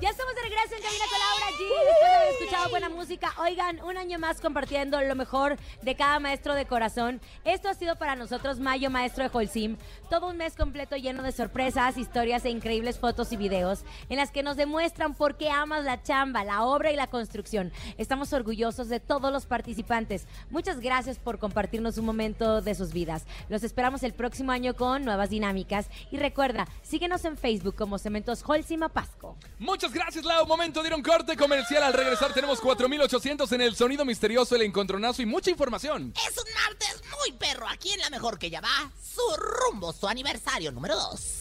Ya 0.00 0.08
estamos 0.08 0.34
de 0.34 0.40
regreso 0.40 0.76
en 0.76 0.82
Cabina 0.82 1.04
con 1.10 1.18
Laura 1.18 1.58
G. 1.58 1.68
Después 1.68 2.00
de 2.00 2.16
haber 2.16 2.28
escuchado 2.32 2.70
buena 2.70 2.88
música. 2.88 3.34
Oigan, 3.38 3.82
un 3.82 3.98
año 3.98 4.18
más 4.18 4.40
compartiendo 4.40 4.98
lo 5.02 5.14
mejor 5.14 5.58
de 5.82 5.94
cada 5.94 6.18
maestro 6.18 6.54
de 6.54 6.64
corazón. 6.64 7.20
Esto 7.44 7.68
ha 7.68 7.74
sido 7.74 7.96
para 7.96 8.16
nosotros 8.16 8.60
Mayo 8.60 8.88
Maestro 8.88 9.24
de 9.24 9.30
Holcim. 9.30 9.76
Todo 10.08 10.30
un 10.30 10.38
mes 10.38 10.56
completo 10.56 10.96
lleno 10.96 11.22
de 11.22 11.32
sorpresas, 11.32 11.98
historias 11.98 12.46
e 12.46 12.50
increíbles 12.50 12.98
fotos 12.98 13.30
y 13.32 13.36
videos 13.36 13.84
en 14.08 14.16
las 14.16 14.30
que 14.30 14.42
nos 14.42 14.56
demuestran 14.56 15.14
por 15.14 15.36
qué 15.36 15.50
amas 15.50 15.84
la 15.84 16.02
chamba, 16.02 16.44
la 16.44 16.64
obra 16.64 16.90
y 16.90 16.96
la 16.96 17.08
construcción. 17.08 17.70
Estamos 17.98 18.32
orgullosos 18.32 18.88
de 18.88 19.00
todos 19.00 19.30
los 19.30 19.44
participantes. 19.44 20.26
Muchas 20.48 20.80
gracias 20.80 21.18
por 21.18 21.38
compartirnos 21.38 21.98
un 21.98 22.06
momento 22.06 22.62
de 22.62 22.74
sus 22.74 22.94
vidas. 22.94 23.26
Los 23.50 23.64
esperamos 23.64 24.02
el 24.02 24.14
próximo 24.14 24.50
año 24.50 24.74
con 24.74 25.04
nuevas 25.04 25.28
dinámicas. 25.28 25.90
Y 26.10 26.16
recuerda, 26.16 26.66
síguenos 26.80 27.26
en 27.26 27.36
Facebook 27.36 27.74
como 27.74 27.98
Cementos 27.98 28.42
Holcim 28.46 28.82
Apasco. 28.82 29.36
Muchas 29.58 29.89
gracias, 29.92 30.24
Lau. 30.24 30.46
Momento 30.46 30.80
de 30.82 30.88
ir 30.88 30.92
a 30.92 30.96
un 30.96 31.02
corte 31.02 31.36
comercial. 31.36 31.82
Al 31.82 31.92
regresar 31.92 32.32
tenemos 32.32 32.60
4800 32.60 33.50
en 33.52 33.60
el 33.60 33.76
sonido 33.76 34.04
misterioso, 34.04 34.54
el 34.56 34.62
encontronazo 34.62 35.22
y 35.22 35.26
mucha 35.26 35.50
información. 35.50 36.12
Es 36.28 36.36
un 36.38 36.44
martes 36.54 37.02
muy 37.18 37.32
perro 37.32 37.68
aquí 37.68 37.92
en 37.92 38.00
La 38.00 38.10
Mejor 38.10 38.38
que 38.38 38.50
ya 38.50 38.60
va. 38.60 38.90
Su 39.02 39.22
rumbo, 39.36 39.92
su 39.92 40.06
aniversario 40.08 40.72
número 40.72 40.96
2. 40.96 41.36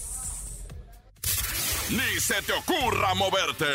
Ni 1.90 2.20
se 2.20 2.40
te 2.44 2.54
ocurra 2.54 3.16
moverte. 3.16 3.66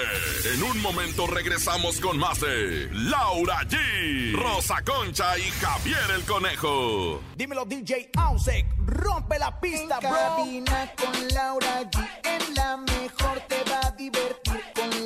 En 0.55 0.63
un 0.63 0.81
momento 0.81 1.27
regresamos 1.27 1.99
con 1.99 2.17
más 2.17 2.41
de 2.41 2.89
Laura 2.93 3.59
G, 3.63 4.33
Rosa 4.37 4.77
Concha 4.85 5.37
y 5.37 5.43
Javier 5.51 6.11
el 6.15 6.23
Conejo. 6.23 7.21
Dímelo 7.35 7.65
DJ 7.65 8.11
Ausek, 8.17 8.67
rompe 8.87 9.37
la 9.41 9.59
pista, 9.61 9.99
En 10.01 10.09
bro. 10.09 10.11
cabina 10.17 10.93
con 10.97 11.29
Laura 11.35 11.83
G. 11.91 12.09
En 12.23 12.55
la 12.55 12.77
mejor 12.77 13.41
te 13.49 13.65
va 13.69 13.81
a 13.85 13.91
divertir 13.91 14.44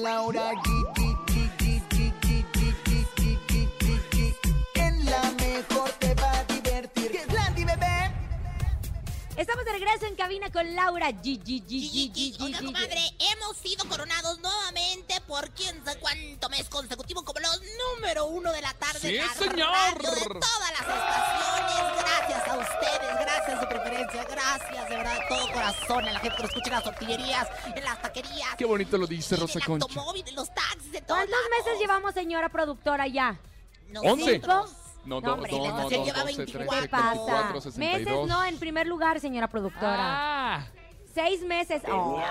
Laura 0.09 0.53
En 4.75 5.05
la 5.05 5.23
mejor 5.33 5.91
te 5.99 6.15
va 6.15 6.31
a 6.31 6.45
divertir. 6.45 7.21
Estamos 9.37 9.65
de 9.67 9.73
regreso 9.73 10.07
en 10.07 10.17
cabina 10.17 10.51
con 10.51 10.75
Laura 10.75 11.09
Gigi. 11.23 12.37
Oiga, 12.41 12.59
comadre, 12.65 13.03
hemos 13.19 13.59
sido 13.59 13.87
coronados 13.87 14.39
nuevamente 14.39 15.21
por 15.27 15.51
quién 15.51 15.85
sabe 15.85 16.01
cuánto 16.01 16.49
mes 16.49 16.71
consecutivo 16.71 17.23
como 17.23 17.41
los 17.41 17.61
número 17.95 18.25
uno 18.29 18.51
de 18.51 18.63
la 18.63 18.73
tarde. 18.73 19.01
¡Sí, 19.01 19.21
señor! 19.39 20.03
De 20.03 20.25
todas 20.41 20.71
las 20.73 20.89
estaciones. 20.89 21.78
Gracias 23.49 23.61
su 23.61 23.69
preferencia, 23.81 24.25
gracias 24.25 24.89
de 24.91 24.97
verdad 24.97 25.15
de 25.15 25.27
todo 25.27 25.53
corazón 25.55 26.05
a 26.05 26.13
la 26.13 26.21
gente 26.21 26.37
que 26.37 26.43
nos 26.43 26.51
escucha 26.51 26.67
en 26.69 26.75
las 26.75 26.85
tortillerías, 26.85 27.49
en 27.75 27.85
las 27.85 28.03
taquerías. 28.03 28.55
Qué 28.59 28.65
bonito 28.67 28.99
lo 28.99 29.07
dice 29.07 29.37
en 29.37 29.41
Rosa 29.41 29.59
el 29.59 29.65
Concha. 29.65 29.87
automóvil, 29.89 30.25
en 30.29 30.35
los 30.35 30.53
taxis, 30.55 30.95
en 30.95 31.07
todos 31.07 31.21
¿Cuántos 31.21 31.39
meses 31.65 31.81
llevamos, 31.81 32.13
señora 32.13 32.49
productora, 32.51 33.07
ya? 33.07 33.39
Once. 34.05 34.39
No, 34.41 34.67
No, 35.07 35.21
no, 35.23 35.47
estación 35.47 35.61
dos, 35.61 36.07
lleva 36.07 36.23
12, 36.25 36.37
24. 36.37 36.67
13, 36.69 36.83
¿Qué 36.83 36.89
pasa? 36.91 37.09
24, 37.15 37.61
62. 37.63 37.79
Meses 38.07 38.27
no, 38.29 38.45
en 38.45 38.59
primer 38.59 38.87
lugar, 38.87 39.19
señora 39.19 39.49
productora. 39.49 39.97
Ah, 39.99 40.67
Seis 41.19 41.43
meses. 41.43 41.83
Oh. 41.91 42.23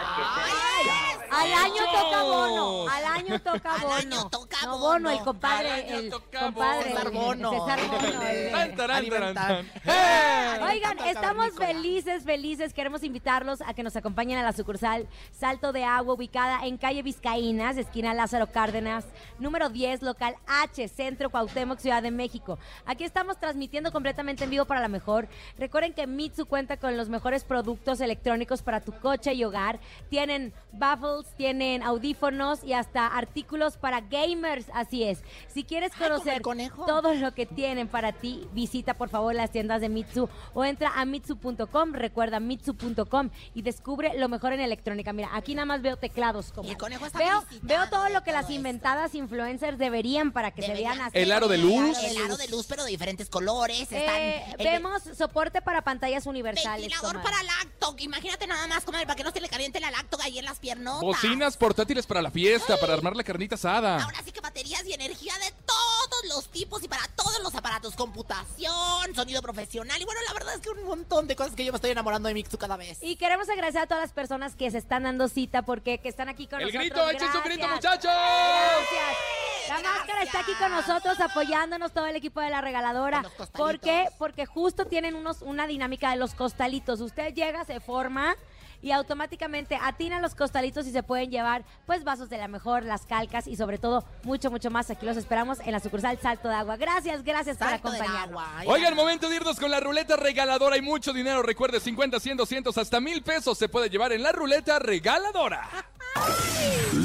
Al 1.30 1.54
año 1.54 1.84
toca 1.91 2.23
bono. 2.23 2.89
Al 2.89 3.06
año 3.06 3.39
toca 3.41 3.76
Al 3.76 3.82
bono. 3.82 3.95
año 3.95 4.30
toca 4.30 4.58
no, 4.63 4.71
bono. 4.78 4.80
bono, 4.80 5.10
el 5.10 5.19
compadre. 5.19 5.71
Al 5.71 5.82
año 5.84 5.95
el 5.97 6.10
toca 6.10 6.39
compadre. 6.39 6.84
César 6.91 7.08
el- 7.08 7.12
Bono. 7.12 7.52
César 7.52 7.80
Bono. 7.91 8.21
el- 8.21 8.76
tarán, 8.78 9.06
tarán. 9.34 9.65
Oigan, 10.71 11.00
estamos 11.00 11.52
felices, 11.58 12.23
felices. 12.23 12.73
Queremos 12.73 13.04
invitarlos 13.04 13.62
a 13.62 13.73
que 13.73 13.84
nos 13.84 13.97
acompañen 13.97 14.38
a 14.39 14.43
la 14.43 14.54
sucursal 14.54 15.06
Salto 15.38 15.73
de 15.73 15.84
Agua, 15.84 16.13
ubicada 16.13 16.65
en 16.65 16.78
calle 16.78 17.04
Vizcaínas, 17.04 17.76
esquina 17.76 18.13
Lázaro 18.13 18.47
Cárdenas, 18.54 19.04
número 19.38 19.67
10, 19.69 20.02
local 20.02 20.38
H, 20.47 20.88
Centro 20.88 21.30
Cuauhtémoc, 21.30 21.80
Ciudad 21.80 22.02
de 22.02 22.12
México. 22.12 22.58
Aquí 22.86 23.04
estamos 23.04 23.38
transmitiendo 23.38 23.91
completamente 23.91 24.45
en 24.45 24.50
vivo 24.50 24.63
para 24.63 24.80
la 24.80 24.88
mejor. 24.88 25.28
Recuerden 25.58 25.93
que 25.93 26.08
Mitsu 26.08 26.45
cuenta 26.45 26.78
con 26.78 26.95
los 26.95 27.10
mejores 27.10 27.43
productos 27.43 28.00
electrónicos 28.00 28.62
para 28.62 28.77
tu 28.82 28.92
coche 29.00 29.34
y 29.34 29.44
hogar. 29.44 29.80
Tienen 30.10 30.54
baffles, 30.72 31.26
tienen 31.38 31.84
audífonos 31.84 32.63
y 32.63 32.74
hasta 32.74 33.08
artículos 33.08 33.78
para 33.78 34.02
gamers. 34.02 34.66
Así 34.74 35.04
es. 35.04 35.20
Si 35.54 35.63
quieres 35.63 35.92
conocer 35.94 36.42
todo 36.86 37.13
lo 37.13 37.34
que 37.34 37.46
tienen 37.46 37.88
para 37.88 38.12
ti, 38.13 38.48
visita 38.54 38.94
por 38.94 39.10
favor 39.10 39.34
las 39.36 39.52
tiendas 39.52 39.82
de 39.82 39.90
Mitsu 39.90 40.30
o 40.54 40.63
entra 40.66 40.92
a 40.96 41.06
mitsu.com, 41.06 41.94
recuerda 41.94 42.40
mitsu.com 42.40 43.30
y 43.54 43.62
descubre 43.62 44.13
lo 44.18 44.30
mejor 44.30 44.54
en 44.54 44.60
electrónica. 44.62 45.13
Mira, 45.13 45.30
aquí 45.34 45.56
nada 45.56 45.66
más 45.66 45.82
veo 45.82 45.98
teclados 45.98 46.52
como. 46.52 46.70
El 46.70 46.78
conejo 46.78 47.06
está 47.06 47.20
veo, 47.20 47.44
veo 47.62 47.88
todo 47.90 48.10
lo 48.10 48.20
que 48.22 48.32
todo 48.32 48.34
las 48.36 48.42
esto. 48.44 48.54
inventadas 48.54 49.16
influencers 49.16 49.78
deberían 49.78 50.32
para 50.32 50.52
que 50.52 50.62
Deberían. 50.62 50.94
se 50.94 50.98
vean 50.98 51.08
así. 51.10 51.18
El 51.18 51.32
aro 51.32 51.48
de 51.48 51.58
luz. 51.58 51.98
El 52.04 52.18
aro 52.24 52.38
de 52.38 52.48
luz, 52.48 52.66
pero 52.68 52.84
de 52.84 52.92
diferentes 52.92 53.30
colores. 53.30 53.82
Están 53.92 54.16
Eh, 54.22 54.56
el- 54.58 54.66
vemos 54.66 55.02
soporte 55.18 55.62
para 55.62 55.82
pantallas 55.82 56.26
universales. 56.26 56.82
Ventilador 56.90 57.18
comadre. 57.18 57.24
para 57.32 57.44
lacto. 57.44 57.96
Imagínate 58.00 58.48
nada 58.48 58.57
más, 58.65 58.84
comadre, 58.84 59.06
para 59.06 59.15
que 59.17 59.24
no 59.24 59.32
se 59.32 59.39
le 59.41 59.50
caliente 59.50 59.80
la 59.80 59.91
lacto 59.91 60.17
ahí 60.22 60.39
en 60.39 60.46
las 60.46 60.58
piernotas. 60.58 61.02
Bocinas 61.02 61.58
portátiles 61.58 62.08
para 62.08 62.22
la 62.24 62.32
fiesta, 62.32 62.78
para 62.78 62.93
armar 62.93 63.15
la 63.15 63.24
carnita 63.24 63.54
asada. 63.56 64.02
Ahora 64.02 64.22
sí 64.26 64.32
que 64.32 64.41
baterías 64.41 64.84
y 64.88 64.93
energía 64.93 65.34
de 65.38 65.52
todos 65.65 66.26
los 66.36 66.50
tipos 66.50 66.82
y 66.84 66.88
para 66.88 67.08
todos 67.10 67.39
los 67.43 67.54
aparatos. 67.54 67.93
Computación, 67.96 69.13
sonido 69.13 69.41
profesional. 69.41 70.02
Y 70.02 70.06
bueno, 70.06 70.22
la 70.26 70.34
verdad 70.34 70.56
es 70.56 70.62
que 70.62 70.70
un 70.70 70.84
montón 70.86 71.28
de 71.28 71.36
cosas 71.36 71.54
que 71.54 71.63
yo 71.65 71.72
me 71.72 71.76
estoy 71.76 71.91
enamorando 71.91 72.28
de 72.30 72.34
Mixu 72.34 72.58
cada 72.58 72.78
vez. 72.78 72.98
Y 73.02 73.17
queremos 73.17 73.50
agradecer 73.50 73.82
a 73.82 73.88
todas 73.88 74.04
las 74.04 74.13
personas 74.13 74.56
que 74.56 74.72
se 74.72 74.78
están 74.78 75.04
dando 75.04 75.28
cita 75.28 75.62
porque 75.63 76.00
que 76.00 76.10
están 76.10 76.30
aquí 76.30 76.48
con 76.48 76.62
El 76.62 76.67
nosotros. 76.74 76.86
grito, 76.86 77.10
echen 77.12 77.32
su 77.34 77.41
grito, 77.41 77.67
Gracias. 77.67 77.76
muchachos. 77.76 78.04
Gracias. 78.12 79.57
La 79.69 79.82
máscara 79.82 80.23
está 80.23 80.39
aquí 80.39 80.53
con 80.60 80.71
nosotros 80.71 81.19
apoyándonos 81.19 81.91
todo 81.91 82.06
el 82.08 82.15
equipo 82.15 82.39
de 82.41 82.49
la 82.49 82.62
regaladora. 82.62 83.17
Con 83.17 83.23
los 83.23 83.34
costalitos. 83.34 83.67
¿Por 83.71 83.80
qué? 83.80 84.06
Porque 84.17 84.45
justo 84.45 84.86
tienen 84.86 85.15
unos, 85.15 85.41
una 85.41 85.67
dinámica 85.67 86.10
de 86.12 86.17
los 86.17 86.34
costalitos. 86.36 87.01
Usted 87.01 87.34
llega, 87.34 87.65
se 87.65 87.80
forma 87.80 88.36
y 88.82 88.91
automáticamente 88.91 89.77
atina 89.82 90.19
los 90.19 90.36
costalitos 90.36 90.86
y 90.86 90.91
se 90.91 91.01
pueden 91.01 91.32
llevar 91.32 91.63
pues 91.86 92.03
vasos 92.03 92.30
de 92.30 92.38
la 92.38 92.47
mejor, 92.47 92.84
las 92.84 93.06
calcas 93.08 93.47
y 93.47 93.56
sobre 93.56 93.77
todo 93.80 94.06
mucho, 94.23 94.51
mucho 94.51 94.69
más. 94.69 94.89
Aquí 94.89 95.06
los 95.06 95.17
esperamos 95.17 95.60
en 95.60 95.71
la 95.71 95.80
sucursal 95.80 96.19
Salto 96.21 96.47
de 96.47 96.56
Agua. 96.56 96.77
Gracias, 96.77 97.23
gracias 97.23 97.58
por 97.58 97.69
Salto 97.69 97.91
del 97.91 98.01
acompañarnos. 98.01 98.41
agua. 98.41 98.60
Ay, 98.60 98.67
Oigan, 98.69 98.95
momento 98.95 99.30
de 99.30 99.36
irnos 99.38 99.60
con 99.60 99.71
la 99.71 99.80
ruleta 99.80 100.15
regaladora. 100.15 100.75
Hay 100.75 100.82
mucho 100.82 101.12
dinero. 101.12 101.41
Recuerde, 101.41 101.80
50, 101.80 102.19
100, 102.19 102.38
200, 102.38 102.77
hasta 102.77 102.99
mil 102.99 103.23
pesos 103.23 103.58
se 103.58 103.67
puede 103.67 103.89
llevar 103.89 104.13
en 104.13 104.21
la 104.23 104.32
ruleta 104.32 104.80
regaladora. 104.80 105.67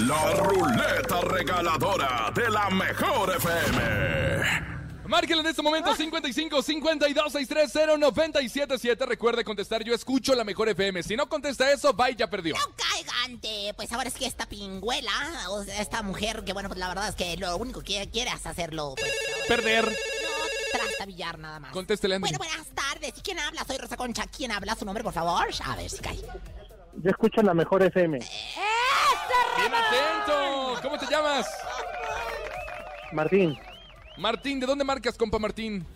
La 0.06 0.34
ruleta 0.34 1.20
regaladora 1.22 2.32
de 2.34 2.50
la 2.50 2.70
mejor 2.70 3.34
FM. 3.36 4.72
Márquenle 5.06 5.42
en 5.42 5.48
este 5.48 5.60
momento 5.60 5.94
55 5.94 6.62
52 6.62 7.32
630 7.32 7.98
977. 7.98 9.04
Recuerde 9.04 9.44
contestar, 9.44 9.84
yo 9.84 9.94
escucho 9.94 10.34
la 10.34 10.42
mejor 10.42 10.70
FM. 10.70 11.02
Si 11.02 11.16
no 11.16 11.28
contesta 11.28 11.70
eso, 11.70 11.92
bye, 11.92 12.16
ya 12.16 12.30
perdió. 12.30 12.54
No 12.54 12.74
caigante. 12.76 13.74
Pues 13.76 13.92
ahora 13.92 14.08
es 14.08 14.14
que 14.14 14.26
esta 14.26 14.46
pingüela, 14.46 15.12
o 15.50 15.62
sea, 15.64 15.82
esta 15.82 16.02
mujer, 16.02 16.44
que 16.44 16.54
bueno, 16.54 16.70
pues 16.70 16.78
la 16.78 16.88
verdad 16.88 17.08
es 17.08 17.14
que 17.14 17.36
lo 17.36 17.56
único 17.58 17.82
que 17.82 18.08
quiere 18.10 18.30
es 18.30 18.46
hacerlo, 18.46 18.94
pues. 18.96 19.12
Perder. 19.48 19.84
No, 19.84 20.78
trastabillar 20.78 21.38
nada 21.38 21.60
más. 21.60 21.72
Contéstele, 21.72 22.14
Andy. 22.14 22.30
Bueno, 22.30 22.38
buenas 22.38 22.66
tardes. 22.68 23.12
¿Y 23.16 23.20
quién 23.20 23.38
habla? 23.38 23.64
Soy 23.66 23.76
Rosa 23.76 23.98
Concha. 23.98 24.24
¿Quién 24.34 24.50
habla? 24.50 24.74
¿Su 24.76 24.86
nombre, 24.86 25.04
por 25.04 25.12
favor? 25.12 25.46
A 25.64 25.76
ver 25.76 25.90
si 25.90 25.98
cae. 25.98 26.18
Yo 27.02 27.10
escucho 27.10 27.42
la 27.42 27.52
mejor 27.52 27.82
FM. 27.82 28.18
Bien 29.56 29.72
atento. 29.74 30.80
¿Cómo 30.82 30.98
te 30.98 31.06
llamas? 31.06 31.46
Martín, 33.12 33.58
Martín, 34.18 34.58
¿de 34.60 34.66
dónde 34.66 34.84
marcas, 34.84 35.16
compa 35.16 35.38
Martín? 35.38 35.86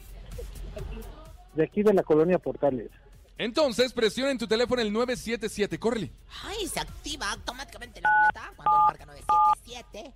de 1.55 1.65
aquí 1.65 1.83
de 1.83 1.95
la 1.95 2.03
colonia 2.03 2.39
Portales. 2.39 2.91
Entonces, 3.39 3.93
presiona 3.93 4.31
en 4.31 4.39
tu 4.39 4.47
teléfono 4.47 4.81
el 4.81 4.93
977. 4.93 5.79
Córrele. 5.79 6.13
Ay, 6.45 6.67
se 6.67 6.81
activa 6.81 7.31
automáticamente 7.33 8.01
la 8.01 8.11
ruleta 8.11 8.53
cuando 8.57 8.77
él 8.77 8.83
marca 8.87 9.07
977. 9.07 10.13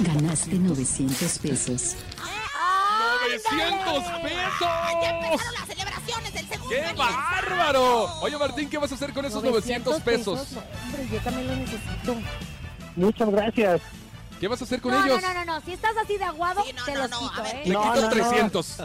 Ganaste 0.00 0.54
900 0.54 1.38
pesos. 1.38 1.96
900 3.22 4.04
¡Ya 4.04 4.22
pesos. 4.22 4.62
empezaron 5.02 5.54
las 5.54 5.66
celebraciones 5.66 6.34
del 6.34 6.48
segundo 6.48 6.68
¡Qué 6.70 6.92
bárbaro! 6.96 8.04
Oye, 8.22 8.36
Martín, 8.38 8.68
¿qué 8.70 8.78
vas 8.78 8.92
a 8.92 8.94
hacer 8.94 9.12
con 9.12 9.24
esos 9.24 9.42
900 9.42 10.00
pesos? 10.02 10.48
Hombre, 10.84 11.08
yo 11.10 11.18
también 11.20 11.46
lo 11.48 11.56
necesito. 11.56 12.16
Muchas 12.96 13.30
gracias. 13.30 13.80
¿Qué 14.40 14.48
vas 14.48 14.60
a 14.60 14.64
hacer 14.64 14.80
con 14.80 14.92
No, 14.92 14.98
no, 15.00 15.06
ellos? 15.06 15.22
no, 15.22 15.34
no, 15.34 15.44
no. 15.44 15.60
Si 15.60 15.72
estás 15.72 15.96
así 15.96 16.16
de 16.18 16.24
aguado, 16.24 16.62
Sí, 16.64 16.72
no, 16.72 16.84
te 16.84 16.94
no, 16.94 17.00
los 17.06 17.18
quito, 17.18 17.44
¿eh? 17.44 17.62
Le 17.64 17.74
no. 17.74 18.08
300. 18.10 18.76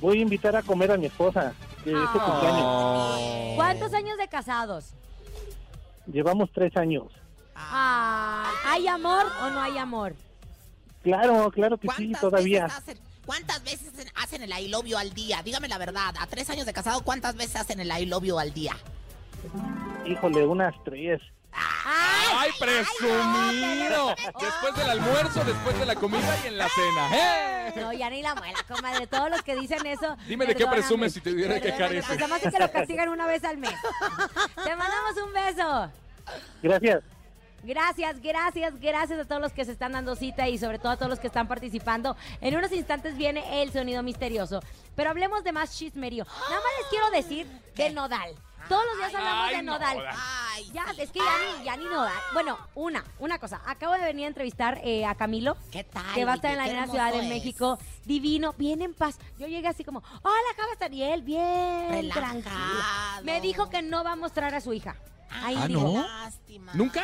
Voy 0.00 0.18
a 0.18 0.22
invitar 0.22 0.56
a 0.56 0.62
comer 0.62 0.90
a 0.92 0.96
mi 0.96 1.06
esposa, 1.06 1.54
que 1.84 1.90
es 1.92 1.96
su 1.96 2.18
Ah. 2.18 2.24
cumpleaños. 2.26 3.54
¿Cuántos 3.56 3.94
años 3.94 4.18
de 4.18 4.28
casados? 4.28 4.86
Llevamos 6.06 6.50
tres 6.52 6.76
años. 6.76 7.04
Ah, 7.54 8.50
¿Hay 8.66 8.86
amor 8.88 9.24
o 9.42 9.50
no 9.50 9.60
hay 9.62 9.78
amor? 9.78 10.14
Claro, 11.02 11.50
claro 11.52 11.78
que 11.78 11.88
sí, 11.96 12.10
¿Cuántas 12.10 12.20
todavía. 12.20 12.64
veces 12.66 12.98
¿Cuántas 13.26 13.62
veces 13.64 13.92
hacen- 14.14 14.42
el 14.42 14.50
I 14.58 14.68
love 14.68 14.86
you 14.86 14.96
al 14.96 15.12
día? 15.12 15.42
Dígame 15.42 15.68
la 15.68 15.78
verdad, 15.78 16.14
a 16.18 16.26
tres 16.26 16.48
años 16.50 16.64
de 16.64 16.72
casado, 16.72 17.02
¿cuántas 17.02 17.34
veces 17.36 17.56
hacen 17.56 17.80
el 17.80 17.90
I 17.90 18.06
love 18.06 18.24
you 18.24 18.38
al 18.38 18.54
día? 18.54 18.76
Híjole, 20.06 20.46
unas 20.46 20.74
tres. 20.84 21.20
¡Ay, 21.52 22.50
presumido! 22.58 24.14
Después 24.40 24.74
del 24.76 24.90
almuerzo, 24.90 25.42
después 25.44 25.78
de 25.78 25.86
la 25.86 25.94
comida 25.94 26.36
y 26.44 26.48
en 26.48 26.58
la 26.58 26.68
cena. 26.68 27.16
¡Eh! 27.16 27.72
No, 27.76 27.92
ya 27.92 28.10
ni 28.10 28.22
la 28.22 28.34
muela, 28.34 28.58
comadre. 28.68 29.06
Todos 29.06 29.30
los 29.30 29.42
que 29.42 29.56
dicen 29.56 29.84
eso. 29.86 30.16
Dime 30.26 30.44
de 30.46 30.54
qué 30.54 30.66
presumes 30.66 31.14
si 31.14 31.20
te 31.20 31.30
tuviera 31.30 31.58
que. 31.60 31.72
Pues 31.72 32.04
además 32.10 32.42
de 32.42 32.50
que 32.50 32.58
lo 32.58 32.70
castigan 32.70 33.08
una 33.08 33.26
vez 33.26 33.42
al 33.44 33.56
mes. 33.58 33.72
Te 34.64 34.76
mandamos 34.76 35.16
un 35.24 35.32
beso. 35.32 35.90
Gracias. 36.62 37.02
Gracias, 37.66 38.20
gracias, 38.20 38.78
gracias 38.80 39.18
a 39.18 39.24
todos 39.24 39.42
los 39.42 39.52
que 39.52 39.64
se 39.64 39.72
están 39.72 39.90
dando 39.92 40.14
cita 40.14 40.48
y 40.48 40.56
sobre 40.56 40.78
todo 40.78 40.92
a 40.92 40.96
todos 40.96 41.10
los 41.10 41.18
que 41.18 41.26
están 41.26 41.48
participando. 41.48 42.16
En 42.40 42.56
unos 42.56 42.70
instantes 42.70 43.16
viene 43.16 43.62
el 43.62 43.72
sonido 43.72 44.02
misterioso. 44.04 44.60
Pero 44.94 45.10
hablemos 45.10 45.42
de 45.42 45.50
más 45.52 45.76
chismerío. 45.76 46.24
Nada 46.24 46.54
más 46.62 46.72
les 46.78 46.86
quiero 46.88 47.10
decir 47.10 47.46
de 47.74 47.90
Nodal. 47.90 48.34
Todos 48.68 48.84
los 48.86 48.96
días 48.98 49.14
hablamos 49.14 49.46
Ay, 49.48 49.56
de 49.56 49.62
Nodal. 49.62 49.96
Nodal. 49.98 50.14
Ay, 50.54 50.70
Ya, 50.72 50.84
es 50.98 51.10
que 51.10 51.18
ya 51.18 51.58
ni, 51.58 51.64
ya 51.64 51.76
ni 51.76 51.84
Nodal. 51.84 52.12
Bueno, 52.32 52.58
una, 52.76 53.04
una 53.18 53.38
cosa. 53.38 53.60
Acabo 53.66 53.94
de 53.94 54.00
venir 54.04 54.24
a 54.24 54.28
entrevistar 54.28 54.80
eh, 54.84 55.04
a 55.04 55.14
Camilo. 55.16 55.56
¿Qué 55.72 55.82
tal? 55.84 56.02
Que 56.14 56.24
va 56.24 56.32
a 56.32 56.34
estar 56.36 56.50
en 56.52 56.56
la 56.58 56.64
Arena 56.64 56.86
Ciudad 56.86 57.12
de 57.12 57.20
es. 57.20 57.28
México. 57.28 57.78
Divino, 58.04 58.52
bien 58.54 58.82
en 58.82 58.94
paz. 58.94 59.18
Yo 59.38 59.46
llegué 59.46 59.68
así 59.68 59.84
como, 59.84 60.00
hola, 60.22 60.48
¿cómo 60.56 60.72
está? 60.72 60.88
Y 60.88 61.02
él, 61.02 61.22
bien 61.22 61.90
Relajado. 61.90 62.26
tranquilo. 62.40 63.22
Me 63.24 63.40
dijo 63.40 63.68
que 63.70 63.82
no 63.82 64.02
va 64.04 64.12
a 64.12 64.16
mostrar 64.16 64.54
a 64.54 64.60
su 64.60 64.72
hija. 64.72 64.96
Ahí 65.30 65.56
Ah, 65.60 65.66
dijo. 65.68 65.80
¿no? 65.82 66.02
Lástima. 66.06 66.72
¿Nunca? 66.74 67.02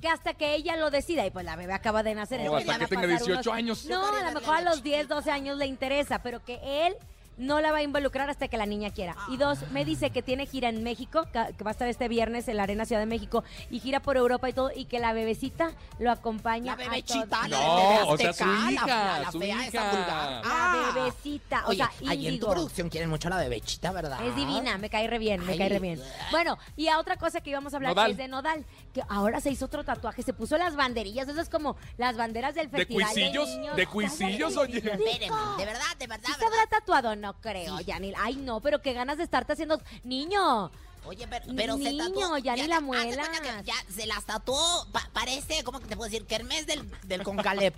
Que 0.00 0.08
hasta 0.08 0.34
que 0.34 0.54
ella 0.54 0.76
lo 0.76 0.90
decida. 0.90 1.26
Y 1.26 1.30
pues 1.30 1.44
la 1.44 1.56
bebé 1.56 1.72
acaba 1.72 2.02
de 2.02 2.14
nacer. 2.14 2.40
O 2.40 2.42
entonces 2.42 2.68
hasta 2.68 2.86
que 2.86 2.96
tenga 2.96 3.02
pasar 3.14 3.26
18 3.26 3.52
años. 3.52 3.84
No, 3.86 4.06
a 4.06 4.30
lo 4.30 4.40
mejor 4.40 4.56
a 4.56 4.60
los 4.62 4.82
10, 4.82 5.08
12 5.08 5.30
años 5.30 5.58
le 5.58 5.66
interesa, 5.66 6.22
pero 6.22 6.44
que 6.44 6.86
él 6.86 6.96
no 7.36 7.60
la 7.60 7.72
va 7.72 7.78
a 7.78 7.82
involucrar 7.82 8.28
hasta 8.28 8.48
que 8.48 8.58
la 8.58 8.66
niña 8.66 8.90
quiera. 8.90 9.16
Y 9.30 9.36
dos, 9.38 9.58
me 9.70 9.84
dice 9.86 10.10
que 10.10 10.22
tiene 10.22 10.44
gira 10.46 10.68
en 10.68 10.82
México, 10.82 11.26
que 11.32 11.64
va 11.64 11.70
a 11.70 11.72
estar 11.72 11.88
este 11.88 12.06
viernes 12.08 12.48
en 12.48 12.56
la 12.58 12.64
Arena 12.64 12.84
Ciudad 12.84 13.00
de 13.00 13.06
México, 13.06 13.44
y 13.70 13.80
gira 13.80 14.00
por 14.00 14.16
Europa 14.18 14.48
y 14.48 14.52
todo, 14.52 14.70
y 14.74 14.84
que 14.84 14.98
la 14.98 15.12
bebecita 15.14 15.72
lo 15.98 16.10
acompaña. 16.10 16.76
La 16.76 16.84
a 16.84 16.88
bebechita, 16.88 17.40
todo. 17.40 17.48
la 17.48 17.58
No, 18.04 18.08
o 18.08 18.16
sea, 18.18 18.32
su 18.34 18.44
la- 18.44 18.70
hija, 18.72 18.86
la, 18.86 19.20
la 19.20 19.32
su 19.32 19.38
fea 19.38 19.66
esa 19.66 19.78
hija. 19.78 19.90
vulgar. 19.90 20.30
La 20.30 20.42
Ah. 20.44 20.92
bebecita, 20.94 21.64
o 21.66 21.68
Oye, 21.70 21.76
sea, 21.78 21.90
ahí 22.08 22.26
en 22.26 22.38
tu 22.40 22.46
producción 22.46 22.88
quieren 22.90 23.08
mucho 23.08 23.28
a 23.28 23.30
la 23.30 23.38
bebechita, 23.38 23.90
¿verdad? 23.92 24.26
Es 24.26 24.36
divina, 24.36 24.76
me 24.76 24.90
cae 24.90 25.06
re 25.08 25.18
bien, 25.18 25.44
me 25.46 25.52
Ay, 25.52 25.58
cae 25.58 25.68
re 25.70 25.78
bien. 25.78 25.94
bleh. 25.96 26.08
Bueno, 26.30 26.58
y 26.76 26.88
a 26.88 26.98
otra 26.98 27.16
cosa 27.16 27.40
que 27.40 27.48
íbamos 27.50 27.72
a 27.72 27.76
hablar 27.76 27.94
Nodal. 27.94 28.10
es 28.10 28.16
de 28.18 28.28
Nodal, 28.28 28.64
que 28.92 29.02
ahora 29.08 29.40
se 29.40 29.50
hizo 29.50 29.64
otro 29.64 29.82
tatuaje, 29.82 30.22
se 30.22 30.34
puso 30.34 30.58
las 30.58 30.76
banderillas, 30.76 31.26
eso 31.28 31.40
es 31.40 31.48
como 31.48 31.76
las 31.96 32.16
banderas 32.18 32.54
del 32.54 32.70
¿De 32.70 32.78
festival 32.78 33.04
cuisillos? 33.14 33.48
niños. 33.48 33.76
¿De 33.76 33.86
cuisillos, 33.86 34.56
oye? 34.58 34.76
Espérenme, 34.78 35.36
de 35.58 35.64
verdad, 35.64 35.96
de 35.98 36.06
verdad, 36.06 36.26
¿Sí 36.26 36.34
se 36.38 36.44
habrá 36.44 36.66
tatuado? 36.68 37.16
No 37.16 37.29
creo, 37.40 37.78
Sí. 37.78 37.84
Yanil. 37.84 38.14
Ay, 38.18 38.36
no, 38.36 38.60
pero 38.60 38.80
qué 38.82 38.92
ganas 38.92 39.18
de 39.18 39.24
estarte 39.24 39.52
haciendo... 39.52 39.80
Niño, 40.04 40.70
Oye, 41.06 41.26
pero, 41.28 41.44
pero 41.56 41.76
se 41.78 41.84
Niño, 41.84 42.04
tatuó. 42.08 42.38
ya 42.38 42.54
ni 42.56 42.66
la 42.66 42.80
que 42.80 43.64
Ya 43.64 43.74
se 43.92 44.06
las 44.06 44.24
tatuó. 44.26 44.86
pa- 44.92 45.08
parece, 45.12 45.62
¿cómo 45.64 45.80
que 45.80 45.86
te 45.86 45.96
puedo 45.96 46.10
decir? 46.10 46.26
Kermés 46.26 46.66
del, 46.66 46.88
del 47.04 47.22
Concalep. 47.22 47.74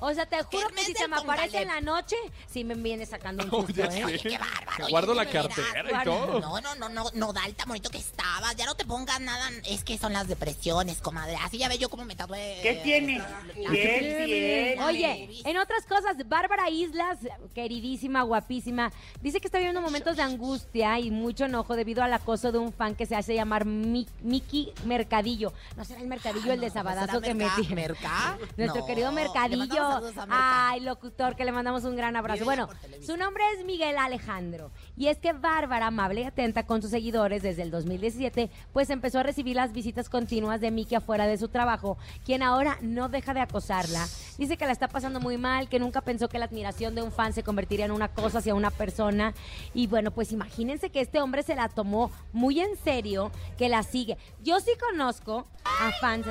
o 0.00 0.12
sea, 0.14 0.26
te 0.26 0.42
juro 0.42 0.68
que 0.68 0.82
si 0.84 0.92
del 0.92 1.02
se 1.02 1.08
me 1.08 1.16
aparece 1.16 1.62
en 1.62 1.68
la 1.68 1.80
noche, 1.80 2.16
sí 2.50 2.64
me 2.64 2.74
viene 2.74 3.04
sacando 3.06 3.44
un 3.44 3.50
susto, 3.66 3.82
Oye, 3.88 3.98
¿eh? 4.00 4.04
Oye, 4.04 4.18
Sí. 4.18 4.28
qué 4.30 4.38
bárbaro. 4.38 4.76
Que 4.76 4.82
oye, 4.84 4.90
guardo 4.90 5.14
la 5.14 5.26
cartera 5.26 5.84
y 5.84 5.88
guarda. 5.90 6.04
todo. 6.04 6.40
No, 6.40 6.60
no, 6.60 6.74
no, 6.76 6.88
no, 6.88 7.04
no, 7.14 7.32
Dal, 7.32 7.54
tan 7.54 7.68
bonito 7.68 7.90
que 7.90 7.98
estaba. 7.98 8.52
Ya 8.54 8.66
no 8.66 8.74
te 8.74 8.84
pongas 8.84 9.20
nada. 9.20 9.48
Es 9.68 9.84
que 9.84 9.98
son 9.98 10.12
las 10.12 10.26
depresiones, 10.28 11.00
comadre. 11.00 11.36
Así 11.42 11.58
ya 11.58 11.68
ve 11.68 11.78
yo 11.78 11.88
cómo 11.88 12.04
me 12.04 12.16
tatué. 12.16 12.58
¿Qué 12.62 12.80
tiene? 12.82 13.22
Piel, 13.54 14.24
piel. 14.24 14.78
Oye, 14.82 15.28
en 15.44 15.56
otras 15.58 15.84
cosas, 15.86 16.16
Bárbara 16.26 16.68
Islas, 16.70 17.18
queridísima, 17.54 18.22
guapísima, 18.22 18.92
dice 19.20 19.40
que 19.40 19.46
está 19.46 19.58
viviendo 19.58 19.80
momentos 19.80 20.16
de 20.16 20.22
angustia 20.22 20.98
y 20.98 21.10
mucho 21.10 21.44
enojo 21.44 21.76
debido 21.76 22.02
al 22.02 22.12
acoso 22.12 22.50
de 22.52 22.58
un 22.62 22.72
fan 22.72 22.94
que 22.94 23.06
se 23.06 23.14
hace 23.16 23.34
llamar 23.34 23.64
Mi- 23.66 24.08
Miki 24.22 24.72
Mercadillo. 24.84 25.52
¿No 25.76 25.84
será 25.84 26.00
el 26.00 26.08
Mercadillo 26.08 26.52
el 26.52 26.60
de 26.60 26.70
Sabadazo 26.70 27.20
que 27.20 27.34
metí? 27.34 27.74
¿Merca? 27.74 28.38
Nuestro 28.56 28.80
No, 28.80 28.86
querido 28.86 29.12
Mercadillo. 29.12 30.00
Merca. 30.00 30.26
Ay, 30.30 30.80
locutor, 30.80 31.36
que 31.36 31.44
le 31.44 31.52
mandamos 31.52 31.84
un 31.84 31.96
gran 31.96 32.16
abrazo. 32.16 32.44
Bueno, 32.44 32.68
su 33.04 33.16
nombre 33.16 33.42
es 33.58 33.64
Miguel 33.64 33.96
Alejandro. 33.98 34.70
Y 35.02 35.08
es 35.08 35.18
que 35.18 35.32
Bárbara, 35.32 35.88
amable 35.88 36.20
y 36.20 36.24
atenta 36.26 36.64
con 36.64 36.80
sus 36.80 36.92
seguidores 36.92 37.42
desde 37.42 37.62
el 37.62 37.72
2017, 37.72 38.50
pues 38.72 38.88
empezó 38.88 39.18
a 39.18 39.24
recibir 39.24 39.56
las 39.56 39.72
visitas 39.72 40.08
continuas 40.08 40.60
de 40.60 40.70
Miki 40.70 40.94
afuera 40.94 41.26
de 41.26 41.38
su 41.38 41.48
trabajo, 41.48 41.98
quien 42.24 42.40
ahora 42.40 42.78
no 42.82 43.08
deja 43.08 43.34
de 43.34 43.40
acosarla. 43.40 44.06
Dice 44.38 44.56
que 44.56 44.64
la 44.64 44.70
está 44.70 44.86
pasando 44.86 45.18
muy 45.18 45.38
mal, 45.38 45.68
que 45.68 45.80
nunca 45.80 46.02
pensó 46.02 46.28
que 46.28 46.38
la 46.38 46.44
admiración 46.44 46.94
de 46.94 47.02
un 47.02 47.10
fan 47.10 47.32
se 47.32 47.42
convertiría 47.42 47.86
en 47.86 47.90
una 47.90 48.14
cosa 48.14 48.38
hacia 48.38 48.54
una 48.54 48.70
persona. 48.70 49.34
Y 49.74 49.88
bueno, 49.88 50.12
pues 50.12 50.30
imagínense 50.30 50.90
que 50.90 51.00
este 51.00 51.20
hombre 51.20 51.42
se 51.42 51.56
la 51.56 51.68
tomó 51.68 52.12
muy 52.32 52.60
en 52.60 52.76
serio, 52.76 53.32
que 53.58 53.68
la 53.68 53.82
sigue. 53.82 54.18
Yo 54.44 54.60
sí 54.60 54.70
conozco 54.78 55.48
a 55.64 55.90
fans 56.00 56.28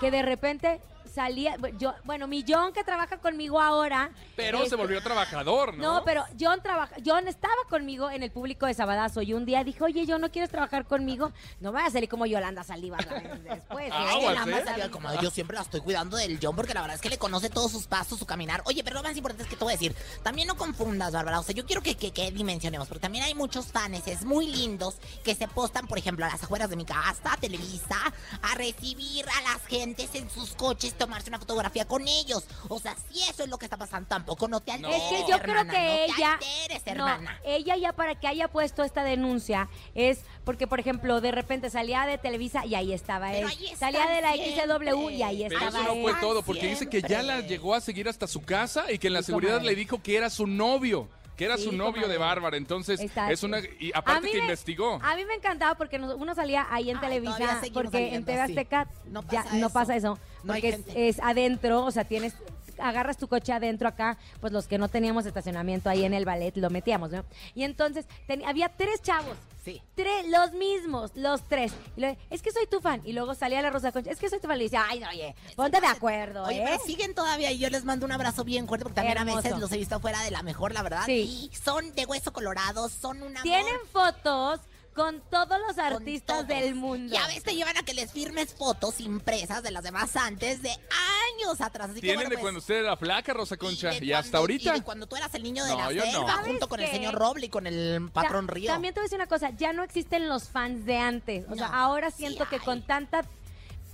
que 0.00 0.12
de 0.12 0.22
repente 0.22 0.80
salía, 1.16 1.56
yo, 1.78 1.94
bueno, 2.04 2.26
mi 2.26 2.44
John 2.46 2.72
que 2.72 2.84
trabaja 2.84 3.16
conmigo 3.16 3.60
ahora. 3.60 4.10
Pero 4.36 4.58
se 4.58 4.64
este, 4.64 4.76
volvió 4.76 5.02
trabajador, 5.02 5.74
¿no? 5.74 5.94
no, 5.94 6.04
pero 6.04 6.22
John 6.38 6.60
trabaja, 6.62 6.94
John 7.04 7.26
estaba 7.26 7.54
conmigo 7.70 8.10
en 8.10 8.22
el 8.22 8.30
público 8.30 8.66
de 8.66 8.74
Sabadazo 8.74 9.22
y 9.22 9.32
un 9.32 9.46
día 9.46 9.64
dijo, 9.64 9.86
oye, 9.86 10.04
yo 10.04 10.18
no 10.18 10.30
quieres 10.30 10.50
trabajar 10.50 10.84
conmigo, 10.84 11.32
no 11.60 11.72
vaya 11.72 11.86
a 11.86 11.90
salir 11.90 12.08
como 12.08 12.26
Yolanda 12.26 12.62
Saldívar 12.62 13.08
vez 13.08 13.44
después. 13.44 13.88
Nada 13.88 14.46
más 14.46 14.60
¿eh? 14.60 14.64
salió 14.66 14.90
como 14.90 15.08
yo 15.20 15.30
siempre 15.30 15.56
la 15.56 15.62
estoy 15.62 15.80
cuidando 15.80 16.16
del 16.18 16.38
John 16.40 16.54
porque 16.54 16.74
la 16.74 16.82
verdad 16.82 16.96
es 16.96 17.00
que 17.00 17.08
le 17.08 17.18
conoce 17.18 17.48
todos 17.50 17.72
sus 17.72 17.86
pasos, 17.86 18.18
su 18.18 18.26
caminar. 18.26 18.62
Oye, 18.66 18.84
pero 18.84 18.96
lo 18.96 19.02
más 19.02 19.16
importante 19.16 19.44
es 19.44 19.48
que 19.48 19.56
te 19.56 19.64
voy 19.64 19.72
a 19.72 19.76
decir, 19.76 19.96
también 20.22 20.46
no 20.46 20.56
confundas, 20.56 21.12
Bárbara. 21.12 21.40
O 21.40 21.42
sea, 21.42 21.54
yo 21.54 21.64
quiero 21.64 21.82
que, 21.82 21.96
que, 21.96 22.12
que 22.12 22.30
dimensionemos, 22.30 22.86
porque 22.88 23.00
también 23.00 23.24
hay 23.24 23.34
muchos 23.34 23.66
fans 23.66 23.86
es 24.06 24.24
muy 24.24 24.48
lindos 24.48 24.96
que 25.24 25.34
se 25.34 25.48
postan, 25.48 25.86
por 25.86 25.96
ejemplo, 25.96 26.24
a 26.24 26.28
las 26.28 26.42
afueras 26.42 26.68
de 26.68 26.76
mi 26.76 26.84
casa, 26.84 27.32
a 27.32 27.36
Televisa, 27.36 27.96
a 28.42 28.54
recibir 28.54 29.24
a 29.28 29.52
las 29.52 29.64
gentes 29.66 30.14
en 30.14 30.28
sus 30.28 30.54
coches, 30.54 30.94
tomarse 31.06 31.28
una 31.30 31.38
fotografía 31.38 31.84
con 31.86 32.06
ellos. 32.06 32.44
O 32.68 32.78
sea, 32.78 32.96
si 33.10 33.20
eso 33.22 33.44
es 33.44 33.48
lo 33.48 33.58
que 33.58 33.66
está 33.66 33.76
pasando, 33.76 34.08
tampoco 34.08 34.48
no 34.48 34.60
te 34.60 34.72
alteres, 34.72 34.96
Es 34.96 35.02
que 35.24 35.30
yo 35.30 35.38
creo 35.40 35.60
hermana, 35.60 35.72
que 35.72 35.78
no 35.78 35.84
te 35.94 36.04
ella, 36.04 36.32
alteres, 36.34 36.82
no, 36.96 37.08
hermana. 37.08 37.40
ella 37.44 37.76
ya 37.76 37.92
para 37.92 38.14
que 38.14 38.26
haya 38.28 38.48
puesto 38.48 38.82
esta 38.82 39.04
denuncia 39.04 39.68
es 39.94 40.20
porque, 40.44 40.66
por 40.66 40.80
ejemplo, 40.80 41.20
de 41.20 41.32
repente 41.32 41.70
salía 41.70 42.06
de 42.06 42.18
Televisa 42.18 42.64
y 42.66 42.74
ahí 42.74 42.92
estaba 42.92 43.32
él, 43.34 43.36
Pero 43.36 43.48
ahí 43.48 43.76
salía 43.76 44.06
de 44.06 44.20
la 44.20 44.32
siempre. 44.32 44.66
XW 44.66 45.10
y 45.10 45.22
ahí 45.22 45.44
Pero 45.48 45.54
estaba 45.54 45.78
eso 45.80 45.82
no 45.88 45.92
él. 45.94 46.02
fue 46.02 46.14
todo, 46.20 46.42
porque 46.42 46.66
dice 46.68 46.88
que 46.88 47.02
ya 47.02 47.22
la 47.22 47.34
Siempre. 47.34 47.48
llegó 47.48 47.74
a 47.74 47.80
seguir 47.80 48.08
hasta 48.08 48.26
su 48.26 48.42
casa 48.42 48.90
y 48.92 48.98
que 48.98 49.06
en 49.08 49.14
la 49.14 49.22
seguridad 49.22 49.60
le 49.62 49.74
dijo 49.74 50.02
que 50.02 50.16
era 50.16 50.30
su 50.30 50.46
novio. 50.46 51.08
Que 51.36 51.44
era 51.44 51.56
Sí, 51.56 51.64
su 51.64 51.72
novio 51.72 51.92
comadre. 52.02 52.12
de 52.12 52.18
Bárbara. 52.18 52.56
Entonces, 52.56 53.00
es 53.00 53.42
una. 53.42 53.60
Y 53.78 53.92
aparte 53.94 54.28
que 54.30 54.38
me- 54.38 54.42
investigó. 54.44 54.98
A 55.02 55.16
mí 55.16 55.24
me 55.24 55.34
encantaba 55.34 55.74
porque 55.74 55.98
nos- 55.98 56.14
uno 56.14 56.34
salía 56.34 56.66
ahí 56.70 56.90
en 56.90 56.96
Ay, 56.96 57.02
Televisa, 57.02 57.60
porque 57.74 58.14
en 58.14 58.24
TV. 58.24 58.40
Azteca 58.40 58.88
No 59.06 59.22
ya 59.30 59.42
pasa 59.42 59.52
no 59.56 59.66
eso. 59.66 59.72
pasa 59.72 59.96
eso, 59.96 60.18
No 60.42 60.52
porque 60.54 60.80
es 60.94 61.20
adentro, 61.20 61.84
o 61.84 61.90
sea, 61.90 62.04
tienes 62.04 62.34
agarras 62.78 63.16
tu 63.16 63.28
coche 63.28 63.52
adentro 63.52 63.88
acá, 63.88 64.18
pues 64.40 64.52
los 64.52 64.66
que 64.66 64.78
no 64.78 64.88
teníamos 64.88 65.26
estacionamiento 65.26 65.88
ahí 65.90 66.04
en 66.04 66.14
el 66.14 66.24
ballet 66.24 66.56
lo 66.56 66.70
metíamos, 66.70 67.10
¿no? 67.10 67.24
Y 67.54 67.64
entonces 67.64 68.06
ten- 68.26 68.44
había 68.44 68.68
tres 68.68 69.02
chavos. 69.02 69.36
Sí. 69.64 69.82
Tres, 69.96 70.28
los 70.28 70.52
mismos, 70.52 71.10
los 71.16 71.42
tres. 71.48 71.72
Y 71.96 72.00
luego, 72.00 72.16
es 72.30 72.40
que 72.40 72.52
soy 72.52 72.68
tu 72.68 72.80
fan. 72.80 73.02
Y 73.04 73.12
luego 73.12 73.34
salía 73.34 73.60
la 73.62 73.70
Rosa 73.70 73.90
Concha, 73.90 74.12
es 74.12 74.18
que 74.20 74.28
soy 74.30 74.38
tu 74.38 74.46
fan. 74.46 74.54
Y 74.56 74.58
le 74.58 74.64
decía, 74.66 74.84
ay, 74.88 75.00
no, 75.00 75.08
oye, 75.08 75.34
ponte 75.56 75.80
de 75.80 75.86
acuerdo, 75.88 76.44
Oye, 76.44 76.58
¿eh? 76.62 76.64
pero 76.66 76.84
siguen 76.84 77.14
todavía 77.16 77.50
y 77.50 77.58
yo 77.58 77.68
les 77.68 77.84
mando 77.84 78.06
un 78.06 78.12
abrazo 78.12 78.44
bien 78.44 78.68
fuerte 78.68 78.84
porque 78.84 78.94
también 78.94 79.18
a 79.18 79.24
veces 79.24 79.58
los 79.58 79.72
he 79.72 79.76
visto 79.78 79.98
fuera 79.98 80.22
de 80.22 80.30
la 80.30 80.44
mejor, 80.44 80.72
la 80.72 80.82
verdad. 80.82 81.02
Sí. 81.06 81.50
Y 81.52 81.56
son 81.56 81.92
de 81.96 82.06
hueso 82.06 82.32
colorado, 82.32 82.88
son 82.88 83.22
una 83.24 83.42
Tienen 83.42 83.74
fotos 83.92 84.60
con 84.96 85.20
todos 85.30 85.58
los 85.68 85.78
artistas 85.78 86.38
todos. 86.38 86.48
del 86.48 86.74
mundo. 86.74 87.14
Y 87.14 87.16
a 87.18 87.26
veces 87.26 87.44
te 87.44 87.54
llevan 87.54 87.76
a 87.76 87.82
que 87.84 87.94
les 87.94 88.10
firmes 88.10 88.54
fotos 88.54 88.98
impresas 89.00 89.62
de 89.62 89.70
las 89.70 89.84
demás 89.84 90.16
antes 90.16 90.62
de 90.62 90.70
años 90.70 91.60
atrás. 91.60 91.90
Así 91.90 91.96
que, 91.96 92.00
Tienen 92.00 92.16
bueno, 92.16 92.30
de 92.30 92.36
pues, 92.36 92.42
cuando 92.42 92.58
usted 92.60 92.76
era 92.76 92.96
flaca, 92.96 93.32
Rosa 93.34 93.56
Concha. 93.56 93.90
de 93.90 94.04
Y, 94.04 94.12
hasta 94.12 94.38
ahorita. 94.38 94.70
Y 94.74 94.78
de 94.80 94.84
cuando 94.84 95.06
tú 95.06 95.14
eras 95.14 95.32
el 95.34 95.42
niño 95.42 95.64
de 95.64 95.70
No, 95.72 95.76
la 95.78 95.92
yo 95.92 96.04
no. 96.04 96.10
selva 96.10 96.26
¿Sabes 96.32 96.46
junto 96.48 96.68
con 96.68 96.80
el 96.80 96.86
qué? 96.86 96.92
señor 96.96 97.14
Roble 97.14 97.46
y 97.46 97.48
con 97.50 97.66
el 97.66 98.10
patrón 98.12 98.46
Ta- 98.46 98.54
Río. 98.54 98.66
También 98.72 98.94
te 98.94 99.00
voy 99.00 99.04
a 99.04 99.06
decir 99.06 99.18
una 99.18 99.28
cosa, 99.28 99.50
ya 99.50 99.72
no 99.72 99.82
existen 99.82 100.28
los 100.28 100.48
fans 100.48 100.86
de 100.86 100.96
antes. 100.96 101.44
O 101.50 101.54
sea, 101.54 101.68
No, 101.68 101.74
ahora 101.74 102.10
sí 102.10 102.18
siento 102.18 102.48
que 102.48 102.58
con 102.58 102.82
tanta... 102.82 103.22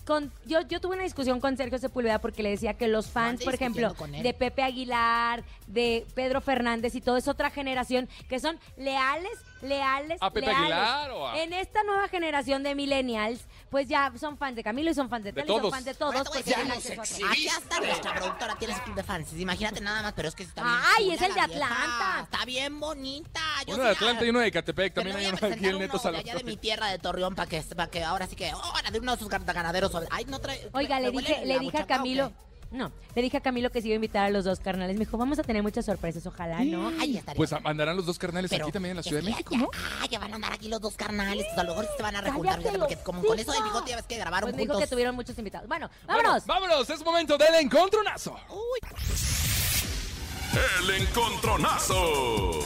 Con, 0.04 0.32
yo, 0.46 0.62
yo 0.62 0.80
tuve 0.80 0.94
una 0.94 1.04
discusión 1.04 1.38
con 1.40 1.56
Sergio 1.56 1.78
Sepúlveda 1.78 2.18
porque 2.20 2.42
le 2.42 2.50
decía 2.50 2.74
que 2.74 2.88
los 2.88 3.06
fans, 3.06 3.42
por 3.44 3.54
ejemplo, 3.54 3.94
de 4.20 4.34
Pepe 4.34 4.62
Aguilar, 4.64 5.44
de 5.68 6.04
Pedro 6.16 6.40
Fernández 6.40 6.96
y 6.96 7.00
todo 7.00 7.16
es 7.16 7.28
otra 7.28 7.50
generación 7.50 8.08
que 8.28 8.40
son 8.40 8.58
leales, 8.76 9.30
leales, 9.62 10.18
¿A 10.20 10.30
Pepe 10.30 10.46
leales. 10.46 10.60
Aguilar 10.62 11.10
o 11.12 11.28
a- 11.28 11.38
En 11.40 11.52
esta 11.52 11.82
nueva 11.84 12.08
generación 12.08 12.62
de 12.62 12.74
millennials, 12.74 13.40
pues 13.70 13.88
ya 13.88 14.12
son 14.18 14.36
fans 14.36 14.56
de 14.56 14.62
Camilo 14.62 14.90
y 14.90 14.94
son 14.94 15.08
fans 15.08 15.24
de, 15.24 15.32
De 15.32 15.42
Tele 15.42 15.46
y 15.46 15.48
son 15.54 15.60
todos. 15.62 15.72
fans 15.74 15.84
de 15.84 15.92
Bueno, 15.94 16.12
todos. 16.12 16.12
te 16.12 16.18
voy 16.18 16.20
a 16.20 16.24
porque 16.24 16.38
decir 16.38 16.54
tienen 16.54 16.72
algo. 16.72 17.02
acceso 17.02 17.02
a 17.02 17.18
todo. 17.20 17.30
Aquí 17.32 17.48
hasta 17.48 17.80
nuestra 17.80 18.14
productora 18.14 18.54
tiene 18.56 18.74
su 18.74 18.80
club 18.82 18.96
de 18.96 19.02
fans. 19.02 19.32
Imagínate 19.34 19.80
nada 19.80 20.02
más, 20.02 20.12
pero 20.14 20.28
es 20.28 20.34
que 20.34 20.42
está 20.42 20.62
bien 20.62 20.74
Ay, 20.96 21.04
chula 21.04 21.14
es 21.14 21.22
el 21.22 21.28
la 21.34 21.46
de 21.46 21.54
vieja. 21.54 21.66
Atlanta. 21.66 22.20
Está 22.24 22.44
bien 22.44 22.80
bonita. 22.80 23.40
Yo 23.66 23.74
Uno 23.74 23.76
sí 23.76 23.80
de 23.80 23.84
la- 23.84 23.90
Atlanta 23.92 24.24
y 24.24 24.28
uno 24.30 24.38
de 24.40 24.50
Catepec. 24.52 24.92
Te 24.94 25.00
También 25.00 25.16
hay 25.16 25.22
voy 25.22 25.26
a 25.26 25.28
uno 25.28 25.36
aquí 25.36 25.46
presentar 25.46 25.72
en 25.72 25.78
Neto 25.78 25.98
de 25.98 26.08
allá 26.08 26.18
de 26.18 26.22
Salvatore. 26.26 26.44
mi 26.44 26.56
tierra 26.58 26.86
de 26.88 26.98
Torreón 26.98 27.34
para 27.34 27.48
que, 27.48 27.62
para 27.62 27.90
que 27.90 28.04
ahora 28.04 28.26
sí 28.26 28.36
que, 28.36 28.50
ahora 28.50 28.90
de 28.90 28.98
uno 28.98 29.12
de 29.12 29.18
sus 29.18 29.28
ganaderos. 29.28 29.92
Ay, 30.10 30.24
no 30.26 30.38
trae. 30.40 30.68
Oiga, 30.72 30.96
¿me 30.96 31.02
le 31.02 31.10
huele 31.10 31.28
dije, 31.28 31.40
la 31.40 31.46
le 31.46 31.58
dije 31.60 31.76
a 31.78 31.80
buchaca 31.82 31.94
o 31.94 31.98
Camilo. 31.98 32.28
qué? 32.28 32.51
No, 32.72 32.90
le 33.14 33.22
dije 33.22 33.36
a 33.36 33.40
Camilo 33.40 33.70
que 33.70 33.80
se 33.82 33.88
iba 33.88 33.94
a 33.94 33.96
invitar 33.96 34.24
a 34.26 34.30
los 34.30 34.44
dos 34.44 34.58
carnales. 34.60 34.96
Me 34.96 35.04
dijo, 35.04 35.18
vamos 35.18 35.38
a 35.38 35.42
tener 35.42 35.62
muchas 35.62 35.84
sorpresas, 35.84 36.26
ojalá, 36.26 36.64
¿no? 36.64 36.90
Ay, 36.98 37.18
estaría. 37.18 37.36
Pues 37.36 37.52
andarán 37.52 37.96
los 37.96 38.06
dos 38.06 38.18
carnales 38.18 38.50
Pero 38.50 38.64
aquí 38.64 38.72
también 38.72 38.92
en 38.92 38.96
la 38.96 39.02
Ciudad 39.02 39.20
de 39.20 39.26
que 39.26 39.30
México, 39.32 39.50
ya- 39.54 39.58
¿no? 39.60 39.70
Ah, 40.00 40.06
ya 40.10 40.18
van 40.18 40.32
a 40.32 40.36
andar 40.36 40.52
aquí 40.54 40.68
los 40.68 40.80
dos 40.80 40.94
carnales. 40.96 41.44
pues, 41.46 41.58
a 41.58 41.62
lo 41.64 41.70
mejor 41.76 41.88
se 41.96 42.02
van 42.02 42.16
a 42.16 42.20
rejuntar. 42.22 42.58
Fíjate, 42.58 42.78
porque 42.78 42.96
como 42.96 43.22
con 43.22 43.38
eso 43.38 43.52
del 43.52 43.62
bigote 43.62 43.90
ya 43.90 43.96
ves 43.96 44.06
que 44.06 44.16
grabaron 44.16 44.46
Pues 44.48 44.56
me 44.56 44.62
dijo 44.62 44.72
juntos. 44.72 44.88
que 44.88 44.94
tuvieron 44.94 45.14
muchos 45.14 45.36
invitados. 45.38 45.68
Bueno, 45.68 45.90
Bueno, 46.06 46.22
vámonos. 46.22 46.46
vámonos, 46.46 46.90
es 46.90 47.04
momento 47.04 47.36
del 47.38 47.54
encontronazo. 47.56 48.36
El 50.80 50.90
encontronazo. 51.02 52.60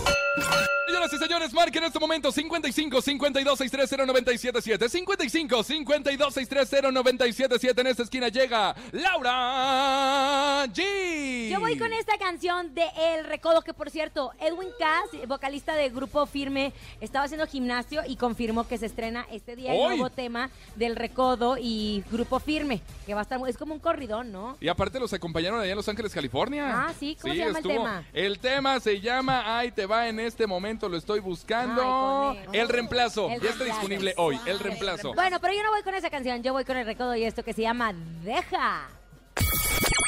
Señoras 0.96 1.12
y 1.12 1.18
señores, 1.18 1.52
marquen 1.52 1.82
en 1.82 1.88
este 1.88 1.98
momento 1.98 2.32
55 2.32 3.02
52 3.02 3.58
630 3.58 4.06
977 4.06 4.88
55 4.88 5.62
52 5.62 6.34
630 6.34 6.90
977 6.90 7.80
En 7.82 7.86
esta 7.86 8.02
esquina 8.02 8.28
llega 8.28 8.74
Laura 8.92 10.64
G. 10.68 11.50
Yo 11.50 11.60
voy 11.60 11.76
con 11.76 11.92
esta 11.92 12.16
canción 12.16 12.74
de 12.74 12.86
El 12.98 13.26
Recodo, 13.26 13.60
que 13.60 13.74
por 13.74 13.90
cierto, 13.90 14.32
Edwin 14.40 14.70
Cass, 14.78 15.28
vocalista 15.28 15.74
de 15.74 15.90
Grupo 15.90 16.24
Firme, 16.24 16.72
estaba 17.02 17.26
haciendo 17.26 17.46
gimnasio 17.46 18.00
y 18.08 18.16
confirmó 18.16 18.66
que 18.66 18.78
se 18.78 18.86
estrena 18.86 19.26
este 19.30 19.54
día 19.54 19.74
el 19.74 19.78
nuevo 19.78 20.08
tema 20.08 20.48
del 20.76 20.96
Recodo 20.96 21.58
y 21.60 22.04
Grupo 22.10 22.40
Firme, 22.40 22.80
que 23.04 23.12
va 23.12 23.20
a 23.20 23.22
estar, 23.24 23.38
es 23.46 23.58
como 23.58 23.74
un 23.74 23.80
corridón, 23.80 24.32
¿no? 24.32 24.56
Y 24.60 24.68
aparte 24.68 24.98
los 24.98 25.12
acompañaron 25.12 25.60
allá 25.60 25.72
en 25.72 25.76
Los 25.76 25.90
Ángeles, 25.90 26.14
California. 26.14 26.86
Ah, 26.86 26.94
sí, 26.98 27.18
¿cómo 27.20 27.34
se 27.34 27.40
llama 27.40 27.58
el 27.58 27.64
tema? 27.66 28.04
El 28.14 28.38
tema 28.38 28.80
se 28.80 28.98
llama 28.98 29.58
Ahí 29.58 29.70
te 29.72 29.84
va 29.84 30.08
en 30.08 30.20
este 30.20 30.46
momento, 30.46 30.85
lo 30.88 30.96
estoy 30.96 31.20
buscando. 31.20 32.30
Ay, 32.30 32.44
el 32.52 32.68
reemplazo, 32.68 33.28
El 33.30 33.40
ya 33.40 33.50
está 33.50 33.64
reemplazo. 33.64 33.64
disponible 33.80 34.14
hoy, 34.16 34.38
el 34.46 34.58
reemplazo. 34.58 35.14
Bueno, 35.14 35.38
pero 35.40 35.54
yo 35.54 35.62
no 35.62 35.70
voy 35.70 35.82
con 35.82 35.94
esa 35.94 36.10
canción, 36.10 36.42
yo 36.42 36.52
voy 36.52 36.64
con 36.64 36.76
El 36.76 36.86
Recodo 36.86 37.14
y 37.16 37.24
esto 37.24 37.42
que 37.42 37.52
se 37.52 37.62
llama 37.62 37.92
Deja. 38.22 38.88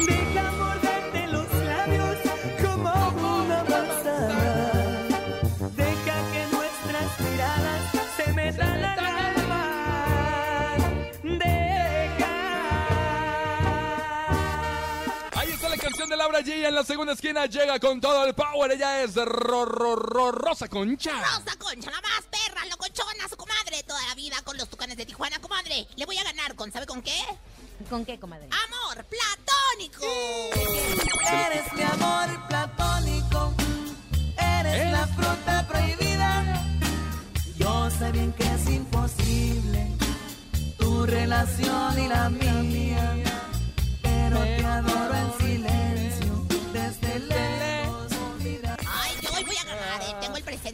Deja 0.06 0.52
morderte 0.52 1.26
los 1.28 1.52
labios 1.52 2.16
como 2.62 2.90
una 3.44 3.64
manzana. 3.64 4.07
Laura 16.30 16.44
G. 16.44 16.66
En 16.66 16.74
la 16.74 16.84
segunda 16.84 17.14
esquina 17.14 17.46
llega 17.46 17.80
con 17.80 18.02
todo 18.02 18.22
el 18.26 18.34
power. 18.34 18.70
Ella 18.72 19.02
es 19.02 19.14
Ro- 19.14 19.64
Ro- 19.64 19.96
Ro- 19.96 20.30
Rosa 20.32 20.68
Concha. 20.68 21.12
Rosa 21.12 21.56
Concha, 21.58 21.90
la 21.90 22.00
más 22.02 22.22
perra, 22.30 22.66
locochona, 22.66 23.26
su 23.30 23.36
comadre, 23.36 23.82
toda 23.84 24.00
la 24.08 24.14
vida 24.14 24.36
con 24.44 24.56
los 24.58 24.68
tucanes 24.68 24.98
de 24.98 25.06
Tijuana, 25.06 25.38
comadre. 25.40 25.86
Le 25.96 26.04
voy 26.04 26.18
a 26.18 26.24
ganar 26.24 26.54
con, 26.54 26.70
¿sabe 26.70 26.84
con 26.86 27.00
qué? 27.00 27.16
¿Con 27.88 28.04
qué, 28.04 28.20
comadre? 28.20 28.46
Amor 28.66 29.06
platónico. 29.06 30.04
Eres 31.30 31.72
mi 31.72 31.82
amor 31.82 32.46
platónico. 32.48 33.54
Eres 34.36 34.74
¿Eh? 34.82 34.90
la 34.92 35.06
fruta 35.06 35.66
prohibida. 35.66 36.62
Yo 37.56 37.90
sé 37.90 38.12
bien 38.12 38.32
que 38.34 38.44
es 38.44 38.68
imposible 38.68 39.86
tu 40.78 41.06
relación 41.06 41.98
y 41.98 42.08
la 42.08 42.28
mía. 42.28 43.14
Pero 44.02 44.40
te 44.40 44.64
adoro 44.64 45.14
en 45.14 45.37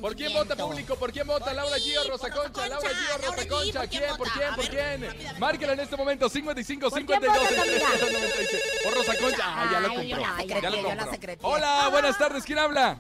¿Por 0.01 0.15
quién 0.17 0.33
vota 0.33 0.57
público? 0.57 0.97
¿Por 0.97 1.13
quién 1.13 1.27
vota? 1.27 1.45
Por 1.47 1.55
¿Laura 1.55 1.77
mí, 1.77 1.83
G 1.83 1.99
o 1.99 2.11
Rosa 2.11 2.31
Concha? 2.31 2.69
¿Laura 2.69 2.89
G 2.91 2.95
o 2.95 3.13
Concha, 3.13 3.31
Rosa 3.31 3.49
Concha? 3.49 3.81
¿por 3.81 3.89
quién. 3.89 4.17
¿Por 4.17 4.29
quién? 4.29 4.55
¿Por 4.57 4.69
quién? 4.69 5.39
Márquela 5.41 5.73
en 5.75 5.81
este 5.81 5.97
momento 5.97 6.29
55 6.29 6.91
¿Por 6.91 6.93
quién 7.05 7.07
52 7.07 7.39
vota, 7.39 7.55
Camila? 7.57 7.89
96. 8.19 8.63
Por 8.85 8.95
Rosa 8.95 9.13
Concha. 9.19 9.43
Ah, 9.45 9.69
ya 9.73 9.81
lo 9.81 9.89
Ay, 9.89 9.97
compró. 9.97 10.61
Ya 10.61 10.71
lo 10.71 10.83
compró. 10.83 11.37
Hola, 11.43 11.89
buenas 11.91 12.19
tardes. 12.19 12.45
¿Quién 12.45 12.59
habla? 12.59 12.99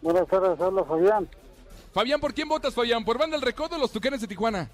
Buenas 0.00 0.28
tardes, 0.28 0.60
habla 0.60 0.84
Fabián, 0.84 1.28
Fabián, 1.92 2.20
¿por 2.20 2.32
quién 2.32 2.48
votas, 2.48 2.72
Fabián? 2.72 3.04
¿Por 3.04 3.18
Banda 3.18 3.34
El 3.36 3.42
Recodo 3.42 3.74
o 3.74 3.78
los 3.78 3.90
Tucanes 3.90 4.20
de 4.20 4.28
Tijuana? 4.28 4.70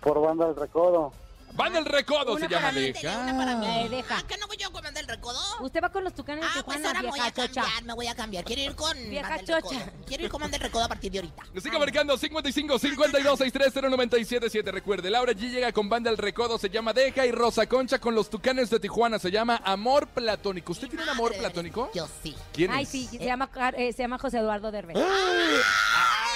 por 0.00 0.20
Banda 0.20 0.46
del 0.48 0.56
Recodo. 0.56 1.12
Banda 1.54 1.78
El 1.78 1.84
Recodo 1.84 2.32
Una 2.32 2.40
se 2.40 2.48
llama. 2.48 2.68
para 2.68 2.72
mí, 2.80 2.92
Tenía 2.92 3.18
una 3.18 3.36
para 3.36 3.56
mí. 3.56 3.66
Eh, 3.66 3.88
deja. 3.88 4.18
Ah, 4.18 4.22
¿que 4.26 4.36
no 4.38 4.46
voy 4.46 4.56
yo 4.56 4.68
a 4.68 4.72
comer 4.72 4.92
del 4.92 5.06
recodo? 5.06 5.38
Usted 5.60 5.80
va 5.82 5.88
con 5.90 6.02
los 6.04 6.14
tucanes 6.14 6.42
de 6.42 6.46
Ah, 6.48 6.62
pues 6.64 6.76
Tijuana, 6.78 6.88
ahora 6.88 7.00
me 7.02 7.08
voy 7.08 7.14
vieja 7.20 7.28
a 7.28 7.32
chocha. 7.32 7.60
cambiar, 7.62 7.84
me 7.84 7.94
voy 7.94 8.06
a 8.08 8.14
cambiar. 8.14 8.44
Quiero 8.44 8.62
ir 8.62 8.74
con 8.74 8.96
Vieja 9.08 9.36
del 9.36 9.46
chocha. 9.46 9.78
Recodo. 9.78 10.04
Quiero 10.06 10.24
ir 10.24 10.30
con 10.30 10.40
Banda 10.40 10.58
del 10.58 10.66
Recodo 10.66 10.84
a 10.84 10.88
partir 10.88 11.12
de 11.12 11.18
ahorita. 11.20 11.42
Le 11.54 11.60
sigo 11.60 11.78
marcando 11.78 12.16
55 12.18 12.78
52 12.78 13.38
630 13.38 13.88
977 13.90 14.72
Recuerde, 14.72 15.10
Laura 15.10 15.32
G 15.32 15.50
llega 15.50 15.72
con 15.72 15.88
banda 15.88 16.10
El 16.10 16.18
Recodo, 16.18 16.58
se 16.58 16.68
llama 16.70 16.92
Deja 16.92 17.24
y 17.26 17.30
Rosa 17.32 17.66
Concha 17.66 17.98
con 17.98 18.14
los 18.14 18.28
Tucanes 18.30 18.68
de 18.70 18.80
Tijuana, 18.80 19.18
se 19.18 19.30
llama 19.30 19.60
Amor 19.64 20.08
Platónico. 20.08 20.72
¿Usted 20.72 20.88
tiene 20.88 21.04
un 21.04 21.10
amor 21.10 21.30
Madre 21.30 21.36
de 21.36 21.40
platónico? 21.42 21.90
Dios, 21.94 22.08
Yo 22.08 22.14
sí. 22.22 22.36
¿Quién 22.52 22.72
Ay, 22.72 22.82
es? 22.82 22.88
sí, 22.88 23.06
se 23.06 23.24
llama, 23.24 23.48
Car- 23.50 23.74
eh, 23.78 23.92
se 23.92 24.02
llama 24.02 24.18
José 24.18 24.38
Eduardo 24.38 24.70
Derbez. 24.72 24.96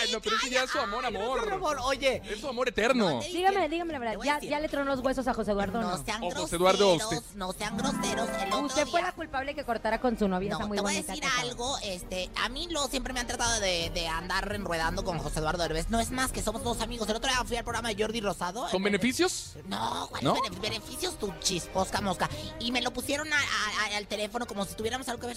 Ay, 0.01 0.13
no, 0.13 0.21
pero 0.21 0.37
ese 0.37 0.51
ya 0.51 0.65
es 0.65 0.71
su 0.71 0.79
amor, 0.79 1.05
Ay, 1.05 1.13
no, 1.13 1.21
amor. 1.21 1.41
por 1.41 1.49
favor, 1.51 1.79
Oye. 1.85 2.23
Es 2.29 2.41
su 2.41 2.49
amor 2.49 2.69
eterno. 2.69 3.21
Dígame, 3.21 3.69
dígame 3.69 3.93
la 3.93 3.99
verdad, 3.99 4.15
¿ya, 4.25 4.39
ya 4.41 4.61
le 4.61 4.69
tronó 4.69 4.95
los 4.95 5.01
huesos 5.05 5.27
a 5.29 5.35
José 5.35 5.53
Eduardo 5.53 5.81
No 5.81 5.97
no? 5.97 6.05
sean 6.05 6.23
O 6.23 6.27
José 6.31 6.35
groseros, 6.39 6.53
Eduardo, 6.53 6.95
usted. 6.97 7.23
no 7.35 7.53
sean 7.53 7.77
groseros. 7.77 8.29
El 8.43 8.53
otro 8.53 8.67
Usted 8.67 8.87
fue 8.87 9.01
día- 9.01 9.09
la 9.09 9.13
culpable 9.15 9.55
que 9.55 9.65
cortara 9.65 10.01
con 10.01 10.19
su 10.19 10.29
novia, 10.29 10.51
No, 10.59 10.67
muy 10.69 10.77
te 10.79 10.83
voy 10.83 10.95
a 10.97 11.03
decir 11.03 11.23
algo, 11.41 11.77
este, 11.83 12.31
a 12.37 12.49
mí 12.49 12.69
lo 12.71 12.87
siempre 12.89 13.13
me 13.13 13.21
han 13.21 13.27
tratado 13.27 13.61
de, 13.61 13.91
de 13.91 14.07
andar 14.09 14.53
enredando 14.55 15.05
con 15.05 15.19
José 15.19 15.41
Eduardo 15.41 15.63
Derbez. 15.63 15.89
No 15.91 16.01
es 16.01 16.11
más 16.11 16.33
que 16.33 16.43
somos 16.43 16.63
dos 16.63 16.81
amigos. 16.81 17.09
El 17.09 17.17
otro 17.17 17.31
día 17.31 17.43
fui 17.45 17.57
al 17.57 17.65
programa 17.65 17.89
de 17.89 18.03
Jordi 18.03 18.21
Rosado. 18.21 18.69
¿Con 18.71 18.81
Eh, 18.83 18.85
beneficios? 18.85 19.53
No, 19.67 20.07
¿cuáles 20.11 20.25
¿No? 20.25 20.35
bene- 20.35 20.59
beneficios? 20.61 21.19
Tu 21.19 21.33
chisposca 21.41 22.01
mosca. 22.01 22.29
Y 22.61 22.73
me 22.73 22.81
lo 22.83 22.93
pusieron 22.93 23.33
a- 23.33 23.37
a- 23.37 23.95
a- 23.95 23.97
al 23.97 24.07
teléfono 24.07 24.47
como 24.47 24.65
si 24.65 24.75
tuviéramos 24.75 25.09
algo 25.09 25.21
que 25.21 25.35
ver. 25.35 25.37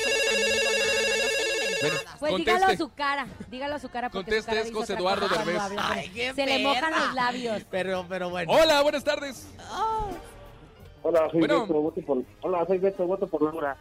Bueno. 1.81 1.97
Pues 2.19 2.31
Conteste. 2.31 2.51
dígalo 2.57 2.73
a 2.73 2.77
su 2.77 2.89
cara, 2.93 3.27
dígalo 3.49 3.75
a 3.75 3.79
su 3.79 3.89
cara 3.89 4.09
porque 4.09 4.25
Conteste, 4.31 4.41
su 4.41 4.47
cara 4.47 4.59
es 4.61 4.65
dice 4.67 4.77
José 4.79 4.93
Eduardo 4.93 5.21
cosa 5.27 5.35
cuando 5.35 5.51
Derbez. 5.51 5.63
habla 5.65 5.81
con 5.87 5.91
Ay, 5.97 6.05
él. 6.05 6.13
qué 6.13 6.33
Se 6.33 6.45
le 6.45 6.59
mojan 6.63 6.91
los 6.91 7.13
labios. 7.13 7.63
Pero, 7.69 8.05
pero 8.07 8.29
bueno. 8.29 8.51
Hola, 8.53 8.81
buenas 8.81 9.03
tardes. 9.03 9.47
Hola, 11.03 11.29
soy 11.31 11.39
Bueno. 11.39 11.61
Beto, 11.61 11.73
voto 11.81 12.01
por... 12.01 12.23
Hola, 12.41 12.65
soy 12.67 12.77
Beto, 12.77 13.05
voto 13.07 13.27
por 13.27 13.41
Laura. 13.41 13.77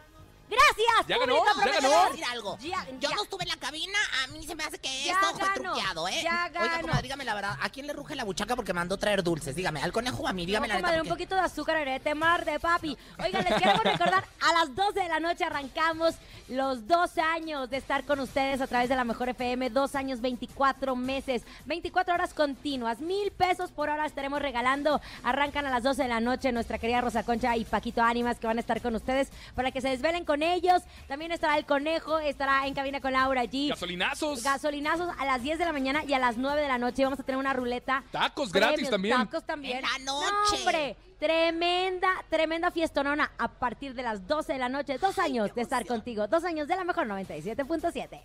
Gracias, 0.51 1.07
¿Ya 1.07 1.17
ganó? 1.17 1.35
¿Ya 1.65 1.71
ganó? 1.81 2.09
decir 2.11 2.25
algo. 2.25 2.57
Ya- 2.59 2.85
Yo 2.99 3.09
ya. 3.09 3.15
no 3.15 3.23
estuve 3.23 3.43
en 3.43 3.49
la 3.49 3.55
cabina, 3.55 3.97
a 4.23 4.27
mí 4.27 4.45
se 4.45 4.53
me 4.53 4.63
hace 4.63 4.77
que 4.79 5.05
Ya 5.05 5.13
esto 5.13 5.27
fue 5.33 5.47
ganó, 5.47 5.71
truqueado, 5.73 6.07
¿eh? 6.09 6.19
ya 6.23 6.45
Oiga, 6.47 6.65
ganó. 6.67 6.81
comadre, 6.81 7.01
dígame 7.03 7.23
la 7.25 7.33
verdad, 7.35 7.57
¿a 7.61 7.69
quién 7.69 7.87
le 7.87 7.93
ruge 7.93 8.15
la 8.15 8.23
buchaca 8.25 8.55
porque 8.55 8.73
mandó 8.73 8.97
traer 8.97 9.23
dulces? 9.23 9.55
Dígame, 9.55 9.81
al 9.81 9.91
conejo 9.93 10.23
o 10.23 10.27
a 10.27 10.33
mí, 10.33 10.45
dígame 10.45 10.67
No, 10.67 10.73
la 10.73 10.75
neta. 10.75 10.87
comadre, 10.87 11.01
un 11.01 11.07
porque- 11.07 11.23
poquito 11.23 11.35
de 11.35 11.41
azúcar, 11.41 11.77
arete, 11.77 12.13
mar 12.15 12.43
de 12.45 12.59
papi. 12.59 12.97
Oigan, 13.19 13.43
les 13.45 13.53
quiero 13.61 13.79
recordar 13.79 14.25
a 14.41 14.53
las 14.53 14.75
12 14.75 14.99
de 14.99 15.07
la 15.09 15.19
noche 15.19 15.43
arrancamos 15.45 16.15
los 16.49 16.85
dos 16.85 17.17
años 17.17 17.69
de 17.69 17.77
estar 17.77 18.03
con 18.03 18.19
ustedes 18.19 18.59
a 18.59 18.67
través 18.67 18.89
de 18.89 18.95
la 18.97 19.05
Mejor 19.05 19.29
FM. 19.29 19.69
Dos 19.69 19.95
años, 19.95 20.19
24 20.19 20.95
meses, 20.97 21.43
24 21.65 22.13
horas 22.13 22.33
continuas. 22.33 22.99
Mil 22.99 23.31
pesos 23.31 23.71
por 23.71 23.89
hora 23.89 24.05
estaremos 24.05 24.41
regalando. 24.41 24.99
Arrancan 25.23 25.65
a 25.65 25.69
las 25.69 25.83
12 25.83 26.03
de 26.03 26.09
la 26.09 26.19
noche 26.19 26.51
nuestra 26.51 26.77
querida 26.77 26.99
Rosa 26.99 27.23
Concha 27.23 27.55
y 27.55 27.63
Paquito 27.63 28.01
Ánimas 28.01 28.37
que 28.37 28.47
van 28.47 28.57
a 28.57 28.59
estar 28.61 28.81
con 28.81 28.95
ustedes 28.95 29.29
para 29.55 29.71
que 29.71 29.79
se 29.79 29.89
desvelen 29.89 30.25
con 30.25 30.40
ellos. 30.43 30.81
También 31.07 31.31
estará 31.31 31.57
el 31.57 31.65
conejo, 31.65 32.19
estará 32.19 32.65
en 32.67 32.73
cabina 32.73 33.01
con 33.01 33.13
Laura 33.13 33.41
allí. 33.41 33.69
Gasolinazos. 33.69 34.43
Gasolinazos 34.43 35.09
a 35.19 35.25
las 35.25 35.41
10 35.43 35.59
de 35.59 35.65
la 35.65 35.73
mañana 35.73 36.03
y 36.05 36.13
a 36.13 36.19
las 36.19 36.37
9 36.37 36.61
de 36.61 36.67
la 36.67 36.77
noche 36.77 37.03
vamos 37.03 37.19
a 37.19 37.23
tener 37.23 37.37
una 37.39 37.53
ruleta. 37.53 38.03
Tacos 38.11 38.51
gratis 38.51 38.89
también. 38.89 39.17
Tacos 39.17 39.45
también. 39.45 39.77
En 39.77 39.83
la 39.83 39.97
No, 40.05 40.21
noche. 40.21 40.55
hombre, 40.57 40.97
tremenda, 41.19 42.09
tremenda 42.29 42.71
fiestonona 42.71 43.31
a 43.37 43.47
partir 43.47 43.93
de 43.93 44.03
las 44.03 44.27
12 44.27 44.53
de 44.53 44.59
la 44.59 44.69
noche. 44.69 44.97
Dos 44.97 45.17
años 45.19 45.53
de 45.55 45.61
estar 45.61 45.85
contigo. 45.85 46.27
Dos 46.27 46.43
años 46.43 46.67
de 46.67 46.75
la 46.75 46.83
mejor 46.83 47.07
97.7. 47.07 48.21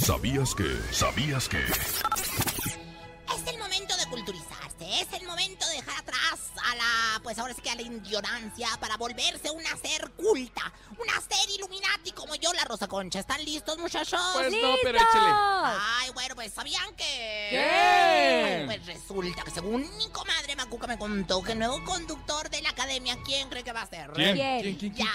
¿Sabías 0.00 0.54
que? 0.54 0.64
¿Sabías 0.92 1.48
que? 1.48 1.58
Es 1.58 3.52
el 3.52 3.58
momento 3.58 3.96
de 3.96 4.06
culturizarse, 4.06 5.00
es 5.00 5.12
el 5.20 5.26
momento 5.26 5.66
de 5.68 5.74
dejar 5.76 5.98
atrás 6.00 6.45
a 6.66 6.74
la, 6.74 7.20
pues 7.22 7.38
ahora 7.38 7.54
sí 7.54 7.60
que 7.62 7.70
a 7.70 7.74
la 7.76 7.82
ignorancia 7.82 8.68
para 8.80 8.96
volverse 8.96 9.50
una 9.50 9.70
ser 9.76 10.10
culta, 10.16 10.72
una 10.98 11.12
ser 11.20 11.48
illuminati 11.56 12.12
como 12.12 12.34
yo, 12.34 12.52
la 12.54 12.64
Rosa 12.64 12.88
Concha. 12.88 13.20
¿Están 13.20 13.44
listos, 13.44 13.78
muchachos? 13.78 14.20
Pues 14.34 14.46
no, 14.50 14.56
¡Listos! 14.56 14.78
pero 14.82 14.98
échele. 14.98 15.26
Ay, 15.30 16.10
bueno, 16.14 16.34
pues 16.34 16.52
¿sabían 16.52 16.94
que...? 16.96 17.04
¿Qué? 17.50 18.62
Pues 18.66 18.86
resulta 18.86 19.42
que 19.44 19.50
según 19.50 19.82
mi 19.96 20.08
comadre 20.10 20.56
Macuca 20.56 20.86
me 20.86 20.98
contó 20.98 21.42
que 21.42 21.52
el 21.52 21.58
nuevo 21.60 21.84
conductor 21.84 22.50
de 22.50 22.62
la 22.62 22.70
academia, 22.70 23.16
¿quién 23.24 23.48
cree 23.48 23.62
que 23.62 23.72
va 23.72 23.82
a 23.82 23.86
ser? 23.86 24.10
¿Quién? 24.12 24.36
¿Quién? 24.76 25.08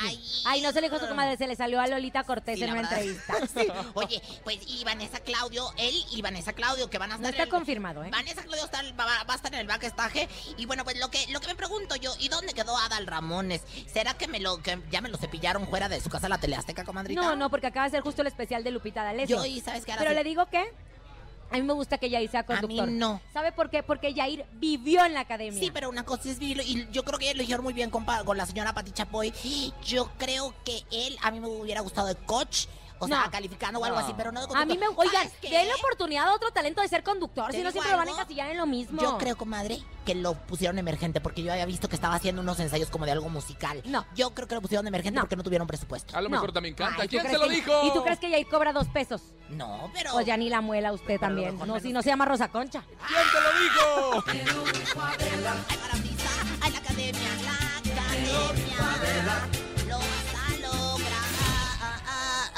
Ay, 0.46 0.62
no 0.62 0.72
se 0.72 0.80
le 0.82 0.88
dijo 0.88 0.96
a 0.96 1.00
su 1.00 1.08
comadre, 1.08 1.36
se 1.38 1.48
le 1.48 1.56
salió 1.56 1.82
a 1.82 1.88
Lolita 1.88 2.24
Cortés 2.24 2.58
Sí, 2.58 2.64
en 2.64 2.72
una 2.72 2.82
entrevista. 2.82 3.34
Sí. 3.54 3.68
Oye, 3.96 4.22
pues 4.44 4.60
y 4.68 4.84
Vanessa 4.86 5.20
Claudio, 5.20 5.74
él 5.78 5.94
y 6.12 6.22
Vanessa 6.22 6.54
Claudio 6.54 6.90
que 6.90 6.98
van 6.98 7.12
a 7.12 7.18
No 7.18 7.28
estar 7.28 7.32
está 7.32 7.44
en 7.44 7.48
el- 7.48 7.52
confirmado, 7.52 8.04
¿eh? 8.04 8.10
Vanessa 8.10 8.44
Claudio 8.44 8.64
está- 8.66 8.82
va, 8.94 9.24
va 9.24 9.34
a 9.34 9.36
estar 9.36 9.54
en 9.54 9.60
el 9.60 9.68
backstage 9.68 10.30
y 10.58 10.66
bueno, 10.66 10.84
pues 10.86 10.98
lo 11.00 11.10
que 11.12 11.26
lo 11.28 11.40
que 11.41 11.47
me 11.47 11.56
pregunto 11.56 11.95
yo, 11.97 12.13
¿y 12.19 12.30
dónde 12.30 12.54
quedó 12.54 12.77
Adal 12.77 13.06
Ramones? 13.08 13.62
¿Será 13.91 14.13
que 14.13 14.27
me 14.27 14.39
lo 14.39 14.58
que 14.62 14.80
ya 14.89 15.01
me 15.01 15.10
lo 15.10 15.17
cepillaron 15.17 15.67
fuera 15.67 15.89
de 15.89 15.99
su 15.99 16.10
casa 16.10 16.30
la 16.30 16.38
Teleazteca, 16.38 16.86
comadrita? 16.86 17.21
No, 17.21 17.36
no, 17.36 17.49
porque 17.49 17.67
acaba 17.67 17.86
de 17.86 17.91
ser 17.91 18.01
justo 18.01 18.21
el 18.21 18.27
especial 18.27 18.63
de 18.63 18.71
Lupita 18.71 19.04
D'Alessio. 19.04 19.38
Yo, 19.38 19.45
¿y 19.45 19.60
sabes 19.60 19.84
qué? 19.86 19.91
Ahora 19.91 20.04
Pero 20.04 20.12
sí- 20.12 20.23
le 20.23 20.30
digo 20.30 20.45
que 20.45 20.63
a 21.51 21.56
mí 21.56 21.63
me 21.63 21.73
gusta 21.73 21.97
que 21.97 22.10
Yair 22.10 22.32
sea 22.32 22.45
conductor. 22.45 22.88
mí 22.88 22.93
no. 22.97 23.19
¿Sabe 23.34 23.51
por 23.51 23.69
qué? 23.69 23.84
Porque 23.84 24.13
Yair 24.13 24.45
vivió 24.54 25.04
en 25.04 25.13
la 25.13 25.19
academia. 25.21 25.60
Sí, 25.60 25.69
pero 25.73 25.89
una 25.89 26.06
cosa 26.06 26.30
es 26.30 26.39
vivir 26.39 26.62
y 26.65 26.88
yo 26.91 27.04
creo 27.04 27.19
que 27.19 27.25
ella 27.25 27.34
lo 27.36 27.41
dijeron 27.41 27.63
muy 27.63 27.73
bien 27.73 27.89
con, 27.89 28.06
con 28.06 28.38
la 28.38 28.45
señora 28.45 28.73
Pati 28.73 28.91
Chapoy. 28.91 29.34
Yo 29.86 30.10
creo 30.17 30.54
que 30.63 30.84
él, 30.91 31.17
a 31.21 31.30
mí 31.32 31.41
me 31.41 31.47
hubiera 31.47 31.82
gustado 31.82 32.08
de 32.08 32.15
coach, 32.15 32.67
o 33.02 33.08
sea, 33.08 33.26
No. 33.26 33.32
calificando 33.32 33.80
o 33.80 33.86
algo 33.86 33.98
así, 33.98 34.14
pero 34.16 34.32
no 34.32 34.46
de 34.48 34.56
A 34.56 34.66
mí 34.66 34.78
me... 34.78 34.88
Oigan, 34.88 35.24
¿Sabes 35.24 35.34
qué? 35.42 35.50
denle 35.50 35.74
oportunidad 35.76 36.28
a 36.28 36.34
otro 36.34 36.52
talento 36.52 36.82
de 36.82 36.88
ser 36.88 37.04
conductor, 37.04 37.48
¿Te 37.52 37.58
si 37.58 37.64
no 37.64 37.70
digo 37.70 37.82
siempre 37.82 37.92
lo 37.92 37.98
van 37.98 38.08
a 38.08 38.12
algo? 38.12 38.22
encasillar 38.22 38.50
en 38.52 38.58
lo 38.58 38.66
mismo. 38.66 39.02
Yo 39.02 39.18
creo, 39.18 39.36
comadre, 39.36 39.80
que 40.06 40.16
lo 40.16 40.34
pusieron 40.36 40.78
emergente 40.80 41.20
porque 41.22 41.44
yo 41.44 41.52
había 41.52 41.66
visto 41.66 41.90
que 41.90 41.96
estaba 41.96 42.16
haciendo 42.16 42.42
unos 42.42 42.60
ensayos 42.60 42.90
como 42.90 43.06
de 43.06 43.12
algo 43.12 43.28
musical. 43.30 43.82
No. 43.86 44.06
Yo 44.16 44.34
creo 44.34 44.48
que 44.48 44.56
lo 44.56 44.62
pusieron 44.62 44.88
emergente 44.88 45.16
No. 45.16 45.22
porque 45.24 45.36
no 45.36 45.44
tuvieron 45.44 45.68
presupuesto. 45.68 46.16
A 46.16 46.22
lo 46.22 46.30
No. 46.30 46.36
mejor 46.38 46.52
también 46.54 46.76
canta. 46.76 47.02
Ay, 47.02 47.08
¿tú 47.08 47.12
¿Quién 47.12 47.24
crees 47.24 47.38
se 47.38 47.44
lo 47.44 47.50
que- 47.50 47.56
dijo? 47.56 47.72
¿Y 47.88 47.94
tú 47.94 48.04
crees 48.04 48.20
que 48.20 48.30
Yair 48.30 48.48
cobra 48.48 48.72
dos 48.74 48.88
pesos? 48.88 49.22
No, 49.50 49.90
pero. 49.94 50.12
Pues 50.14 50.26
ya 50.26 50.38
ni 50.38 50.50
la 50.50 50.62
muela 50.62 50.94
usted 50.94 51.06
Pero 51.08 51.26
a 51.26 51.30
lo 51.30 51.36
también. 51.36 51.52
mejor 51.54 51.68
No, 51.68 51.74
menos 51.74 51.84
si 51.84 51.92
no 51.94 52.02
se 52.02 52.10
llama 52.10 52.26
Rosa 52.26 52.48
Concha. 52.50 52.84
¿Quién 52.84 52.98
te 53.32 53.42
lo 53.42 53.52
dijo? 53.60 54.24
Ay, 54.28 54.44
maravilla, 54.96 56.30
ay, 56.62 56.72
la 56.72 56.78
academia, 56.80 57.30
la 57.44 57.92
academia. 57.92 59.70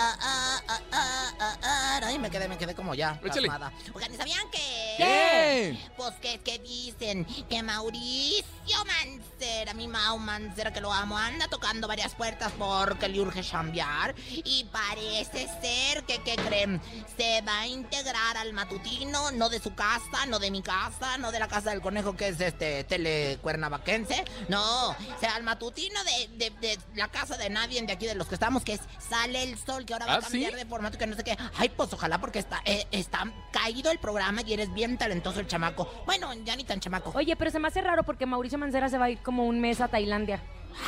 Ah, 0.04 0.16
ah, 0.22 0.60
ah, 0.68 0.82
ah, 0.92 1.32
ah, 1.40 1.58
ah, 1.64 1.93
ah. 2.04 2.08
Ay, 2.10 2.20
me 2.20 2.30
quedé, 2.30 2.48
me 2.48 2.58
quedé 2.58 2.76
como 2.76 2.94
ya. 2.96 3.20
Échale. 3.24 3.50
Oigan, 3.94 4.14
¿y 4.14 4.18
sabían 4.18 4.50
que? 4.52 4.96
¿Qué? 4.98 5.80
Pues 5.98 6.14
que, 6.22 6.40
que 6.40 6.60
dicen 6.60 7.26
que 7.50 7.64
Mauricio 7.64 8.44
Mancera, 8.86 9.74
mi 9.74 9.88
Mau 9.88 10.18
Mancera, 10.20 10.72
que 10.72 10.82
lo 10.82 10.92
amo, 10.94 11.18
anda 11.18 11.48
tocando 11.48 11.88
varias 11.88 12.14
puertas 12.16 12.52
porque 12.58 13.08
le 13.08 13.20
urge 13.22 13.44
chambear. 13.44 14.16
Y 14.30 14.66
parece 14.72 15.48
ser 15.62 16.04
que, 16.04 16.20
¿qué 16.24 16.36
creen? 16.36 16.82
Se 17.18 17.42
va 17.42 17.60
a 17.62 17.68
integrar 17.68 18.38
al 18.38 18.54
matutino, 18.54 19.32
no 19.32 19.50
de 19.50 19.60
su 19.60 19.74
casa, 19.76 20.26
no 20.28 20.40
de 20.40 20.52
mi 20.52 20.62
casa, 20.62 21.18
no 21.18 21.32
de 21.32 21.40
la 21.40 21.48
casa 21.48 21.72
del 21.72 21.82
conejo 21.82 22.16
que 22.16 22.28
es 22.30 22.40
este 22.40 22.84
telecuernavaquense. 22.84 24.24
No, 24.50 24.96
será 25.20 25.36
al 25.36 25.44
matutino 25.44 26.00
de, 26.04 26.28
de- 26.38 26.50
de 26.62 26.80
la 26.96 27.08
casa 27.10 27.38
de 27.38 27.50
nadie 27.50 27.82
de 27.82 27.92
aquí 27.92 28.06
de 28.06 28.16
los 28.16 28.28
que 28.28 28.36
estamos, 28.36 28.64
que 28.64 28.74
es 28.74 28.82
Sale 29.10 29.44
el 29.44 29.58
Sol, 29.58 29.86
que 29.86 29.94
ahora 29.94 30.06
va 30.06 30.14
¿Ah, 30.14 30.18
a 30.18 30.22
cambiar 30.22 30.52
sí? 30.52 30.58
de 30.58 30.66
formato, 30.66 30.98
que 30.98 31.08
no 31.08 31.16
sé 31.16 31.24
qué. 31.24 31.38
Ay, 31.58 31.70
pues 31.70 31.93
ojalá 31.94 32.20
porque 32.20 32.40
está, 32.40 32.62
eh, 32.66 32.86
está 32.92 33.32
caído 33.52 33.92
el 33.92 34.00
programa 34.00 34.42
y 34.46 34.54
eres 34.54 34.74
bien 34.74 34.98
talentoso 34.98 35.40
el 35.40 35.48
chamaco. 35.48 35.88
Bueno, 36.06 36.34
ya 36.44 36.56
ni 36.56 36.64
tan 36.64 36.80
chamaco. 36.80 37.12
Oye, 37.16 37.36
pero 37.36 37.52
se 37.52 37.60
me 37.60 37.68
hace 37.68 37.82
raro 37.82 38.04
porque 38.04 38.26
Mauricio 38.26 38.58
Mancera 38.58 38.90
se 38.90 38.98
va 38.98 39.06
a 39.06 39.10
ir 39.10 39.20
como 39.20 39.46
un 39.46 39.60
mes 39.60 39.82
a 39.82 39.88
Tailandia. 39.88 40.42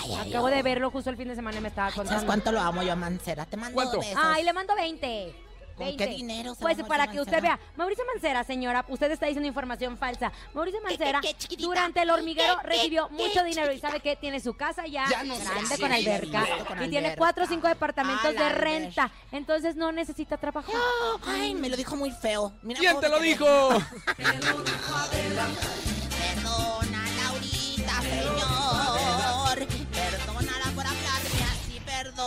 Ay, 0.04 0.14
ay, 0.20 0.30
Acabo 0.32 0.48
ay. 0.48 0.56
de 0.56 0.64
verlo 0.64 0.90
justo 0.90 1.10
el 1.12 1.18
fin 1.18 1.28
de 1.28 1.36
semana 1.36 1.58
y 1.58 1.62
me 1.62 1.68
estaba 1.68 1.90
¿Sabes 1.92 2.08
contando. 2.10 2.26
cuánto 2.26 2.52
lo 2.52 2.60
amo 2.60 2.82
yo 2.84 2.94
a 2.94 2.96
Mancera? 2.96 3.46
Te 3.46 3.56
mando 3.56 3.76
¿Cuánto? 3.76 4.00
besos. 4.00 4.18
Ay, 4.22 4.44
le 4.44 4.52
mando 4.52 4.76
20. 4.76 5.36
¿Con 5.76 5.88
20. 5.88 6.06
qué 6.06 6.12
dinero 6.16 6.56
se 6.56 6.62
Pues 6.62 6.82
va 6.82 6.86
para 6.88 7.06
Mauricio 7.06 7.24
que 7.26 7.30
usted 7.30 7.42
Mancera? 7.44 7.58
vea, 7.58 7.74
Mauricio 7.76 8.04
Mancera, 8.14 8.44
señora, 8.46 8.86
usted 8.88 9.12
está 9.12 9.26
diciendo 9.26 9.48
información 9.48 9.98
falsa. 9.98 10.32
Mauricio 10.54 10.80
¿Qué, 10.82 10.88
qué, 10.88 10.98
Mancera, 11.04 11.20
qué, 11.22 11.34
chiquitita? 11.34 11.68
durante 11.68 12.02
el 12.02 12.10
hormiguero 12.12 12.56
¿Qué, 12.56 12.62
qué, 12.62 12.68
recibió 12.76 13.08
qué, 13.10 13.14
mucho 13.14 13.44
dinero 13.44 13.74
y 13.74 13.80
sabe 13.80 14.00
que 14.00 14.16
tiene 14.16 14.40
su 14.40 14.54
casa 14.54 14.88
ya, 14.88 15.06
Ya 15.10 15.24
no 15.24 15.36
sé, 15.36 15.44
grande 15.44 15.76
sí, 15.76 15.82
con 15.82 15.92
alberca 15.92 16.46
sí, 16.46 16.64
con 16.66 16.78
y 16.84 16.90
tiene 16.90 16.98
alberca. 17.08 17.18
cuatro 17.18 17.44
o 17.44 17.48
cinco 17.48 17.68
departamentos 17.68 18.34
de 18.34 18.50
renta. 18.50 19.12
Entonces 19.34 19.76
no 19.76 19.92
necesita 19.92 20.38
trabajar. 20.38 20.74
Ay, 21.28 21.54
me 21.56 21.70
lo 21.70 21.76
dijo 21.76 21.96
muy 21.98 22.12
feo. 22.12 22.54
Mira, 22.62 22.80
¿Quién 22.80 22.94
pobre 22.94 23.08
te 23.10 23.14
lo 23.16 23.20
que- 23.20 23.26
dijo? 23.26 23.46
Perdona, 26.10 27.04
Laurita, 27.18 28.02
señor. 28.02 28.85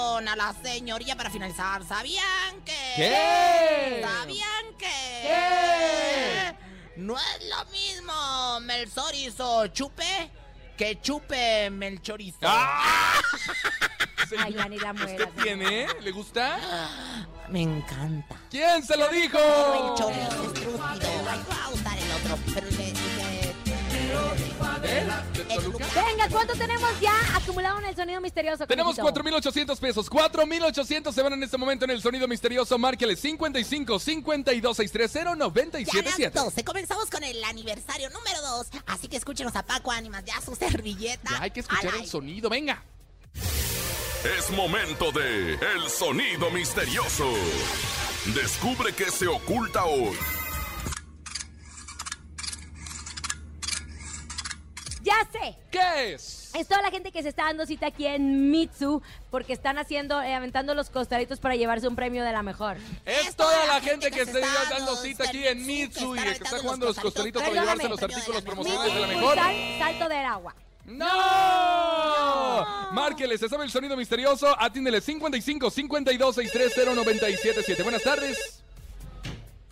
Perdónala, 0.08 0.54
señor. 0.62 1.02
Y 1.02 1.04
ya 1.04 1.16
para 1.16 1.28
finalizar, 1.28 1.84
¿sabían 1.84 2.62
que? 2.64 2.92
¿Qué? 2.96 4.02
¿Sabían 4.02 4.74
que? 4.78 4.86
¿Qué? 5.22 6.56
No 6.96 7.14
es 7.16 7.48
lo 7.48 7.64
mismo 7.66 8.60
Melchorizo 8.62 9.66
chupe 9.68 10.30
que 10.78 10.98
chupe 11.02 11.68
Melchorizo. 11.70 12.38
¡Ah! 12.42 13.20
Ay, 14.38 14.54
ya 14.54 14.68
ni 14.68 14.78
la 14.78 14.94
muela. 14.94 15.26
¿Usted 15.26 15.42
tiene? 15.42 15.86
¿Le 16.00 16.10
gusta? 16.10 16.58
Me 17.48 17.62
encanta. 17.62 18.36
¿Quién 18.50 18.82
se 18.82 18.96
lo 18.96 19.08
dijo? 19.08 19.38
El 19.38 19.94
chorizo 19.94 20.42
estúpido. 20.42 20.80
Ay, 20.82 21.00
va 21.28 21.64
a 21.64 21.70
gustar 21.70 21.98
el 21.98 22.10
otro. 22.12 22.38
Pero. 22.54 23.37
Venga, 25.94 26.28
¿cuánto 26.30 26.54
tenemos 26.54 27.00
ya 27.00 27.12
acumulado 27.36 27.78
en 27.78 27.86
el 27.86 27.96
sonido 27.96 28.20
misterioso? 28.20 28.66
Tenemos 28.66 28.96
conejito? 28.96 29.22
4,800 29.22 29.80
pesos. 29.80 30.10
4,800 30.10 31.14
se 31.14 31.22
van 31.22 31.32
en 31.34 31.42
este 31.42 31.56
momento 31.56 31.84
en 31.84 31.92
el 31.92 32.00
sonido 32.02 32.26
misterioso. 32.28 32.78
Márquele 32.78 33.16
55 33.16 33.98
52 33.98 34.76
630 34.76 35.30
Ya 35.30 35.36
977. 35.36 36.34
las 36.34 36.44
12. 36.44 36.64
Comenzamos 36.64 37.10
con 37.10 37.24
el 37.24 37.42
aniversario 37.44 38.10
número 38.10 38.40
2. 38.42 38.66
Así 38.86 39.08
que 39.08 39.16
escúchenos 39.16 39.54
a 39.56 39.62
Paco 39.64 39.90
Ánimas, 39.90 40.24
ya 40.24 40.40
su 40.40 40.54
servilleta. 40.54 41.30
Ya 41.30 41.42
hay 41.42 41.50
que 41.50 41.60
escuchar 41.60 41.94
el 41.94 42.06
sonido. 42.06 42.48
Venga. 42.48 42.82
Es 44.24 44.50
momento 44.50 45.12
de 45.12 45.54
El 45.54 45.88
Sonido 45.88 46.50
Misterioso. 46.50 47.30
Descubre 48.34 48.92
qué 48.92 49.10
se 49.10 49.28
oculta 49.28 49.84
hoy. 49.84 50.16
Ya 55.08 55.26
sé. 55.32 55.56
¿Qué 55.70 56.12
es? 56.12 56.54
Es 56.54 56.68
toda 56.68 56.82
la 56.82 56.90
gente 56.90 57.10
que 57.10 57.22
se 57.22 57.30
está 57.30 57.44
dando 57.44 57.64
cita 57.64 57.86
aquí 57.86 58.04
en 58.04 58.50
Mitsu 58.50 59.00
porque 59.30 59.54
están 59.54 59.78
haciendo, 59.78 60.20
eh, 60.20 60.34
aventando 60.34 60.74
los 60.74 60.90
costaditos 60.90 61.40
para 61.40 61.56
llevarse 61.56 61.88
un 61.88 61.96
premio 61.96 62.24
de 62.24 62.32
la 62.32 62.42
mejor. 62.42 62.76
Es 63.06 63.34
toda 63.34 63.66
la 63.66 63.80
gente 63.80 64.10
que 64.10 64.26
se 64.26 64.38
está 64.38 64.64
dando 64.68 64.96
cita 64.96 65.24
aquí 65.24 65.46
en 65.46 65.66
Mitsu 65.66 66.14
y 66.14 66.18
que 66.20 66.30
está 66.32 66.58
jugando 66.58 66.84
los 66.84 67.00
costalitos 67.00 67.42
para 67.42 67.54
llevarse 67.54 67.88
los 67.88 68.02
artículos 68.02 68.42
promocionales 68.42 68.94
de 68.94 69.00
la 69.00 69.06
mejor. 69.06 69.38
Salto 69.78 70.08
del 70.10 70.26
agua. 70.26 70.54
¡No! 70.84 71.06
Márquele, 72.92 73.38
se 73.38 73.48
sabe 73.48 73.64
el 73.64 73.70
sonido 73.70 73.96
misterioso. 73.96 74.54
Atiéndele 74.58 75.00
55 75.00 75.70
52 75.70 76.34
630 76.34 76.94
977. 76.94 77.82
Buenas 77.82 78.02
tardes. 78.02 78.62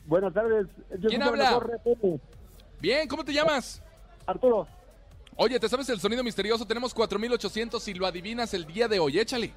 Buenas 0.06 0.32
tardes. 0.32 0.66
Yo 0.98 1.10
¿Quién 1.10 1.22
habla? 1.22 1.60
Bien, 2.80 3.06
¿cómo 3.06 3.22
te 3.22 3.34
llamas? 3.34 3.82
Arturo, 4.26 4.66
Oye, 5.38 5.60
¿te 5.60 5.68
sabes 5.68 5.88
el 5.90 6.00
sonido 6.00 6.24
misterioso? 6.24 6.66
Tenemos 6.66 6.94
4800 6.94 7.82
si 7.82 7.92
lo 7.92 8.06
adivinas 8.06 8.54
el 8.54 8.66
día 8.66 8.88
de 8.88 8.98
hoy. 8.98 9.18
Échale. 9.18 9.52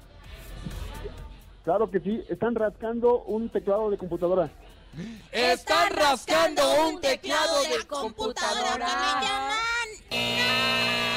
claro 1.64 1.90
que 1.90 2.00
sí. 2.00 2.22
Están 2.28 2.54
rascando 2.54 3.22
un 3.22 3.48
teclado 3.48 3.90
de 3.90 3.96
computadora. 3.96 4.50
Están 5.32 5.90
rascando 5.92 6.62
un 6.88 7.00
teclado 7.00 7.62
de 7.62 7.86
computadora 7.86 8.76
me 8.76 9.26
llaman. 9.26 11.09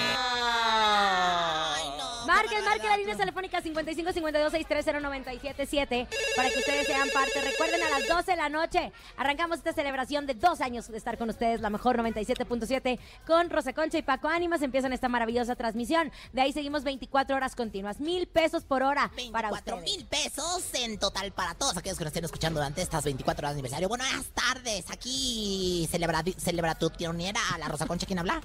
Marquen, 2.54 2.66
marquen 2.66 2.90
la 2.90 2.98
línea 2.98 3.16
telefónica 3.16 3.62
55 3.62 4.14
52 4.14 4.52
630 4.52 5.00
977 5.00 6.08
para 6.36 6.50
que 6.50 6.60
ustedes 6.60 6.88
sean 6.88 7.10
parte. 7.10 7.42
Recuerden, 7.42 7.82
a 7.84 7.90
las 8.00 8.08
12 8.08 8.32
de 8.32 8.38
la 8.38 8.50
noche 8.50 8.92
arrancamos 9.18 9.58
esta 9.58 9.74
celebración 9.74 10.26
de 10.26 10.34
dos 10.34 10.62
años 10.62 10.88
de 10.88 10.98
estar 10.98 11.18
con 11.18 11.30
ustedes, 11.30 11.62
la 11.62 11.70
mejor 11.70 11.98
97.7 11.98 13.00
con 13.26 13.50
Rosa 13.50 13.74
Concha 13.74 13.98
y 13.98 14.02
Paco 14.02 14.28
Ánimas. 14.28 14.62
Empiezan 14.62 14.94
esta 14.94 15.10
maravillosa 15.10 15.56
transmisión. 15.56 16.12
De 16.32 16.42
ahí 16.42 16.54
seguimos 16.54 16.84
24 16.84 17.36
horas 17.36 17.56
continuas. 17.56 18.00
Mil 18.00 18.28
pesos 18.28 18.64
por 18.64 18.84
hora 18.84 19.12
para 19.32 19.50
24 19.50 19.76
ustedes. 19.76 19.98
mil 19.98 20.06
pesos 20.06 20.74
en 20.74 20.98
total 20.98 21.32
para 21.32 21.56
todos 21.56 21.78
aquellos 21.78 21.98
que 21.98 22.04
nos 22.04 22.12
estén 22.12 22.26
escuchando 22.26 22.60
durante 22.60 22.82
estas 22.82 23.04
24 23.04 23.46
horas 23.46 23.56
de 23.56 23.60
aniversario. 23.60 23.90
Buenas 23.90 24.26
tardes, 24.34 24.86
aquí 24.92 25.88
celebra, 25.90 26.24
celebra 26.38 26.76
tu 26.76 26.90
tioniera, 26.90 27.40
la 27.60 27.68
Rosa 27.68 27.86
Concha, 27.86 28.06
¿quién 28.06 28.20
habla? 28.20 28.42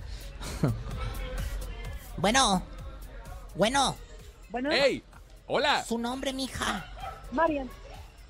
bueno, 2.17 2.63
bueno, 3.59 3.97
Bueno, 4.51 4.71
¡Ey! 4.73 5.03
¡Hola! 5.47 5.85
su 5.85 5.99
nombre, 5.99 6.33
mija. 6.33 6.87
Marian, 7.33 7.69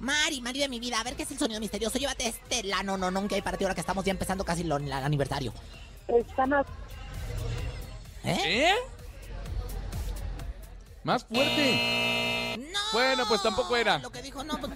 Mari, 0.01 0.41
Mari 0.41 0.59
de 0.61 0.68
mi 0.68 0.81
vida, 0.81 0.99
a 1.01 1.05
ver 1.05 1.14
qué 1.14 1.22
es 1.24 1.31
el 1.31 1.39
sonido 1.39 1.61
misterioso. 1.61 1.99
Llévate 1.99 2.26
este 2.26 2.64
la 2.64 2.83
no 2.83 2.97
no 2.97 3.11
no 3.11 3.29
que 3.29 3.37
hay 3.37 3.43
para 3.43 3.57
ti 3.57 3.64
ahora 3.64 3.74
que 3.74 3.81
estamos 3.81 4.05
ya 4.05 4.11
empezando 4.11 4.45
casi 4.45 4.62
el 4.62 4.72
aniversario. 4.93 5.53
están 6.09 6.53
a- 6.55 6.64
¿Eh? 8.24 8.41
¿Eh? 8.70 8.74
Más 11.09 11.25
fuerte. 11.25 12.59
No. 12.59 12.79
Bueno, 12.93 13.25
pues 13.29 13.43
tampoco 13.43 13.77
era. 13.77 13.99
Lo 13.99 14.11
que 14.11 14.21
dijo 14.21 14.43
no, 14.45 14.59
pues 14.59 14.73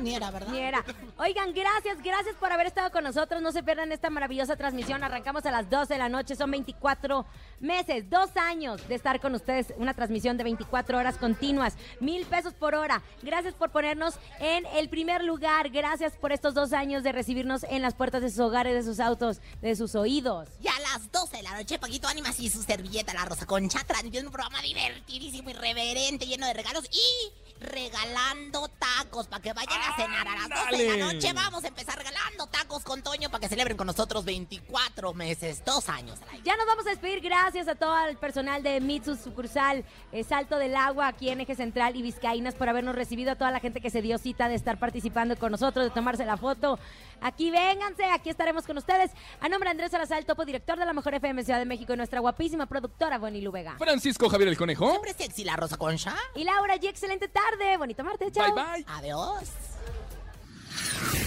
ni 0.00 0.14
era, 0.14 0.30
¿verdad? 0.30 0.52
Ni 0.52 0.58
era. 0.60 0.84
Oigan, 1.18 1.52
gracias, 1.52 2.02
gracias 2.02 2.36
por 2.36 2.52
haber 2.52 2.66
estado 2.66 2.90
con 2.90 3.04
nosotros. 3.04 3.42
No 3.42 3.52
se 3.52 3.62
pierdan 3.62 3.90
esta 3.92 4.08
maravillosa 4.08 4.56
transmisión. 4.56 5.02
Arrancamos 5.02 5.44
a 5.46 5.50
las 5.50 5.68
12 5.68 5.94
de 5.94 5.98
la 5.98 6.08
noche. 6.08 6.36
Son 6.36 6.50
24 6.50 7.26
meses, 7.60 8.08
dos 8.08 8.30
años 8.36 8.86
de 8.88 8.94
estar 8.94 9.20
con 9.20 9.34
ustedes. 9.34 9.74
Una 9.76 9.94
transmisión 9.94 10.36
de 10.36 10.44
24 10.44 10.98
horas 10.98 11.16
continuas. 11.16 11.76
Mil 12.00 12.24
pesos 12.26 12.54
por 12.54 12.74
hora. 12.74 13.02
Gracias 13.22 13.54
por 13.54 13.70
ponernos 13.70 14.14
en 14.38 14.64
el 14.66 14.88
primer 14.88 15.24
lugar. 15.24 15.70
Gracias 15.70 16.16
por 16.16 16.32
estos 16.32 16.54
dos 16.54 16.72
años 16.72 17.02
de 17.02 17.12
recibirnos 17.12 17.64
en 17.64 17.82
las 17.82 17.94
puertas 17.94 18.22
de 18.22 18.30
sus 18.30 18.40
hogares, 18.40 18.74
de 18.74 18.82
sus 18.82 19.00
autos, 19.00 19.40
de 19.60 19.74
sus 19.74 19.94
oídos. 19.94 20.48
Y 20.62 20.68
a 20.68 20.78
las 20.80 21.10
12 21.10 21.38
de 21.38 21.42
la 21.42 21.56
noche, 21.56 21.78
Paquito 21.78 22.06
Ánimas 22.08 22.38
y 22.40 22.48
su 22.48 22.62
servilleta, 22.62 23.14
la 23.14 23.24
Rosa 23.24 23.46
Concha, 23.46 23.80
transmitiendo 23.86 24.28
un 24.28 24.32
programa 24.32 24.60
divertidísimo, 24.62 25.50
irreverente, 25.74 26.26
lleno 26.26 26.46
de 26.46 26.54
regalos 26.54 26.84
y 26.90 27.32
regalando 27.60 28.68
tacos 28.78 29.26
para 29.26 29.42
que 29.42 29.52
vayan 29.52 29.80
a 29.80 29.96
cenar 29.96 30.28
a 30.28 30.34
las 30.34 30.70
12 30.70 30.82
de 30.82 30.98
la 30.98 31.12
noche. 31.12 31.32
Vamos 31.32 31.64
a 31.64 31.68
empezar 31.68 31.96
regalando 31.96 32.46
tacos 32.46 32.82
con 32.82 33.02
Toño 33.02 33.30
para 33.30 33.40
que 33.40 33.48
celebren 33.48 33.76
con 33.76 33.86
nosotros 33.86 34.24
24 34.24 35.14
meses, 35.14 35.64
dos 35.64 35.88
años 35.88 36.20
al 36.22 36.30
aire. 36.30 36.42
Ya 36.44 36.56
nos 36.56 36.66
vamos 36.66 36.86
a 36.86 36.90
despedir. 36.90 37.20
Gracias 37.20 37.68
a 37.68 37.74
todo 37.74 37.96
el 38.06 38.16
personal 38.16 38.62
de 38.62 38.80
Mitsu 38.80 39.16
sucursal 39.16 39.84
eh, 40.12 40.24
Salto 40.24 40.58
del 40.58 40.76
Agua 40.76 41.08
aquí 41.08 41.30
en 41.30 41.40
Eje 41.40 41.54
Central 41.54 41.96
y 41.96 42.02
Vizcaínas 42.02 42.54
por 42.54 42.68
habernos 42.68 42.94
recibido. 42.94 43.32
A 43.32 43.36
toda 43.36 43.50
la 43.50 43.60
gente 43.60 43.80
que 43.80 43.90
se 43.90 44.02
dio 44.02 44.18
cita 44.18 44.48
de 44.48 44.54
estar 44.54 44.78
participando 44.78 45.36
con 45.36 45.50
nosotros, 45.50 45.84
de 45.84 45.90
tomarse 45.90 46.26
la 46.26 46.36
foto. 46.36 46.78
Aquí 47.20 47.50
vénganse, 47.50 48.04
aquí 48.06 48.30
estaremos 48.30 48.66
con 48.66 48.78
ustedes. 48.78 49.10
A 49.40 49.48
nombre 49.48 49.68
de 49.68 49.72
Andrés 49.72 49.90
Salazar, 49.90 50.24
topo 50.24 50.44
director 50.44 50.78
de 50.78 50.84
la 50.84 50.92
Mejor 50.92 51.14
FM 51.14 51.44
Ciudad 51.44 51.58
de 51.58 51.64
México 51.64 51.94
y 51.94 51.96
nuestra 51.96 52.20
guapísima 52.20 52.66
productora 52.66 53.18
Bonnie 53.18 53.42
Lubega. 53.42 53.76
Francisco 53.78 54.28
Javier 54.28 54.48
el 54.48 54.56
Conejo. 54.56 54.90
Siempre 54.90 55.14
sexy 55.14 55.44
la 55.44 55.56
Rosa 55.56 55.76
Concha. 55.76 56.14
Y 56.34 56.44
Laura 56.44 56.76
G, 56.76 56.88
excelente 56.88 57.28
tarde. 57.28 57.76
Bonito 57.76 58.04
martes, 58.04 58.32
chao. 58.32 58.54
Bye 58.54 58.64
bye. 58.64 58.84
Adiós. 58.88 59.50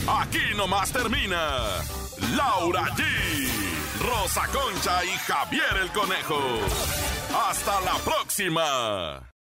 Aquí 0.08 0.56
nomás 0.56 0.92
termina 0.92 1.84
Laura 2.36 2.86
G, 2.96 3.04
Rosa 4.02 4.48
Concha 4.48 5.04
y 5.06 5.10
Javier 5.10 5.78
el 5.82 5.92
Conejo. 5.92 6.40
Hasta 7.50 7.82
la 7.82 7.96
próxima. 8.04 9.28